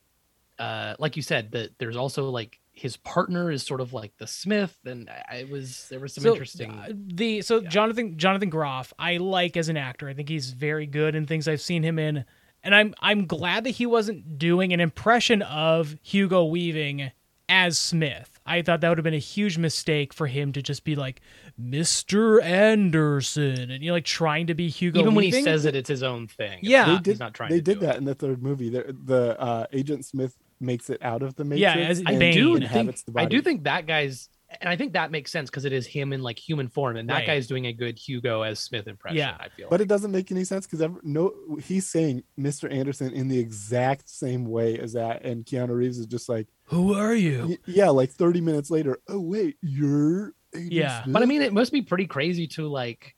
[0.60, 4.28] uh like you said that there's also like his partner is sort of like the
[4.28, 8.50] smith and I- it was there was some So, interesting uh, the so Jonathan Jonathan
[8.50, 10.08] Groff, I like as an actor.
[10.08, 12.24] I think he's very good in things I've seen him in,
[12.64, 17.12] and I'm I'm glad that he wasn't doing an impression of Hugo Weaving
[17.50, 18.40] as Smith.
[18.46, 21.22] I thought that would have been a huge mistake for him to just be like
[21.60, 22.42] Mr.
[22.44, 25.00] Anderson and you know like trying to be Hugo.
[25.00, 26.80] even when he says it it's his own thing Yeah.
[26.82, 27.20] not- they he's did.
[27.20, 27.98] not trying they to did do that it.
[28.00, 28.70] in the third movie.
[28.70, 31.62] The, the uh, Agent Smith makes it out of the Matrix.
[31.62, 32.34] Yeah, as i and Bane.
[32.34, 34.30] do inhabits think the i do think that guy's
[34.62, 37.10] and i think that makes sense because it is him in like human form and
[37.10, 37.28] that Right.
[37.28, 39.36] guy's doing a good hugo as smith impression Yeah.
[39.40, 39.86] i feel But like.
[39.86, 42.72] it doesn't make any sense because no, he's saying Mr.
[42.72, 46.94] Anderson in the exact same way as that, and Keanu Reeves is just like, Who
[46.94, 47.48] are you?
[47.50, 49.00] y- yeah, like thirty minutes later.
[49.10, 50.34] Oh wait, you're.
[50.56, 51.04] Agent Yeah.
[51.06, 53.17] But i mean it must be pretty crazy to like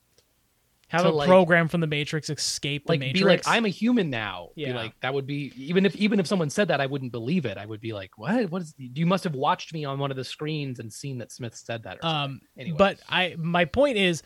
[0.90, 3.20] Have a like- program from the Matrix escape the like Matrix.
[3.20, 4.76] be like i'm a human now be Yeah.
[4.76, 7.58] like that would be even if even if someone said that i wouldn't believe it
[7.58, 10.18] i would be like what what is you must have watched me on one of
[10.18, 12.32] the screens and seen that smith said that or something.
[12.36, 12.78] Um, Anyway.
[12.78, 14.24] but I my point is,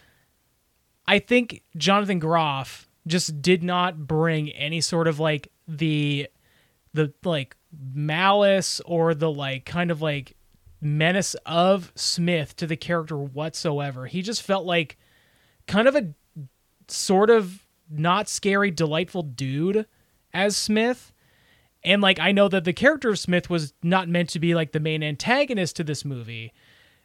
[1.05, 6.27] I think Jonathan Groff just did not bring any sort of like the
[6.93, 7.57] the like
[7.93, 10.35] malice or the like kind of like
[10.79, 14.05] menace of Smith to the character whatsoever.
[14.05, 14.97] He just felt like
[15.67, 16.13] kind of a
[16.87, 19.85] sort of not scary, delightful dude
[20.33, 21.11] as Smith.
[21.83, 24.71] And like I know that the character of Smith was not meant to be like
[24.71, 26.53] the main antagonist to this movie,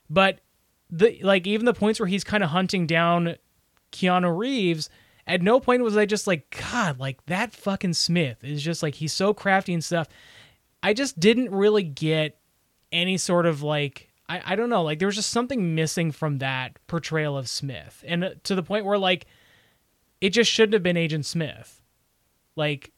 [0.08, 0.40] but
[0.90, 3.36] the like even the points where he's kind of hunting down
[3.92, 4.88] Keanu Reeves,
[5.26, 8.94] at no point was I just like, God, like that fucking Smith is just like
[8.94, 10.08] he's so crafty and stuff.
[10.82, 12.38] I just didn't really get
[12.92, 16.38] any sort of like I, I don't know, like there was just something missing from
[16.38, 18.04] that portrayal of Smith.
[18.06, 19.26] And uh, to the point where like
[20.20, 21.80] it just shouldn't have been Agent Smith.
[22.56, 22.92] Like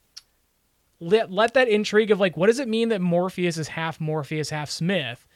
[0.99, 4.49] let let that intrigue of like what does it mean that Morpheus is half Morpheus,
[4.49, 5.27] half Smith?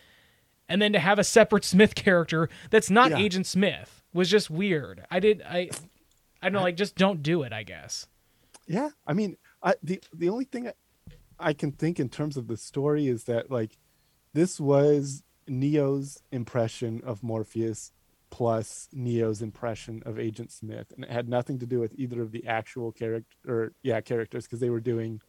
[0.68, 3.18] And then to have a separate Smith character that's not Yeah.
[3.18, 5.06] Agent Smith was just weird.
[5.12, 5.70] I did I
[6.42, 8.08] I don't know, like just don't do it, I guess.
[8.68, 10.74] Yeah, I mean, I the the only thing I,
[11.40, 13.78] I can think in terms of the story is that like
[14.34, 17.92] this was Neo's impression of Morpheus
[18.36, 22.32] plus Neo's impression of Agent Smith, and it had nothing to do with either of
[22.34, 25.22] the actual character or yeah characters because they were doing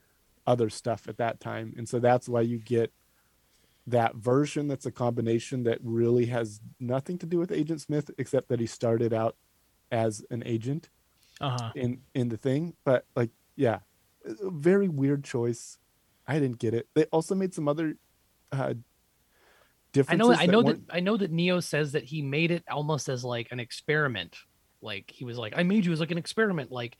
[0.44, 2.92] other stuff at that time, and so that's why you get
[3.86, 8.48] that version that's a combination that really has nothing to do with Agent Smith except
[8.48, 9.36] that he started out
[9.92, 10.90] as an agent
[11.40, 11.70] Uh-huh.
[11.76, 12.74] in in the thing.
[12.84, 13.78] But like yeah
[14.24, 15.78] very weird choice.
[16.26, 16.88] I didn't get it.
[16.94, 17.94] They also made some other
[18.50, 18.74] uh
[20.08, 22.64] I know I know that weren't- I know that Neo says that he made it
[22.70, 24.36] almost as like an experiment.
[24.82, 26.70] Like he was like, I made you as like an experiment.
[26.70, 26.96] Like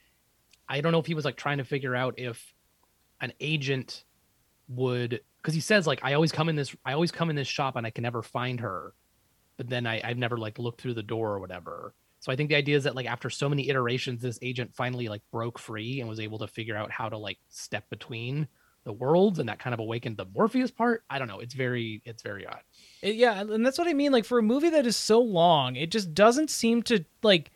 [0.69, 2.55] I don't know if he was like trying to figure out if
[3.21, 4.05] an agent
[4.69, 7.49] would because he says like I always come in this I always come in this
[7.49, 8.95] shop and I can never find her.
[9.57, 11.95] But then I, I've never like looked through the door or whatever.
[12.21, 15.09] So I think the idea is that like after so many iterations, this agent finally
[15.09, 18.49] like broke free and was able to figure out how to like step between
[18.87, 21.03] the worlds and that kind of awakened the Morpheus part.
[21.11, 21.41] I don't know.
[21.41, 22.61] It's very it's very odd.
[23.03, 24.13] Yeah, and that's what I mean.
[24.13, 27.51] Like for a movie that is so long, it just doesn't seem to like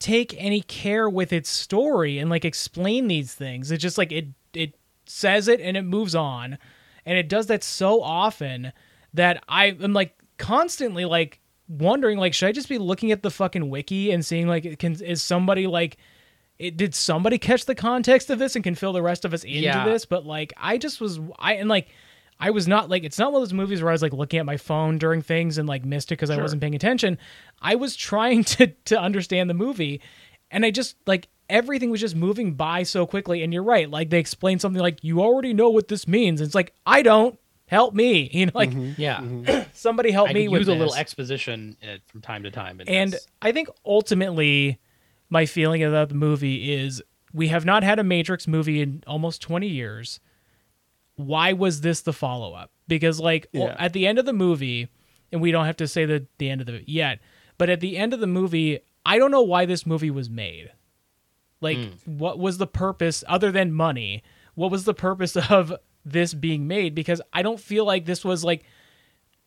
[0.00, 3.70] take any care with its story and like explain these things.
[3.70, 4.74] It's just like it it
[5.06, 6.58] says it and it moves on,
[7.06, 8.72] and it does that so often
[9.14, 13.30] that I am like constantly like wondering like should I just be looking at the
[13.30, 15.98] fucking wiki and seeing like can is somebody like
[16.58, 19.44] it, did somebody catch the context of this and can fill the rest of us
[19.44, 19.84] into Yeah.
[19.84, 20.04] this?
[20.04, 21.88] But like, I just was, I and like,
[22.40, 24.38] I was not like, it's not one of those movies where I was like looking
[24.40, 27.18] at my phone during things and like missed it because I wasn't paying attention.
[27.62, 30.00] I was trying to to understand the movie,
[30.50, 33.42] and I just like everything was just moving by so quickly.
[33.44, 36.40] And you're right, like they explain something like you already know what this means.
[36.40, 37.38] It's like I don't.
[37.66, 39.22] Help me, you know, like Yeah.
[39.72, 42.78] somebody help I me could with use a little exposition uh, from time to time.
[42.80, 43.26] in And this.
[43.40, 44.78] I think ultimately,
[45.34, 47.02] my feeling about the movie is
[47.32, 50.20] we have not had a Matrix movie in almost 20 years.
[51.16, 52.70] Why was this the follow up?
[52.86, 54.88] Because, like, well, at the end of the movie,
[55.32, 57.18] and we don't have to say the, the end of the yet,
[57.58, 60.70] but at the end of the movie, I don't know why this movie was made.
[61.60, 62.16] Like, hmm.
[62.16, 64.22] what was the purpose other than money?
[64.54, 65.74] What was the purpose of
[66.04, 68.62] this being made because I don't feel like this was like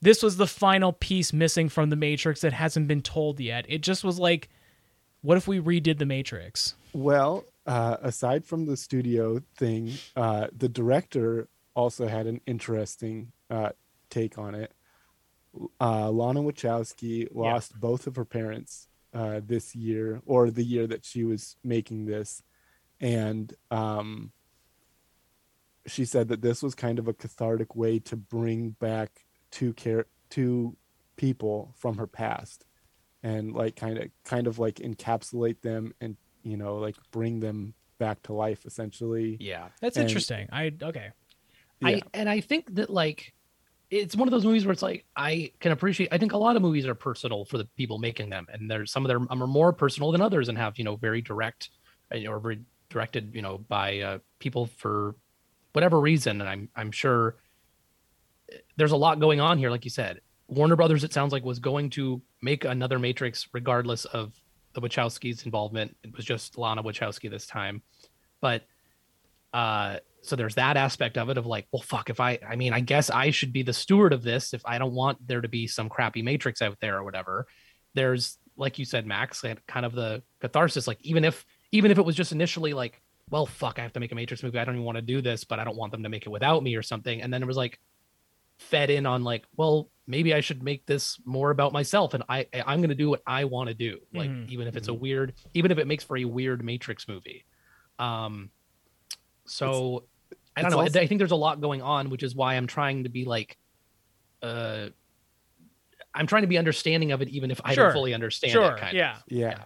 [0.01, 3.65] this was the final piece missing from the Matrix that hasn't been told yet.
[3.69, 4.49] It just was like,
[5.28, 6.76] what if we redid the Matrix?
[6.94, 13.72] Well, uh, aside from the studio thing, uh, the director also had an interesting uh,
[14.10, 14.72] take on it.
[15.82, 21.04] Uh, Lana Wachowski lost both of her parents uh, this year, or the year that
[21.04, 22.41] she was making this,
[23.02, 24.32] and um,
[25.88, 30.06] she said that this was kind of a cathartic way to bring back two care
[30.30, 30.78] two
[31.18, 32.64] people from her past,
[33.28, 37.74] and like kind of kind of like encapsulate them and you know like bring them
[37.99, 39.38] back to life essentially.
[39.40, 39.68] Yeah.
[39.82, 40.48] That's And- interesting.
[40.52, 41.10] I okay.
[41.82, 41.88] Yeah.
[41.90, 43.34] I and I think that like
[43.90, 46.10] it's one of those movies where it's like I can appreciate.
[46.12, 48.91] I think a lot of movies are personal for the people making them, and there's
[48.91, 51.70] some of them are more personal than others and have you know very direct
[52.28, 52.60] or very
[52.90, 55.16] directed you know by uh, people for
[55.74, 56.41] whatever reason.
[56.41, 57.36] And I'm I'm sure
[58.52, 60.22] eh, there's a lot going on here, like you said.
[60.48, 64.34] Warner Brothers, it sounds like, was going to make another Matrix regardless of
[64.74, 65.95] the Wachowskis' involvement.
[66.03, 67.82] It was just Lana Wachowski this time,
[68.41, 68.64] but
[69.53, 72.74] uh so there's that aspect of it of like well fuck if i i mean
[72.74, 75.48] i guess i should be the steward of this if i don't want there to
[75.48, 77.48] be some crappy matrix out there or whatever.
[77.94, 82.06] There's like you said max kind of the catharsis like even if even if it
[82.06, 84.60] was just initially like well fuck i have to make a matrix movie.
[84.60, 86.30] I don't even want to do this but i don't want them to make it
[86.30, 87.22] without me or something.
[87.22, 87.80] And then it was like
[88.60, 92.45] fed in on like well maybe i should make this more about myself and i
[92.65, 94.49] i'm going to do what i want to do like Mhm.
[94.49, 97.45] even if it's a weird even if it makes for a weird matrix movie
[97.99, 98.49] um
[99.45, 100.03] so
[100.55, 100.79] I don't know.
[100.79, 103.25] also- I think there's a lot going on, which is why I'm trying to be
[103.25, 103.57] like,
[104.41, 104.89] uh,
[106.15, 107.85] I'm trying to be understanding of it, even if I Sure.
[107.85, 108.73] don't fully understand Sure.
[108.75, 108.79] it.
[108.79, 109.17] Kind yeah.
[109.17, 109.23] Of.
[109.27, 109.63] yeah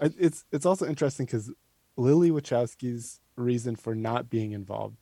[0.00, 1.52] It- it's it's also interesting because
[1.96, 4.98] lily wachowski's reason for not being involved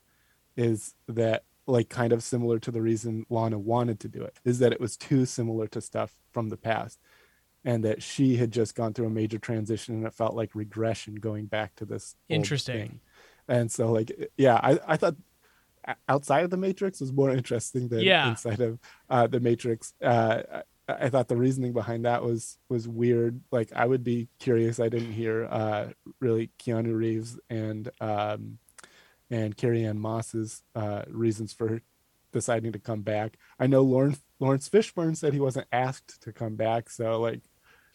[0.55, 4.59] is that like kind of similar to the reason lana wanted to do it is
[4.59, 6.99] that it was too similar to stuff from the past
[7.65, 11.15] and that she had just gone through a major transition and it felt like regression
[11.15, 12.79] going back to this Interesting.
[12.89, 13.01] thing.
[13.49, 15.15] and so like yeah i i thought
[16.09, 18.31] outside of the matrix was more interesting than Yeah.
[18.31, 18.79] inside of
[19.09, 20.43] uh the matrix uh
[20.89, 24.81] I, I thought the reasoning behind that was was weird like i would be curious
[24.81, 25.89] i didn't hear uh
[26.21, 28.59] really keanu reeves and um
[29.33, 31.83] and carrie ann moss's uh reasons for
[32.33, 36.55] deciding to come back i know Laurence Laurence fishburne said he wasn't asked to come
[36.55, 37.43] back so like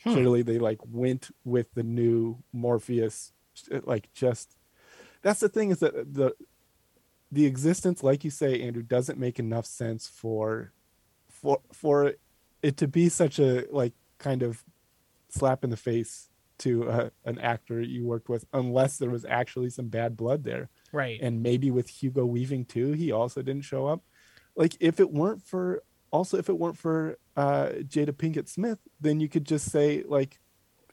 [0.03, 0.13] Hmm.
[0.13, 3.31] clearly they like went with the new morpheus
[3.83, 4.55] like just
[5.23, 6.35] that's the thing is that the
[7.31, 10.71] the existence like you say andrew doesn't make enough sense for
[11.29, 12.13] for for
[12.61, 14.63] it to be such a like kind of
[15.29, 16.26] slap in the face
[16.59, 20.69] to uh, an actor you worked with unless there was actually some bad blood there
[20.91, 21.19] Right.
[21.21, 24.01] and maybe with hugo weaving too he also didn't show up
[24.55, 29.19] like if it weren't for also if it weren't for uh jada pinkett smith then
[29.19, 30.39] you could just say like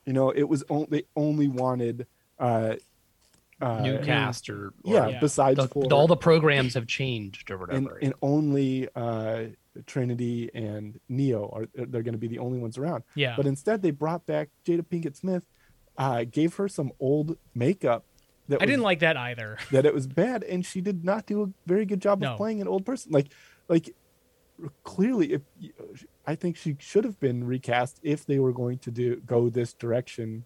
[0.05, 2.07] you know it was only they only wanted
[2.39, 2.75] uh
[3.61, 5.21] uh New cast or, or yeah, Yeah.
[5.21, 7.99] besides the- for all the programs have changed or and, whatever.
[8.03, 9.45] and only uh
[9.87, 13.35] trinity and neo are they're going to be the only ones around Yeah.
[13.37, 15.43] but instead they brought back jada pinkett smith
[15.99, 18.05] uh gave her some old makeup
[18.49, 19.59] that I was- didn't like that either.
[19.73, 22.33] that it was bad and she did not do a very good job No.
[22.33, 23.29] of playing an old person like
[23.69, 23.95] like
[24.85, 25.43] clearly if
[26.27, 29.73] i think she should have been recast if they were going to do go this
[29.75, 30.45] direction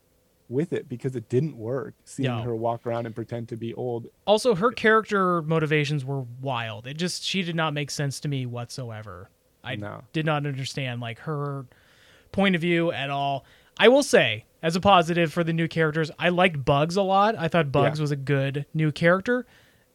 [0.48, 2.42] with it because it didn't work seeing No.
[2.42, 6.86] her walk around and pretend to be old Also, her character motivations were wild.
[6.86, 9.28] It just she did not make sense to me whatsoever.
[9.62, 10.04] I No.
[10.12, 11.66] did not understand like her
[12.32, 13.44] point of view at all.
[13.78, 17.36] I will say, as a positive for the new characters, I liked Bugs a lot.
[17.38, 18.02] I thought Bugs Yeah.
[18.02, 19.46] was a good new character,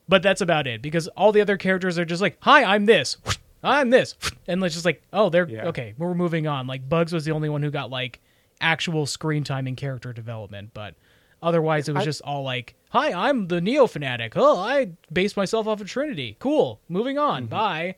[0.07, 3.17] but that's about it because all the other characters are just like, "Hi, I'm this."
[3.63, 4.15] I'm this.
[4.47, 5.67] And it's just like, oh, they're Yeah.
[5.67, 6.67] okay, we're moving on.
[6.67, 8.19] Like Bugs was the only one who got like
[8.61, 10.95] actual screen time and character development, but
[11.41, 14.33] otherwise it was I- just all like, "Hi, I'm the Neo fanatic.
[14.35, 16.35] Oh, I based myself off of Trinity.
[16.39, 16.79] Cool.
[16.89, 17.31] Moving Mm-hmm.
[17.31, 17.45] on.
[17.47, 17.95] Bye."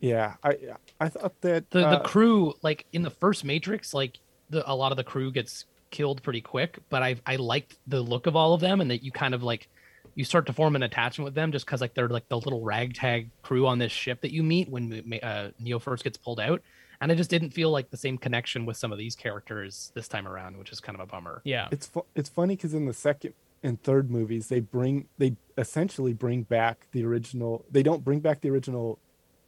[0.00, 0.56] yeah i
[1.00, 4.18] i thought that the uh, the crew like in the first matrix like
[4.50, 8.00] the a lot of the crew gets killed pretty quick but i i liked the
[8.00, 9.68] look of all of them and that you kind of like
[10.16, 12.60] you start to form an attachment with them just because like they're like the little
[12.62, 16.60] ragtag crew on this ship that you meet when uh, neo first gets pulled out
[17.00, 20.08] and i just didn't feel like the same connection with some of these characters this
[20.08, 21.68] time around which is kind of a bummer Yeah.
[21.70, 26.12] it's fu- it's funny because in the second and third movies they bring they essentially
[26.12, 28.98] bring back the original they don't bring back the original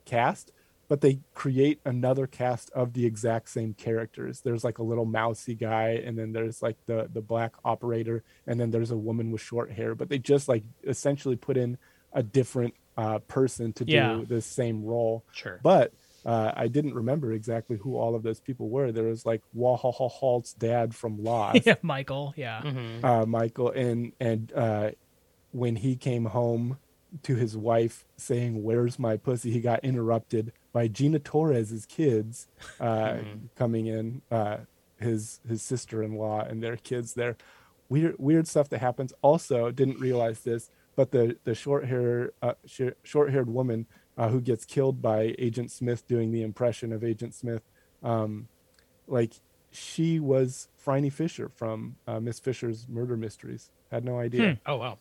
[0.04, 0.52] cast
[0.88, 5.54] but they create another cast of the exact same characters there's like a little mousy
[5.54, 9.40] guy and then there's like the the black operator and then there's a woman with
[9.40, 11.76] short hair but they just like essentially put in
[12.12, 14.14] a different uh, person to Yeah.
[14.14, 15.22] do this same role.
[15.32, 15.60] Sure.
[15.62, 15.92] But
[16.26, 18.90] uh, I didn't remember exactly who all of those people were.
[18.92, 22.34] There was like Wahahalt's dad from Lost, yeah, Michael.
[22.36, 22.60] Yeah.
[22.62, 23.04] Mhm.
[23.04, 24.90] uh, Michael, and and uh,
[25.52, 26.78] when he came home
[27.22, 32.48] to his wife saying, "Where's my pussy?" he got interrupted by Gina Torres's kids
[32.80, 33.18] uh,
[33.54, 34.58] coming in, uh,
[34.98, 37.36] his his sister-in-law and their kids there.
[37.88, 39.12] Weird weird stuff that happens.
[39.22, 43.86] Also, didn't realize this, but the the short hair uh, sh- short haired woman
[44.16, 47.62] uh, who gets killed by Agent Smith doing the impression of Agent Smith,
[48.02, 48.48] um,
[49.06, 49.34] like
[49.70, 53.70] she was Phryne Fisher from uh, Miss Fisher's Murder Mysteries.
[53.90, 54.58] Had no idea.
[54.66, 54.98] Oh wow.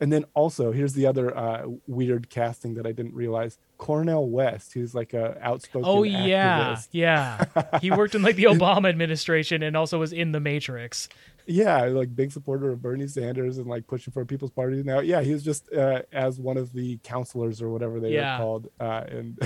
[0.00, 4.72] And then also, here's the other uh, weird casting that I didn't realize: Cornel West,
[4.74, 5.88] who's like a outspoken.
[5.88, 6.88] Oh yeah, activist.
[6.92, 7.44] yeah.
[7.80, 11.08] He worked in like the Obama administration and also was in the Matrix.
[11.48, 15.00] Yeah, like big supporter of Bernie Sanders and like pushing for a People's Party now.
[15.00, 18.34] Yeah, he was just uh, as one of the counselors or whatever they Yeah.
[18.34, 19.38] are called, uh, and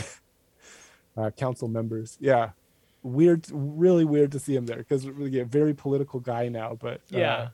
[1.16, 2.18] uh, council members.
[2.20, 2.50] Yeah,
[3.02, 7.00] weird, really weird to see him there because really a very political guy now, but
[7.14, 7.48] uh, Yeah.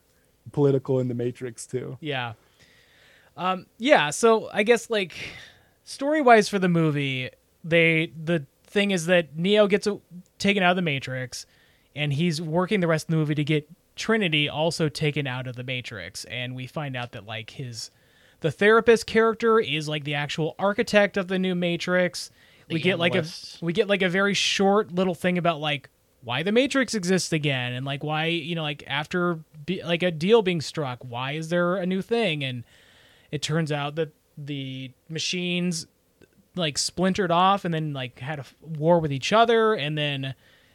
[0.52, 1.98] political in the Matrix too.
[2.00, 2.32] Yeah.
[3.36, 5.14] Um yeah, so I guess like
[5.84, 7.30] story-wise for the movie,
[7.62, 9.98] they the thing is that Neo gets a,
[10.38, 11.46] taken out of the Matrix
[11.94, 13.68] and he's working the rest of the movie to get
[13.98, 17.90] Trinity also taken out of the Matrix and we find out that like his
[18.40, 22.30] the therapist character is like the actual architect of the new Matrix.
[22.68, 23.24] we The get like a
[23.60, 25.90] we get like a very short little thing about like
[26.22, 30.10] why the matrix exists again and like why you know like after be, like a
[30.10, 32.64] deal being struck why is there a new thing and
[33.30, 35.86] it turns out that the machines
[36.56, 40.34] like splintered off and then like had a war with each other and then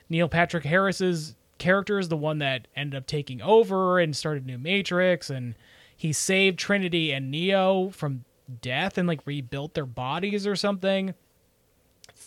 [0.10, 4.58] neil patrick harris's character is the one that ended up taking over and started new
[4.58, 5.56] matrix and
[5.96, 8.26] he saved trinity and neo from
[8.62, 11.14] death and like rebuilt their bodies or something.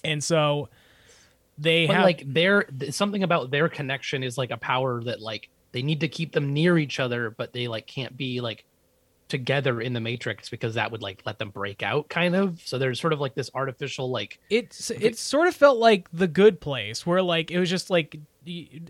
[0.05, 0.69] And so
[1.59, 5.49] they But have like their something about their connection is like a power that like
[5.73, 8.65] they need to keep them near each other, but they like can't be like
[9.29, 12.61] together in the matrix because that would like let them break out kind of.
[12.65, 16.29] So there's sort of like this artificial like it's it sort of felt like the
[16.29, 18.19] good place where like it was just like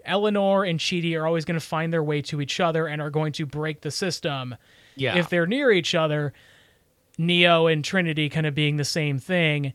[0.04, 3.10] Eleanor and Chidi are always going to find their way to each other and are
[3.10, 4.54] going to break the system
[4.94, 5.16] yeah.
[5.16, 6.32] if they're near each other.
[7.18, 9.72] Neo and Trinity kind of being the same thing.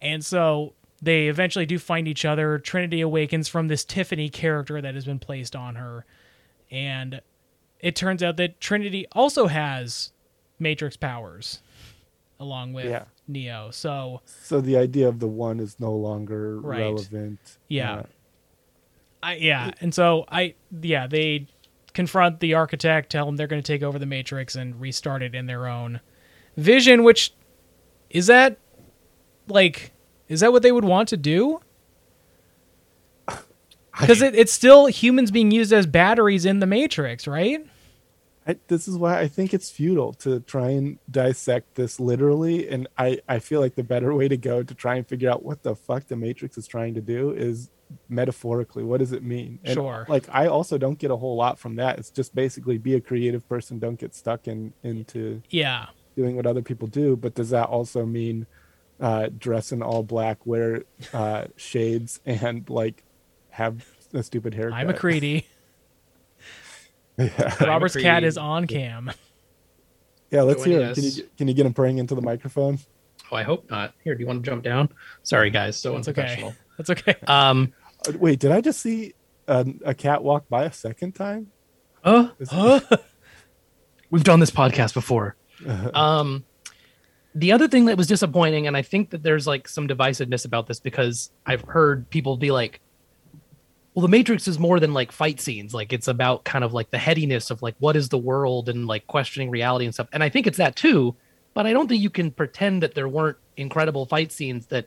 [0.00, 2.58] And so they eventually do find each other.
[2.58, 6.04] Trinity awakens from this Tiffany character that has been placed on her.
[6.72, 7.20] And
[7.82, 10.12] it turns out that Trinity also has
[10.58, 11.60] Matrix powers
[12.40, 13.04] along with Yeah.
[13.28, 13.70] Neo.
[13.72, 16.80] So So the idea of the one is no longer Right.
[16.80, 17.38] relevant.
[17.68, 17.94] Yeah.
[17.94, 18.02] Uh,
[19.24, 21.46] I yeah, and so I yeah they
[21.94, 25.34] confront the architect, tell him they're going to take over the Matrix and restart it
[25.34, 26.00] in their own
[26.56, 27.04] vision.
[27.04, 27.32] Which
[28.10, 28.58] is that
[29.48, 29.92] like
[30.28, 31.60] is that what they would want to do?
[34.00, 37.64] Because it, it's still humans being used as batteries in the Matrix, right?
[38.46, 42.88] I, this is why I think it's futile to try and dissect this literally, and
[42.98, 45.62] I I feel like the better way to go to try and figure out what
[45.62, 47.70] the fuck the Matrix is trying to do is
[48.08, 48.82] metaphorically.
[48.82, 49.58] What does it mean?
[49.64, 50.06] And, Sure.
[50.08, 51.98] Like I also don't get a whole lot from that.
[51.98, 53.78] It's just basically be a creative person.
[53.78, 55.86] Don't get stuck in into Yeah.
[56.16, 57.16] doing what other people do.
[57.16, 58.46] But does that also mean
[59.00, 63.02] uh, dress in all black, wear uh, shades, and like
[63.50, 64.78] have a stupid haircut?
[64.78, 65.44] I'm a Creedy.
[67.38, 67.64] yeah.
[67.64, 69.10] Robert's cat is on cam.
[70.30, 70.94] yeah, let's hear it.
[70.94, 72.78] Can you get- can you get him praying into the microphone?
[73.30, 73.94] Oh, I hope not.
[74.04, 74.88] Here, do you want to jump down?
[75.22, 76.22] Sorry guys, so That's okay.
[76.22, 76.54] unprofessional.
[76.78, 77.14] That's okay.
[77.26, 77.72] Um
[78.08, 79.14] Uh, Wait, did I just see
[79.48, 81.48] a, a cat walk by a second time?
[82.04, 82.50] uh, Is-
[84.10, 85.36] we've done this podcast before.
[85.94, 86.44] um,
[87.34, 90.66] the other thing that was disappointing, and I think that there's like some divisiveness about
[90.66, 92.80] this because I've heard people be like,
[93.94, 95.74] "Well, the Matrix is more than like fight scenes.
[95.74, 98.86] Like it's about kind of like the headiness of like what is the world and
[98.86, 101.16] like questioning reality and stuff." And I think it's that too.
[101.54, 104.86] But I don't think you can pretend that there weren't incredible fight scenes that.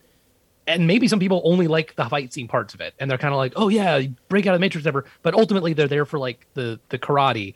[0.68, 3.36] And maybe some people only like the fight scene parts of it, and they're kind
[3.36, 6.18] of like, "Oh yeah, break out of the Matrix, ever." But ultimately, they're there for
[6.18, 7.54] like the the karate.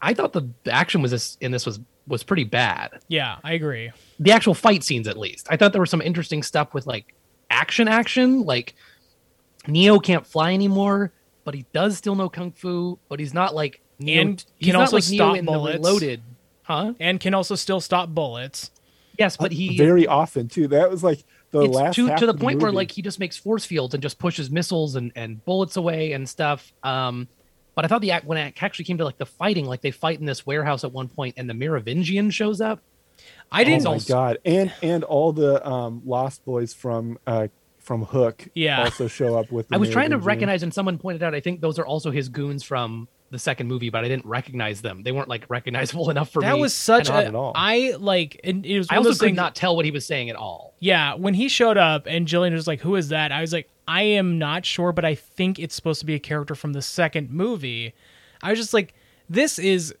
[0.00, 2.98] I thought the action was this in this was was pretty bad.
[3.08, 3.90] yeah, I agree.
[4.18, 7.14] The actual fight scenes, at least, I thought there was some interesting stuff with like
[7.50, 8.42] action, action.
[8.44, 8.74] Like
[9.66, 11.12] Neo can't fly anymore,
[11.44, 12.98] but he does still know kung fu.
[13.08, 15.76] But he's not like Neo, And he's can not also like Neo stop in bullets.
[15.76, 16.22] the Reloaded,
[16.62, 16.94] huh?
[17.00, 18.70] And can also still stop bullets.
[19.18, 20.68] Yes, but he very often too.
[20.68, 23.00] That was like the it's last to half to the of point where like he
[23.00, 26.72] just makes force fields and just pushes missiles and and bullets away and stuff.
[26.82, 27.28] Um,
[27.76, 29.90] but I thought the act when it actually came to like the fighting, like they
[29.92, 32.80] fight in this warehouse at one point, and the Merovingian shows up.
[33.52, 33.86] I didn't.
[33.86, 34.38] Oh my god!
[34.44, 37.48] And and all the um, Lost Boys from uh,
[37.84, 38.82] from Hook, Yeah.
[38.84, 39.68] also show up with.
[39.68, 40.26] The I was trying to Merovingian.
[40.26, 43.66] recognize, and someone pointed out, I think those are also his goons from the second
[43.68, 45.02] movie, but I didn't recognize them.
[45.02, 46.46] They weren't like recognizable enough for me.
[46.46, 47.26] that was such And a.
[47.26, 47.52] at all.
[47.54, 48.40] I like.
[48.44, 48.88] And it was.
[48.90, 50.74] I one of also could things- not tell what he was saying at all.
[50.80, 53.68] Yeah, when he showed up and Jillian was like, "Who is that?" I was like,
[53.88, 56.82] "I am not sure, but I think it's supposed to be a character from the
[56.82, 57.94] second movie."
[58.42, 58.94] I was just like,
[59.28, 59.94] "This is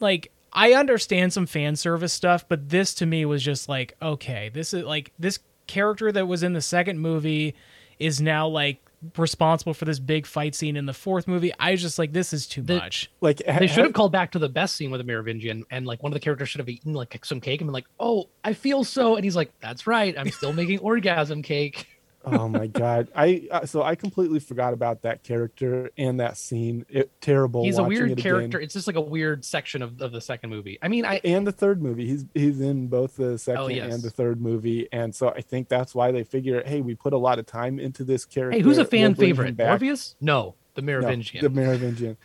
[0.00, 4.48] like I understand some fan service stuff, but this to me was just like, okay,
[4.54, 7.54] this is like this character that was in the second movie
[7.98, 8.78] is now like
[9.16, 11.52] responsible for this big fight scene in the fourth movie.
[11.60, 13.92] I was just like, this is too The- much." Like ha- They should have ha-
[13.92, 16.48] called back to the best scene with the Merovingian, and like one of the characters
[16.48, 19.36] should have eaten like some cake and been like, "Oh, I feel so," and he's
[19.36, 21.86] like, "That's right, I'm still making orgasm cake."
[22.26, 23.08] Oh my god!
[23.14, 26.84] I uh, so I completely forgot about that character and that scene.
[26.88, 27.64] It terrible.
[27.64, 28.22] He's a weird it again.
[28.22, 28.60] character.
[28.60, 30.78] It's just like a weird section of, of the second movie.
[30.82, 32.06] I mean, I and the third movie.
[32.06, 33.94] He's he's in both the second Oh, yes.
[33.94, 37.12] and the third movie, and so I think that's why they figure, hey, we put
[37.12, 38.58] a lot of time into this character.
[38.58, 39.56] hey, who's a We'll fan favorite?
[39.56, 39.68] back.
[39.80, 40.16] Morpheus?
[40.20, 41.42] No, the No, Merovingian.
[41.42, 42.16] the Merovingian.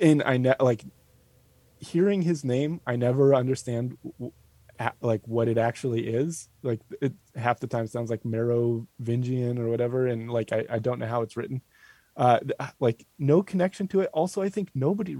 [0.00, 0.84] And I ne- like
[1.78, 2.80] hearing his name.
[2.86, 4.32] I never understand w-
[5.00, 6.48] like what it actually is.
[6.62, 10.98] Like it half the time sounds like Merovingian or whatever, and like I, I don't
[10.98, 11.62] know how it's written.
[12.16, 12.40] Uh,
[12.78, 14.10] like no connection to it.
[14.12, 15.16] Also, I think nobody.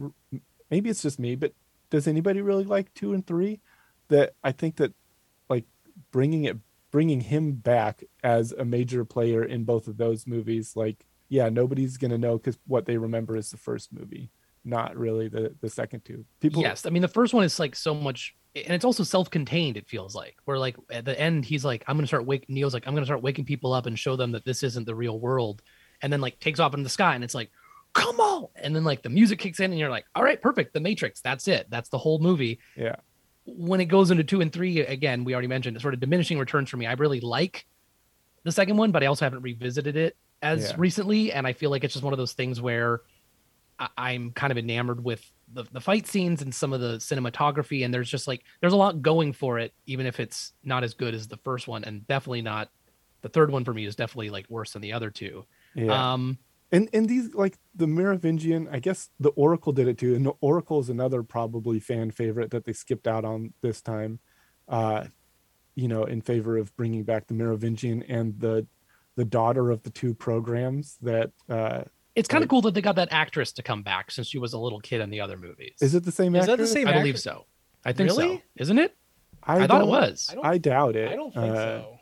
[0.71, 1.53] Maybe it's just me, but
[1.91, 3.61] does anybody really like two and three?
[4.09, 4.93] That I think that
[5.49, 5.65] like
[6.11, 6.59] bringing it
[6.91, 11.97] bringing him back as a major player in both of those movies like yeah nobody's
[11.97, 14.31] gonna know because what they remember is the first movie
[14.65, 17.75] not really the the second two people yes, I mean the first one is like
[17.75, 19.77] so much, and it's also self-contained.
[19.77, 22.75] It feels like where like at the end he's like, "I'm gonna start wake." Neo's
[22.75, 25.19] like, "I'm gonna start waking people up and show them that this isn't the real
[25.19, 25.63] world,"
[26.03, 27.51] and then like takes off into the sky, and it's like,
[27.95, 30.75] "Come on!" And then like the music kicks in, and you're like, "All right, perfect."
[30.75, 31.21] The Matrix.
[31.21, 31.67] That's it.
[31.71, 32.59] That's the whole movie.
[32.77, 32.97] yeah
[33.45, 36.39] when it goes into two and three again we already mentioned it's sort of diminishing
[36.39, 37.67] returns for me i really like
[38.45, 40.77] the second one but i also haven't revisited it as Yeah.
[40.79, 43.01] recently and i feel like it's just one of those things where
[43.83, 47.85] I- i'm kind of enamored with the, the fight scenes and some of the cinematography
[47.85, 50.95] and there's just like there's a lot going for it even if it's not as
[50.95, 52.71] good as the first one and definitely not
[53.21, 55.45] the third one for me is definitely like worse than the other two.
[55.75, 56.13] Yeah.
[56.13, 56.39] Um
[56.73, 60.33] and and these like the merovingian i guess the oracle did it too and the
[60.41, 64.19] oracle is another probably fan favorite that they skipped out on this time
[64.69, 65.05] uh
[65.75, 68.67] you know in favor of bringing back the merovingian and the
[69.17, 71.83] the daughter of the two programs that uh
[72.15, 74.53] it's kind of cool that they got that actress to come back since she was
[74.53, 76.89] a little kid in the other movies is it the same Is that the same
[76.89, 77.23] i believe actress?
[77.25, 77.47] so
[77.85, 78.37] i think Really?
[78.37, 78.97] so isn't it
[79.45, 80.33] I, thought it was.
[80.41, 81.11] I I doubt it.
[81.11, 81.99] I don't think Uh, so.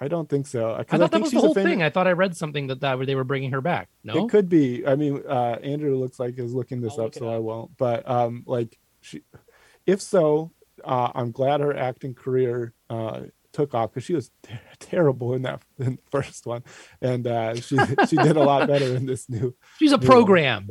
[0.00, 0.60] I don't think so.
[0.76, 1.82] 'cause I thought that think was she's the a whole famous- thing.
[1.82, 3.88] I thought I read something that, that they were bringing her back.
[4.04, 4.86] No, It could be.
[4.86, 7.38] I mean, uh, Andrew looks like is looking this I'll up, look it so I
[7.38, 7.76] won't.
[7.76, 9.22] But um, like, she,
[9.86, 10.52] if so,
[10.84, 13.22] uh, I'm glad her acting career uh,
[13.52, 16.62] took off because she was ter- terrible in that in the first one,
[17.00, 17.76] and uh, she
[18.08, 19.54] she did a lot better in this new.
[19.78, 20.16] she's a new one.
[20.16, 20.68] program.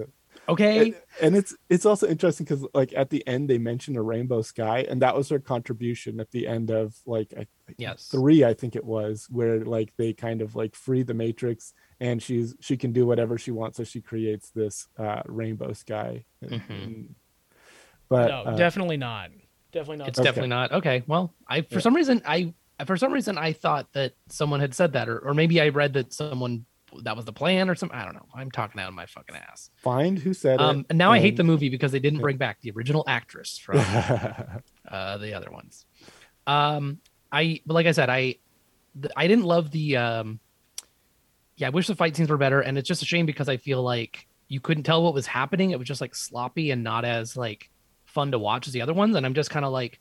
[0.50, 4.02] Okay, And, and it's it's also interesting because like at the end they mention a
[4.02, 7.48] rainbow sky, and that was her contribution at the end of like I,
[7.78, 11.74] yes, three i think it was where like they kind of like free the matrix
[12.00, 16.24] and she's she can do whatever she wants so she creates this uh rainbow sky
[16.46, 16.62] Mhm.
[16.70, 17.16] and-
[18.10, 19.32] but no, uh, definitely not.
[19.74, 20.08] Definitely not.
[20.08, 20.28] it's Okay.
[20.30, 20.72] definitely not.
[20.72, 21.80] Okay, well, I for Yeah.
[21.82, 22.54] some reason I
[22.86, 25.94] for some reason I thought that someone had said that, or or maybe I read
[25.94, 26.66] that someone
[27.04, 27.98] that was the plan or something.
[27.98, 28.28] I don't know.
[28.36, 29.70] I'm talking out of my fucking ass.
[29.78, 32.38] find who said Um, it and now I hate the movie because they didn't bring
[32.38, 33.78] back the original actress from
[34.90, 35.86] uh, the other ones.
[36.46, 37.00] Um,
[37.32, 38.36] I but like I said, I
[39.02, 40.40] th- I didn't love the um,
[41.58, 41.68] yeah.
[41.68, 43.82] I wish the fight scenes were better, and it's just a shame because I feel
[43.84, 45.72] like you couldn't tell what was happening.
[45.72, 47.70] It was just like sloppy and not as like
[48.06, 49.16] fun to watch as the other ones.
[49.18, 50.00] And I'm just kind of like,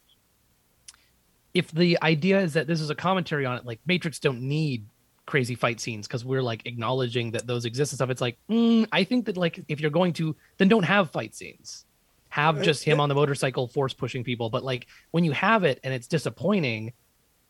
[1.57, 4.85] if the idea is that this is a commentary on it, like Matrix don't need
[5.25, 8.11] crazy fight scenes because we're like acknowledging that those exist and stuff.
[8.11, 11.35] It's like, mm, I think that like if you're going to, then don't have fight
[11.35, 11.87] scenes.
[12.29, 14.51] Have just him on the motorcycle force pushing people.
[14.51, 16.93] But like when you have it and it's disappointing,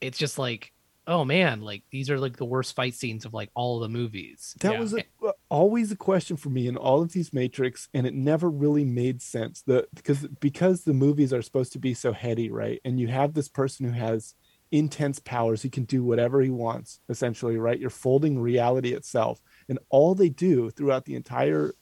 [0.01, 0.73] it's just like,
[1.07, 4.55] oh man, like these are like the worst fight scenes of like all the movies.
[4.61, 4.81] that Yeah.
[4.81, 8.15] was a, uh, always a question for me in all of these matrix and it
[8.15, 9.63] never really made sense.
[9.63, 12.81] The because because the movies are supposed to be so heady right?
[12.85, 14.35] And you have this person who has
[14.73, 17.79] intense powers he can do whatever he wants essentially right?
[17.79, 19.41] You're folding reality itself.
[19.69, 21.73] And all they do throughout the entire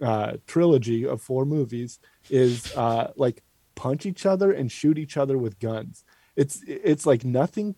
[0.00, 1.98] uh trilogy of four movies
[2.30, 3.42] is uh like
[3.76, 6.04] punch each other and shoot each other with guns
[6.36, 7.76] it's it's like nothing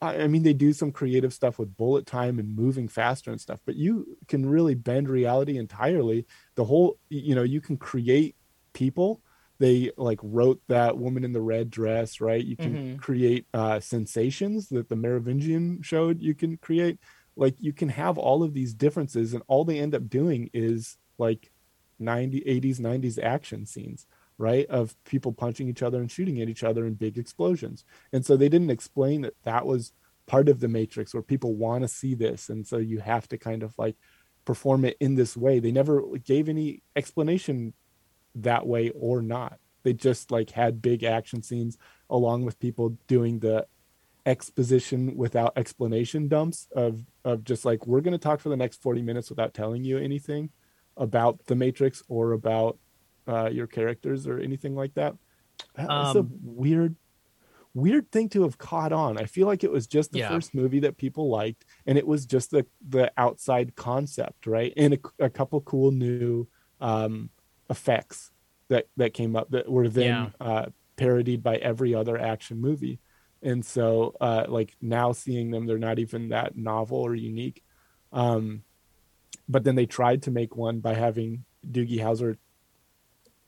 [0.00, 3.60] I mean, they do some creative stuff with bullet time and moving faster and stuff,
[3.64, 6.26] but you can really bend reality entirely.
[6.56, 8.36] The whole, you know, you can create
[8.74, 9.22] people
[9.60, 12.98] they like wrote that woman in the red dress right you can Mhm.
[12.98, 16.98] create uh sensations that the merovingian showed you can create
[17.36, 20.96] like you can have all of these differences and all they end up doing is
[21.18, 21.52] like
[21.98, 24.06] 90 80s 90s action scenes
[24.42, 27.84] right of people punching each other and shooting at each other in big explosions.
[28.12, 29.92] And so they didn't explain that that was
[30.26, 32.48] part of the matrix where people want to see this.
[32.48, 33.96] And so you have to kind of like
[34.44, 35.60] perform it in this way.
[35.60, 37.74] They never gave any explanation
[38.34, 39.58] that way or not.
[39.82, 41.76] They just like had big action scenes
[42.08, 43.66] along with people doing the
[44.24, 48.80] exposition without explanation dumps of of just like we're going to talk for the next
[48.80, 50.50] 40 minutes without telling you anything
[50.96, 52.78] about the matrix or about
[53.26, 55.14] uh, your characters or anything like that?
[55.76, 56.96] That's a Um, weird
[57.74, 59.16] weird thing to have caught on.
[59.18, 60.28] I feel like it was just the Yeah.
[60.28, 64.72] first movie that people liked and it was just the the outside concept right?
[64.76, 66.48] And a, a couple cool new
[66.80, 67.30] um
[67.70, 68.30] effects
[68.68, 70.30] that that came up that were then Yeah.
[70.40, 70.66] uh
[70.96, 73.00] parodied by every other action movie.
[73.42, 77.62] And so uh like now seeing them they're not even that novel or unique.
[78.12, 78.64] Um
[79.48, 82.36] but then they tried to make one by having Doogie Howser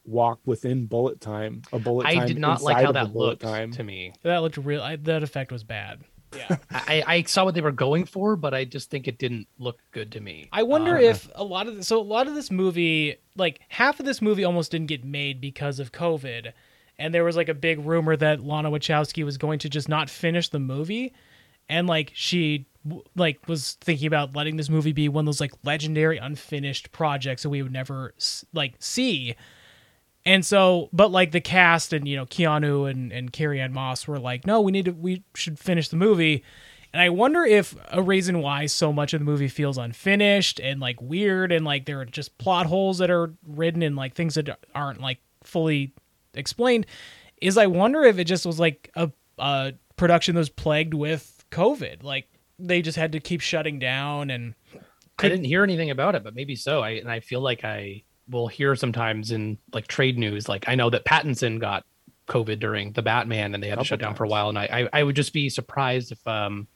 [0.04, 3.26] walk within bullet time a bullet I time did not like inside how that bullet
[3.26, 4.12] looked time to me.
[4.22, 4.82] That looked real.
[4.82, 6.00] I, that effect was bad.
[6.36, 6.56] Yeah.
[6.70, 9.78] I, I saw what they were going for, but I just think it didn't look
[9.92, 10.48] good to me.
[10.52, 13.60] I wonder Uh, if a lot of the, so a lot of this movie, like
[13.68, 16.52] half of this movie, almost didn't get made because of COVID,
[16.98, 20.10] and there was like a big rumor that Lana Wachowski was going to just not
[20.10, 21.14] finish the movie,
[21.68, 22.66] and like she
[23.16, 27.42] like was thinking about letting this movie be one of those like legendary unfinished projects
[27.44, 28.12] that we would never
[28.52, 29.34] like see.
[30.26, 34.18] And so, but like the cast and you know Keanu and and Carrie-Anne Moss were
[34.18, 36.42] like, no, we need to, we should finish the movie.
[36.92, 40.78] And I wonder if a reason why so much of the movie feels unfinished and
[40.80, 44.36] like weird and like there are just plot holes that are written and like things
[44.36, 45.92] that aren't like fully
[46.34, 46.86] explained
[47.40, 51.44] is I wonder if it just was like a, a production that was plagued with
[51.50, 52.04] COVID.
[52.04, 52.28] Like
[52.60, 54.54] they just had to keep shutting down and
[55.18, 56.80] I didn't hear anything about it, but maybe so.
[56.80, 60.48] I and I feel like I will hear sometimes in like trade news.
[60.48, 61.84] Like I know that Pattinson got
[62.28, 64.48] COVID during the Batman, and they had to shut down for a while.
[64.48, 66.66] And I, I I would just be surprised if um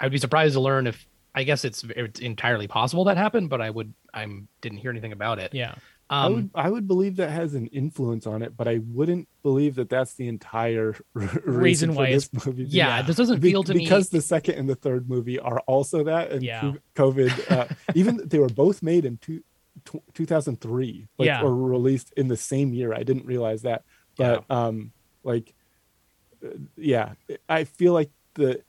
[0.00, 3.48] I would be surprised to learn if I guess it's it's entirely possible that happened,
[3.50, 5.54] but I would I'm didn't hear anything about it.
[5.54, 5.74] yeah.
[6.10, 9.28] I Um, would I would believe that has an influence on it, but I wouldn't
[9.42, 12.64] believe that that's the entire reason, Reason for why this movie.
[12.64, 13.02] yeah, yeah.
[13.02, 13.84] this doesn't feel to because me.
[13.84, 16.72] Because the second and the third movie are also that, and Yeah.
[16.96, 17.52] COVID.
[17.52, 19.44] Uh, even they were both made in two,
[19.88, 21.42] tw 2003, like, Yeah.
[21.42, 22.92] or released in the same year.
[22.94, 23.84] I didn't realize that,
[24.16, 24.92] but um,
[25.24, 25.54] like,
[26.44, 27.14] uh, yeah,
[27.48, 28.62] I feel like the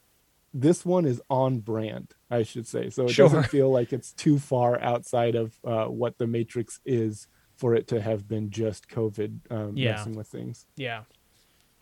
[0.52, 2.14] this one is on brand.
[2.30, 3.26] I should say, so it Sure.
[3.28, 7.26] doesn't feel like it's too far outside of uh, what the Matrix is
[7.56, 9.92] for it to have been just COVID um, Yeah.
[9.92, 10.66] messing with things.
[10.76, 11.02] Yeah.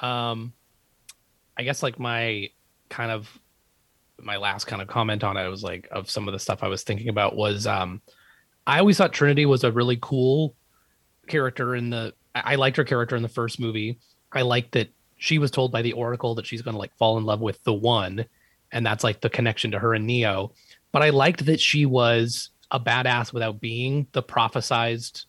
[0.00, 0.52] um
[1.56, 2.48] i guess like my
[2.88, 3.28] kind of
[4.20, 6.68] my last kind of comment on it was like of some of the stuff i
[6.68, 8.00] was thinking about was um
[8.68, 10.54] i always thought trinity was a really cool
[11.26, 13.98] character in the i liked her character in the first movie.
[14.32, 17.18] I liked that she was told by the oracle that she's going to like fall
[17.18, 18.24] in love with the one
[18.72, 20.52] and that's like the connection to her and neo.
[20.92, 25.24] But i liked that she was a badass without being the prophesized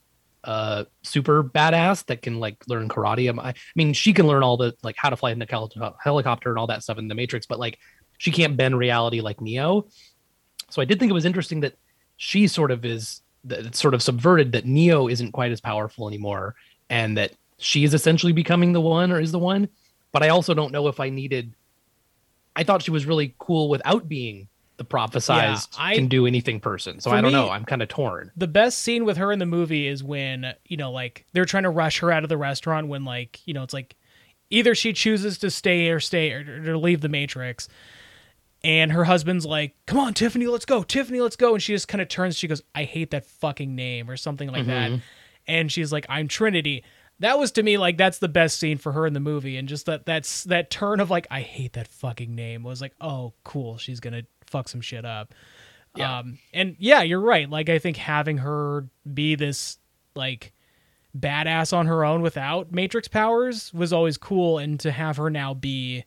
[0.45, 3.37] uh super badass that can like learn karate.
[3.37, 6.49] I, mean she can learn all the like how to fly in a hel- helicopter
[6.49, 7.77] and all that stuff in the matrix but like
[8.17, 9.87] she can't bend reality like neo.
[10.69, 11.75] So i did think it was interesting that
[12.17, 16.07] she sort of is that it's sort of subverted that neo isn't quite as powerful
[16.07, 16.55] anymore
[16.89, 19.69] and that she is essentially becoming the one or is the one.
[20.11, 21.53] But i also don't know if i needed
[22.55, 24.47] i thought she was really cool without being
[24.77, 26.99] the prophesized I- can do anything person.
[26.99, 27.49] So i don't me- know.
[27.49, 28.31] I'm kind of torn.
[28.37, 31.63] the best scene with her in the movie is when you know like they're trying
[31.63, 33.95] to rush her out of the restaurant when like you know it's like
[34.49, 37.67] either she chooses to stay or stay or, or leave the matrix
[38.63, 41.53] and her husband's like come on tiffany let's go tiffany let's go.
[41.53, 44.49] And she just kind of turns she goes i hate that fucking name or something
[44.51, 44.91] like that.
[45.47, 46.83] And she's like i'm trinity.
[47.19, 49.57] That was to me like that's the best scene for her in the movie.
[49.57, 52.93] And just that that's that turn of like i hate that fucking name was like
[53.01, 55.33] oh cool she's gonna fuck some shit up.
[55.95, 56.19] Yeah.
[56.19, 57.49] um and yeah you're right.
[57.49, 59.77] Like i think having her be this
[60.15, 60.53] like
[61.17, 64.57] badass on her own without matrix powers was always cool.
[64.57, 66.05] And to have her now be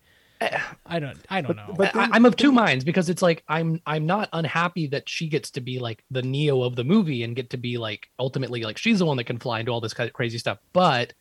[0.87, 3.43] i don't i don't know But I, then- I'm of two minds because it's like
[3.49, 7.23] I'm I'm not unhappy that she gets to be like the Neo of the movie
[7.23, 9.73] and get to be like ultimately like she's the one that can fly and do
[9.73, 10.59] all this kind of crazy stuff.
[10.73, 11.15] But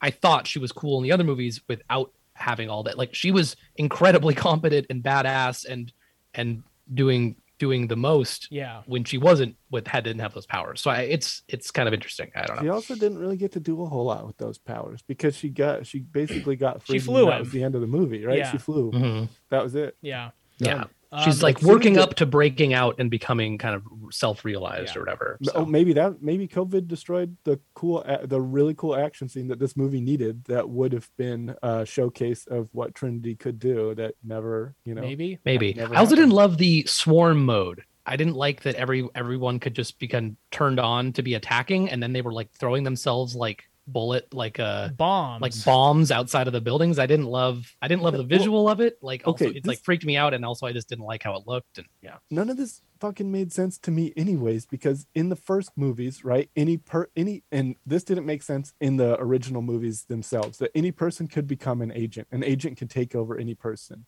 [0.00, 2.98] I thought she was cool in the other movies without having all that.
[2.98, 5.92] Like she was incredibly competent and badass and
[6.34, 8.82] and doing doing the most Yeah.
[8.86, 10.80] when she wasn't with had didn't have those powers.
[10.80, 12.30] So I, it's it's kind of interesting.
[12.34, 14.58] I don't know She also didn't really get to do a whole lot with those
[14.58, 17.38] powers because she got she basically got She flew That him.
[17.40, 18.38] was the end of the movie, right?
[18.38, 18.50] Yeah.
[18.52, 18.90] She flew.
[18.92, 19.28] Mhm.
[19.50, 19.96] That was it.
[20.02, 20.30] Yeah.
[20.58, 20.84] Yeah.
[21.16, 23.82] Um, She's like like, working seeing up to breaking out and becoming kind of
[24.12, 24.98] self-realized Yeah.
[24.98, 25.38] or whatever.
[25.54, 29.76] Oh, maybe that maybe COVID destroyed the cool, the really cool action scene that this
[29.76, 30.44] movie needed.
[30.44, 33.94] That would have been a showcase of what Trinity could do.
[33.94, 35.38] That never, you know, maybe.
[35.44, 35.72] Maybe.
[35.74, 36.16] Never I also happened.
[36.30, 37.82] didn't love the swarm mode.
[38.04, 42.02] I didn't like that every everyone could just become turned on to be attacking, and
[42.02, 45.42] then they were like throwing themselves like bullet like uh Bombs.
[45.42, 46.98] like bombs outside of the buildings.
[46.98, 48.98] I didn't love I didn't love the Well, visual of it.
[49.02, 51.36] Like also okay, it like freaked me out, and also I just didn't like how
[51.36, 51.78] it looked.
[51.78, 55.70] And yeah, none of this fucking made sense to me anyways because in the first
[55.76, 60.56] movies right any per any and this didn't make sense in the original movies themselves
[60.58, 64.06] that any person could become an agent an agent could take over any person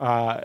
[0.00, 0.40] uh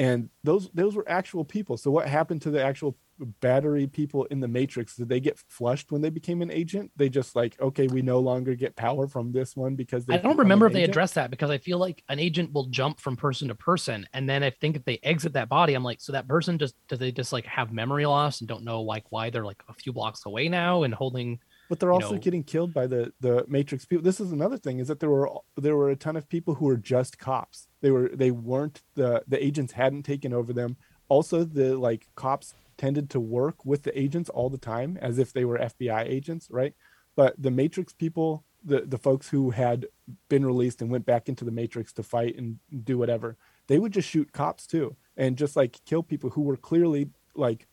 [0.00, 1.76] and those those were actual people.
[1.76, 2.96] So what happened to the actual
[3.42, 4.96] battery people in the matrix?
[4.96, 6.90] Did they get flushed when they became an agent?
[6.96, 10.16] They just like okay we no longer get power from this one because they I
[10.16, 13.14] don't remember if they address that because I feel like an agent will jump from
[13.14, 16.12] person to person, and then I think if they exit that body, I'm like, so
[16.12, 19.28] that person just do they just like have memory loss and don't know like why
[19.28, 22.42] they're like a few blocks away now and holding but they're you also know- getting
[22.42, 24.02] killed by the the matrix people.
[24.02, 26.64] This is another thing is that there were there were a ton of people who
[26.64, 30.76] were just cops they were they weren't the the agents hadn't taken over them.
[31.08, 35.32] Also the like cops tended to work with the agents all the time as if
[35.32, 36.74] they were fbi agents right?
[37.16, 39.86] But the matrix people the the folks who had
[40.28, 43.36] been released and went back into the matrix to fight and do whatever
[43.68, 47.66] they would just shoot cops too and just like kill people who were clearly like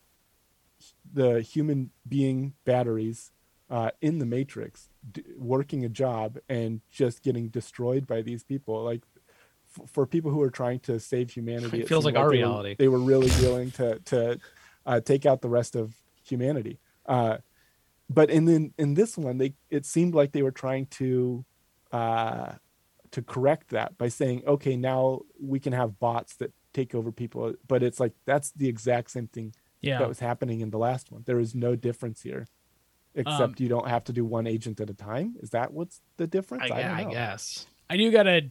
[1.12, 3.32] the human being batteries
[3.70, 8.82] uh, in the matrix d- working a job and just getting destroyed by these people.
[8.82, 9.02] Like
[9.76, 12.38] f- for people who are trying to save humanity It feels seemed like our they
[12.38, 12.76] were- reality.
[12.78, 14.38] they were really willing to to
[14.86, 17.38] uh, take out the rest of humanity uh,
[18.10, 21.44] but in then in this one they it seemed like they were trying to
[21.92, 22.52] uh,
[23.10, 27.54] to correct that by saying okay now we can have bots that take over people
[27.66, 29.98] but it's like that's the exact same thing Yeah.
[29.98, 32.46] that was happening in the last one there is no difference here
[33.14, 36.00] except Um, you don't have to do one agent at a time is that what's
[36.18, 37.10] the difference I, don't I know.
[37.10, 37.66] guess.
[37.90, 38.50] I do got a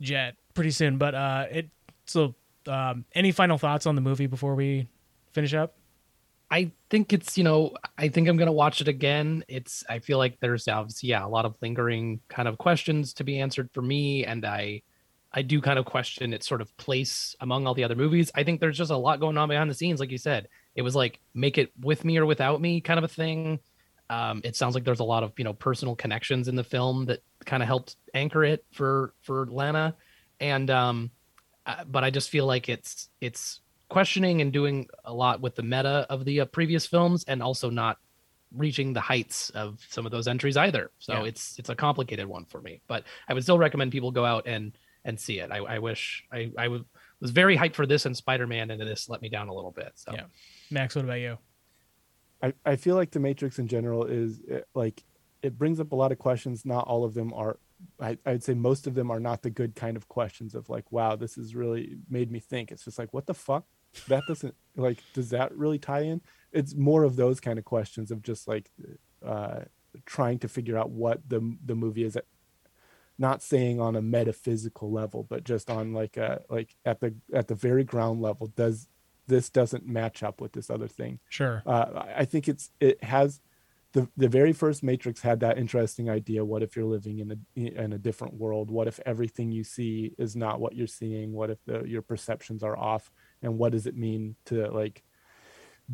[0.00, 1.70] jet pretty soon, but uh, it.
[2.06, 2.34] So,
[2.68, 4.88] um, any final thoughts on the movie before we
[5.32, 5.76] finish up?
[6.50, 9.44] I think it's you know I think I'm gonna watch it again.
[9.48, 13.24] It's I feel like there's obviously yeah a lot of lingering kind of questions to
[13.24, 14.82] be answered for me, and I
[15.32, 18.30] I do kind of question its sort of place among all the other movies.
[18.34, 20.48] I think there's just a lot going on behind the scenes, like you said.
[20.76, 23.58] It was like make it with me or without me kind of a thing.
[24.08, 27.06] Um, it sounds like there's a lot of you know personal connections in the film
[27.06, 29.94] that kind of helped anchor it for for Lana,
[30.40, 31.10] and um,
[31.64, 35.62] uh, but I just feel like it's it's questioning and doing a lot with the
[35.62, 37.98] meta of the uh, previous films, and also not
[38.54, 40.90] reaching the heights of some of those entries either.
[40.98, 41.24] So Yeah.
[41.28, 42.80] it's it's a complicated one for me.
[42.86, 45.50] But I would still recommend people go out and and see it.
[45.52, 46.84] I, I wish I I w-
[47.20, 49.70] was very hyped for this and Spider Man, and this let me down a little
[49.72, 49.92] bit.
[49.94, 50.24] So Yeah.
[50.70, 51.38] Max, what about you?
[52.42, 55.02] I, I feel like the matrix in general is eh, like
[55.42, 56.64] it brings up a lot of questions.
[56.64, 57.58] Not all of them are
[58.00, 60.90] I, i'd say most of them are not the good kind of questions of like
[60.90, 62.72] wow this has really made me think.
[62.72, 63.64] It's just like what the fuck?
[64.08, 66.20] That doesn't like does that really tie in?
[66.52, 68.70] It's more of those kind of questions of just like
[69.24, 69.60] uh
[70.04, 72.18] trying to figure out what the the movie is
[73.18, 77.48] not saying on a metaphysical level but just on like a like at the at
[77.48, 78.88] the very ground level does
[79.26, 81.18] this doesn't match up with this other thing?
[81.28, 81.62] Sure.
[81.66, 83.40] uh, I think it's it has
[83.96, 86.44] the the very first Matrix had that interesting idea.
[86.44, 88.70] What if you're living in a in a different world?
[88.70, 91.32] What if everything you see is not what you're seeing?
[91.32, 93.10] What if the your perceptions are off?
[93.42, 95.02] And what does it mean to like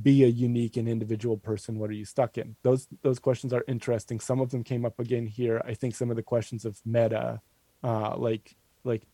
[0.02, 1.78] be a unique and individual person?
[1.78, 2.56] What are you stuck in?
[2.64, 4.18] Those those questions are interesting.
[4.18, 5.62] Some of them came up again here.
[5.64, 7.40] I think some of the questions of meta,
[7.84, 9.04] uh, like like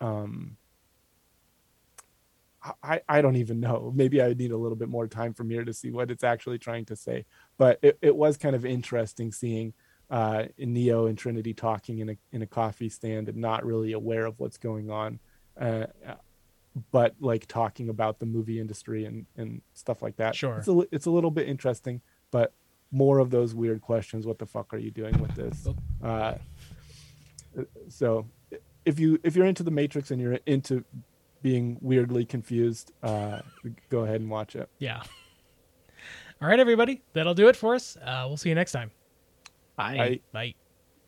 [0.00, 0.56] um
[2.82, 3.92] I, I don't even know.
[3.94, 6.58] Maybe I need a little bit more time from here to see what it's actually
[6.58, 7.26] trying to say.
[7.56, 9.74] But it, it was kind of interesting seeing
[10.10, 14.26] uh, Neo and Trinity talking in a in a coffee stand and not really aware
[14.26, 15.18] of what's going on,
[15.60, 15.86] uh,
[16.90, 20.34] but like talking about the movie industry and, and stuff like that.
[20.34, 20.58] Sure.
[20.58, 22.00] it's a, it's a little bit interesting,
[22.30, 22.52] but
[22.90, 24.26] more of those weird questions.
[24.26, 25.68] What the fuck are you doing with this?
[26.02, 26.34] Uh,
[27.88, 28.26] so
[28.84, 30.84] if you if you're into the Matrix and you're into
[31.42, 33.40] being weirdly confused, uh,
[33.90, 34.68] go ahead and watch it.
[34.78, 35.02] Yeah.
[36.44, 37.00] All right, everybody.
[37.14, 37.96] That'll do it for us.
[37.96, 38.90] Uh, we'll see you next time.
[39.76, 39.98] Bye.
[39.98, 40.54] I- Bye.